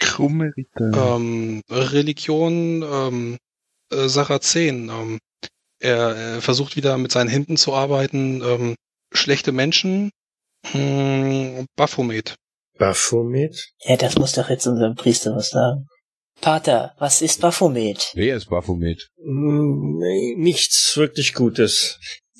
Krumme 0.00 0.52
Ritter. 0.56 1.16
Ähm, 1.16 1.62
Religion 1.68 2.82
ähm, 2.82 3.38
äh, 3.90 4.08
Sarazen. 4.08 4.88
Ähm, 4.88 5.18
er, 5.78 6.16
er 6.16 6.42
versucht 6.42 6.76
wieder 6.76 6.98
mit 6.98 7.12
seinen 7.12 7.28
Händen 7.28 7.56
zu 7.56 7.74
arbeiten. 7.74 8.42
Ähm, 8.42 8.74
schlechte 9.12 9.52
Menschen. 9.52 10.10
Mh, 10.72 11.64
Baphomet. 11.76 12.34
Baphomet? 12.78 13.72
Ja, 13.84 13.96
das 13.96 14.16
muss 14.16 14.32
doch 14.32 14.48
jetzt 14.48 14.66
unserem 14.66 14.94
Priester 14.94 15.34
was 15.36 15.50
sagen. 15.50 15.86
Pater, 16.40 16.94
was 16.98 17.22
ist 17.22 17.40
Baphomet? 17.40 18.12
Wer 18.14 18.36
ist 18.36 18.48
Baphomet? 18.48 19.08
Nee, 19.22 20.34
nichts 20.36 20.96
wirklich 20.96 21.34
Gutes. 21.34 21.98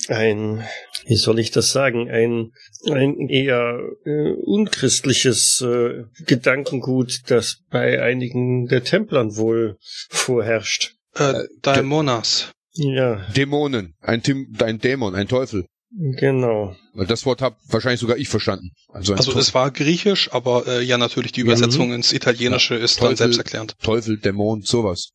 Ein, 0.09 0.64
wie 1.05 1.16
soll 1.16 1.38
ich 1.38 1.51
das 1.51 1.72
sagen, 1.72 2.09
ein, 2.11 2.53
ein 2.90 3.28
eher 3.28 3.78
äh, 4.07 4.32
unchristliches 4.32 5.61
äh, 5.61 6.05
Gedankengut, 6.24 7.20
das 7.26 7.59
bei 7.70 8.03
einigen 8.03 8.66
der 8.66 8.82
Templern 8.82 9.36
wohl 9.36 9.76
vorherrscht. 10.09 10.94
Äh, 11.16 11.44
Daimonas. 11.61 12.51
Ja, 12.72 13.26
Dämonen. 13.36 13.94
Ein, 14.01 14.22
Tim, 14.22 14.57
ein 14.61 14.78
Dämon, 14.78 15.14
ein 15.14 15.28
Teufel. 15.28 15.66
Genau. 15.91 16.74
Das 16.95 17.26
Wort 17.26 17.43
habe 17.43 17.57
wahrscheinlich 17.68 18.01
sogar 18.01 18.16
ich 18.16 18.28
verstanden. 18.28 18.70
Also, 18.88 19.14
Also 19.14 19.30
Teufel, 19.32 19.41
es 19.41 19.55
war 19.55 19.70
griechisch, 19.70 20.32
aber 20.32 20.66
äh, 20.66 20.82
ja 20.82 20.99
natürlich 20.99 21.32
die 21.32 21.41
Ja, 21.41 21.47
Übersetzung 21.47 21.93
ins 21.93 22.12
Italienische 22.12 22.74
ist 22.74 22.97
dann 22.99 23.09
Teufel. 23.11 23.16
selbsterklärend. 23.18 23.76
Teufel, 23.82 24.18
Dämon, 24.18 24.62
sowas. 24.62 25.11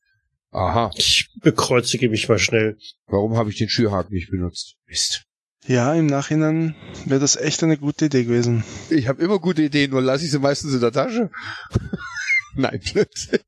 Aha. 0.52 0.90
Ich 0.96 1.30
bekreuzige 1.42 2.10
mich 2.10 2.30
mal 2.30 2.40
schnell. 2.40 2.78
Warum 3.08 3.36
habe 3.38 3.50
ich 3.50 3.58
den 3.58 3.70
Schürhaken 3.70 4.14
nicht 4.14 4.30
benutzt? 4.32 4.76
Mist. 4.88 5.24
Ja, 5.68 5.94
im 5.96 6.06
Nachhinein 6.06 6.76
wäre 7.06 7.20
das 7.20 7.36
echt 7.36 7.64
eine 7.64 7.78
gute 7.78 8.06
Idee 8.06 8.24
gewesen. 8.24 8.64
Ich 8.90 9.08
habe 9.08 9.22
immer 9.24 9.40
gute 9.40 9.64
Ideen, 9.64 9.92
nur 9.92 10.02
lasse 10.02 10.24
ich 10.26 10.32
sie 10.32 10.40
meistens 10.40 10.74
in 10.74 10.80
der 10.80 10.92
Tasche. 10.92 11.32
Nein, 12.56 12.80
Blödsinn. 12.94 13.40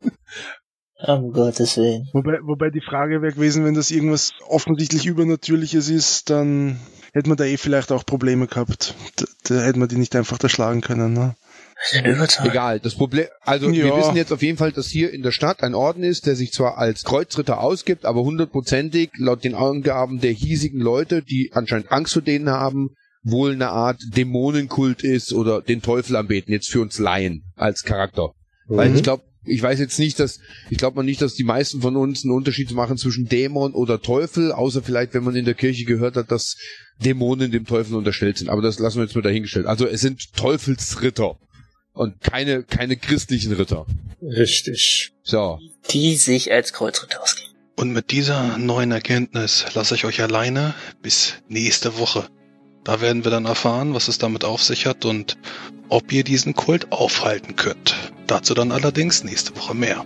Um 1.06 1.32
Gottes 1.32 1.78
Willen. 1.78 2.10
Wobei, 2.12 2.40
wobei 2.42 2.72
die 2.72 2.82
Frage 2.82 3.22
wäre 3.22 3.34
gewesen, 3.34 3.64
wenn 3.64 3.76
das 3.76 3.92
irgendwas 3.92 4.34
offensichtlich 4.48 5.06
Übernatürliches 5.06 5.90
ist, 5.90 6.30
dann 6.32 6.80
hätte 7.14 7.30
man 7.30 7.38
da 7.38 7.46
eh 7.46 7.58
vielleicht 7.58 7.92
auch 7.92 8.06
Probleme 8.06 8.48
gehabt. 8.48 8.94
Da, 9.18 9.26
da 9.46 9.62
hätte 9.62 9.80
man 9.80 9.88
die 9.88 9.98
nicht 9.98 10.16
einfach 10.16 10.40
erschlagen 10.42 10.82
können. 10.82 11.14
Ne? 11.14 11.36
Wir. 12.04 12.28
Egal, 12.44 12.80
das 12.80 12.96
Problem, 12.96 13.28
also 13.42 13.72
wir 13.72 13.86
Ja. 13.86 13.98
wissen 13.98 14.16
jetzt 14.16 14.34
auf 14.34 14.42
jeden 14.42 14.58
Fall, 14.58 14.72
dass 14.72 14.88
hier 14.88 15.14
in 15.14 15.22
der 15.22 15.32
Stadt 15.32 15.62
ein 15.62 15.76
Orden 15.76 16.04
ist, 16.04 16.26
der 16.26 16.36
sich 16.36 16.52
zwar 16.52 16.78
als 16.80 17.04
Kreuzritter 17.04 17.60
ausgibt, 17.62 18.06
aber 18.06 18.22
hundertprozentig 18.24 19.12
laut 19.18 19.44
den 19.44 19.54
Angaben 19.54 20.20
der 20.20 20.32
hiesigen 20.32 20.80
Leute, 20.82 21.22
die 21.22 21.52
anscheinend 21.54 21.92
Angst 21.92 22.14
vor 22.14 22.24
denen 22.24 22.50
haben, 22.50 22.90
wohl 23.22 23.52
eine 23.52 23.70
Art 23.70 24.00
Dämonenkult 24.16 25.04
ist 25.04 25.34
oder 25.34 25.62
den 25.62 25.82
Teufel 25.84 26.16
anbeten, 26.16 26.52
jetzt 26.52 26.72
für 26.72 26.82
uns 26.82 26.98
Laien 26.98 27.44
als 27.56 27.84
Charakter. 27.84 28.32
Weil 28.68 28.90
Mhm. 28.90 28.96
ich 28.96 29.04
glaube, 29.04 29.24
ich 29.46 29.62
weiß 29.62 29.80
jetzt 29.80 30.00
nicht, 30.00 30.20
dass, 30.20 30.40
ich 30.70 30.78
glaube 30.78 30.96
mal 30.98 31.04
nicht, 31.04 31.22
dass 31.22 31.36
die 31.36 31.44
meisten 31.44 31.82
von 31.82 31.96
uns 31.96 32.24
einen 32.24 32.34
Unterschied 32.34 32.72
machen 32.72 32.98
zwischen 32.98 33.26
Dämon 33.28 33.74
oder 33.74 34.02
Teufel, 34.02 34.52
außer 34.52 34.82
vielleicht, 34.82 35.14
wenn 35.14 35.24
man 35.24 35.36
in 35.36 35.46
der 35.46 35.54
Kirche 35.54 35.86
gehört 35.86 36.16
hat, 36.16 36.32
dass 36.32 36.56
Dämonen 37.04 37.52
dem 37.52 37.66
Teufel 37.66 37.96
unterstellt 37.96 38.38
sind. 38.38 38.50
Aber 38.50 38.62
das 38.62 38.80
lassen 38.80 38.98
wir 38.98 39.06
jetzt 39.06 39.16
mal 39.16 39.22
dahingestellt. 39.22 39.66
Also 39.66 39.88
es 39.88 40.02
sind 40.02 40.34
Teufelsritter 40.34 41.38
und 41.94 42.22
keine, 42.22 42.64
keine 42.64 42.98
christlichen 42.98 43.54
Ritter. 43.54 43.86
Richtig. 44.22 45.12
So. 45.24 45.60
Die 45.90 46.16
sich 46.16 46.52
als 46.52 46.74
Kreuzritter 46.74 47.22
ausgeben. 47.22 47.52
Und 47.76 47.92
mit 47.92 48.12
dieser 48.12 48.58
neuen 48.58 48.92
Erkenntnis 48.92 49.66
lasse 49.76 49.96
ich 49.96 50.06
euch 50.06 50.22
alleine 50.22 50.74
bis 51.04 51.36
nächste 51.48 52.00
Woche. 52.00 52.28
Da 52.84 53.02
werden 53.02 53.24
wir 53.24 53.32
dann 53.32 53.46
erfahren, 53.46 53.94
was 53.94 54.08
es 54.08 54.18
damit 54.18 54.46
auf 54.46 54.64
sich 54.64 54.86
hat 54.86 55.06
und 55.06 55.38
ob 55.90 56.12
ihr 56.12 56.24
diesen 56.24 56.56
Kult 56.56 56.92
aufhalten 56.92 57.56
könnt. 57.56 57.96
Dazu 58.26 58.54
dann 58.54 58.72
allerdings 58.72 59.24
nächste 59.24 59.56
Woche 59.56 59.76
mehr. 59.76 60.06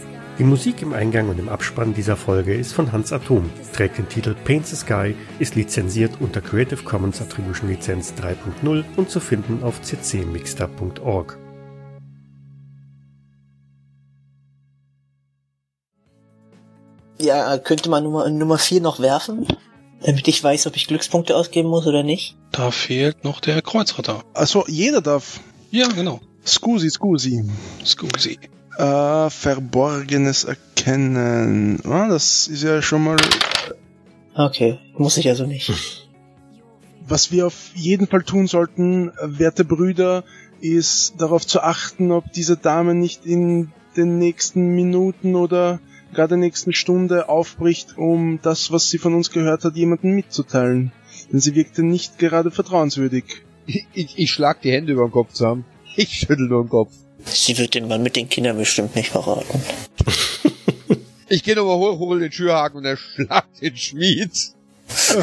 Die 0.39 0.43
Musik 0.43 0.81
im 0.81 0.93
Eingang 0.93 1.29
und 1.29 1.39
im 1.39 1.49
Abspann 1.49 1.93
dieser 1.93 2.15
Folge 2.15 2.55
ist 2.55 2.73
von 2.73 2.91
Hans 2.91 3.11
Atom, 3.11 3.49
trägt 3.73 3.97
den 3.97 4.07
Titel 4.07 4.33
Paint 4.33 4.65
the 4.65 4.75
Sky, 4.75 5.15
ist 5.39 5.55
lizenziert 5.55 6.13
unter 6.19 6.41
Creative 6.41 6.81
Commons 6.83 7.21
Attribution 7.21 7.69
Lizenz 7.69 8.13
3.0 8.19 8.83
und 8.95 9.09
zu 9.09 9.19
finden 9.19 9.61
auf 9.61 9.81
ccmixter.org. 9.81 11.37
Ja, 17.19 17.57
könnte 17.59 17.89
man 17.89 18.03
Nummer, 18.03 18.29
Nummer 18.29 18.57
4 18.57 18.81
noch 18.81 18.99
werfen? 18.99 19.45
Damit 20.03 20.27
ich 20.27 20.43
weiß, 20.43 20.65
ob 20.65 20.75
ich 20.75 20.87
Glückspunkte 20.87 21.35
ausgeben 21.35 21.69
muss 21.69 21.85
oder 21.85 22.01
nicht? 22.01 22.35
Da 22.51 22.71
fehlt 22.71 23.23
noch 23.23 23.41
der 23.41 23.61
Kreuzritter. 23.61 24.23
Also 24.33 24.65
jeder 24.67 25.01
darf. 25.01 25.39
Ja, 25.69 25.87
genau. 25.89 26.19
Scusi, 26.43 26.89
scusi. 26.89 27.43
Scusi. 27.85 28.39
Äh, 28.77 29.29
Verborgenes 29.29 30.45
erkennen. 30.45 31.79
Ah, 31.85 32.07
das 32.07 32.47
ist 32.47 32.63
ja 32.63 32.81
schon 32.81 33.03
mal. 33.03 33.17
Okay, 34.33 34.79
muss 34.97 35.17
ich 35.17 35.27
also 35.27 35.45
nicht. 35.45 35.71
Was 37.07 37.31
wir 37.31 37.47
auf 37.47 37.71
jeden 37.75 38.07
Fall 38.07 38.23
tun 38.23 38.47
sollten, 38.47 39.11
werte 39.21 39.65
Brüder, 39.65 40.23
ist 40.61 41.15
darauf 41.17 41.45
zu 41.45 41.61
achten, 41.61 42.11
ob 42.11 42.31
diese 42.31 42.55
Dame 42.55 42.93
nicht 42.93 43.25
in 43.25 43.71
den 43.97 44.17
nächsten 44.19 44.75
Minuten 44.75 45.35
oder 45.35 45.79
gar 46.13 46.27
der 46.27 46.37
nächsten 46.37 46.73
Stunde 46.73 47.29
aufbricht, 47.29 47.97
um 47.97 48.39
das, 48.41 48.71
was 48.71 48.89
sie 48.89 48.97
von 48.97 49.13
uns 49.13 49.31
gehört 49.31 49.63
hat, 49.63 49.75
jemandem 49.75 50.15
mitzuteilen. 50.15 50.91
Denn 51.31 51.39
sie 51.39 51.55
wirkte 51.55 51.83
nicht 51.83 52.19
gerade 52.19 52.51
vertrauenswürdig. 52.51 53.25
Ich, 53.65 53.85
ich, 53.93 54.19
ich 54.19 54.31
schlag 54.31 54.61
die 54.61 54.71
Hände 54.71 54.93
über 54.93 55.07
den 55.07 55.11
Kopf 55.11 55.33
zusammen. 55.33 55.65
Ich 55.95 56.09
schüttel 56.09 56.47
nur 56.47 56.63
den 56.63 56.69
Kopf. 56.69 56.93
Sie 57.25 57.57
wird 57.57 57.75
den 57.75 57.87
Mann 57.87 58.03
mit 58.03 58.15
den 58.15 58.29
Kindern 58.29 58.57
bestimmt 58.57 58.95
nicht 58.95 59.09
verraten. 59.09 59.61
Ich 61.33 61.43
gehe 61.43 61.55
nochmal 61.55 61.77
hoch, 61.77 61.97
hol 61.97 62.19
den 62.19 62.29
Türhaken 62.29 62.79
und 62.79 62.85
er 62.85 62.97
schlagt 62.97 63.61
den 63.61 63.77
Schmied. 63.77 64.31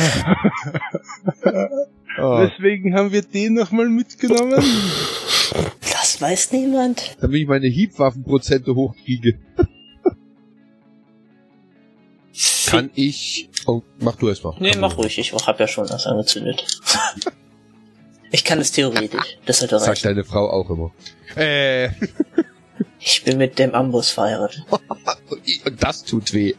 oh, 2.18 2.48
Deswegen 2.48 2.94
haben 2.94 3.12
wir 3.12 3.20
den 3.20 3.52
nochmal 3.54 3.90
mitgenommen. 3.90 4.64
Das 5.92 6.20
weiß 6.22 6.52
niemand. 6.52 7.16
damit 7.20 7.42
ich 7.42 7.46
meine 7.46 7.66
Hiebwaffenprozente 7.66 8.74
hochkriege. 8.74 9.38
Kann 12.66 12.90
ich... 12.94 13.50
Oh, 13.66 13.82
mach 14.00 14.16
du 14.16 14.28
erst 14.28 14.44
mal. 14.44 14.54
Nee, 14.60 14.76
mach 14.78 14.96
ruhig, 14.96 15.18
ich 15.18 15.32
hab 15.34 15.60
ja 15.60 15.68
schon 15.68 15.88
was 15.90 16.06
angezündet. 16.06 16.64
Ich 18.30 18.44
kann 18.44 18.58
es 18.58 18.72
theoretisch, 18.72 19.38
das 19.46 19.58
sollte 19.60 19.78
Sagt 19.78 19.90
reichen. 19.90 20.08
deine 20.08 20.24
Frau 20.24 20.50
auch 20.50 20.68
immer. 20.70 20.90
Äh, 21.36 21.90
Ich 23.00 23.22
bin 23.24 23.38
mit 23.38 23.58
dem 23.58 23.74
Ambus 23.74 24.10
verheiratet. 24.10 24.64
und 25.64 25.82
das 25.82 26.04
tut 26.04 26.32
weh. 26.32 26.54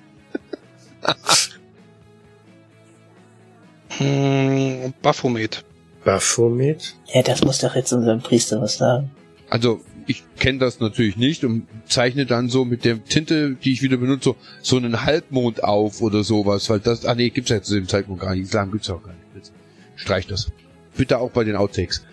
Hm, 3.90 4.94
Baphomet. 5.02 5.64
Baphomet? 6.04 6.96
Ja, 7.14 7.22
das 7.24 7.44
muss 7.44 7.60
doch 7.60 7.76
jetzt 7.76 7.92
unserem 7.92 8.22
Priester 8.22 8.62
was 8.62 8.78
sagen. 8.78 9.12
Also, 9.50 9.82
ich 10.08 10.24
kenne 10.40 10.60
das 10.60 10.80
natürlich 10.80 11.18
nicht 11.18 11.44
und 11.44 11.68
zeichne 11.88 12.26
dann 12.26 12.50
so 12.50 12.66
mit 12.66 12.86
der 12.86 13.04
Tinte, 13.04 13.56
die 13.56 13.74
ich 13.74 13.82
wieder 13.82 13.98
benutze, 13.98 14.36
so 14.62 14.78
einen 14.78 15.04
Halbmond 15.06 15.64
auf 15.64 16.02
oder 16.02 16.24
sowas, 16.24 16.70
weil 16.70 16.80
das, 16.80 17.06
ah 17.06 17.16
nee, 17.16 17.30
gibt's 17.30 17.50
ja 17.52 17.62
zu 17.62 17.76
dem 17.76 17.88
Zeitpunkt 17.88 18.22
gar 18.22 18.34
nicht. 18.34 18.44
Islam 18.46 18.72
gibt's 18.72 18.88
ja 18.88 18.96
auch 18.96 19.04
gar 19.04 19.14
nicht. 19.14 19.26
Jetzt 19.36 19.52
Streich 19.96 20.26
das. 20.28 20.52
Bitte 21.00 21.18
auch 21.18 21.32
bei 21.32 21.46
den 21.46 21.56
Outtakes. 21.56 22.06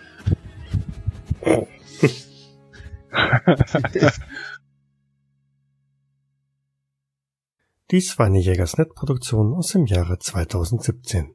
Dies 7.91 8.17
war 8.17 8.27
eine 8.27 8.39
Jägersnet-Produktion 8.39 9.53
aus 9.55 9.73
dem 9.73 9.87
Jahre 9.87 10.19
2017. 10.19 11.25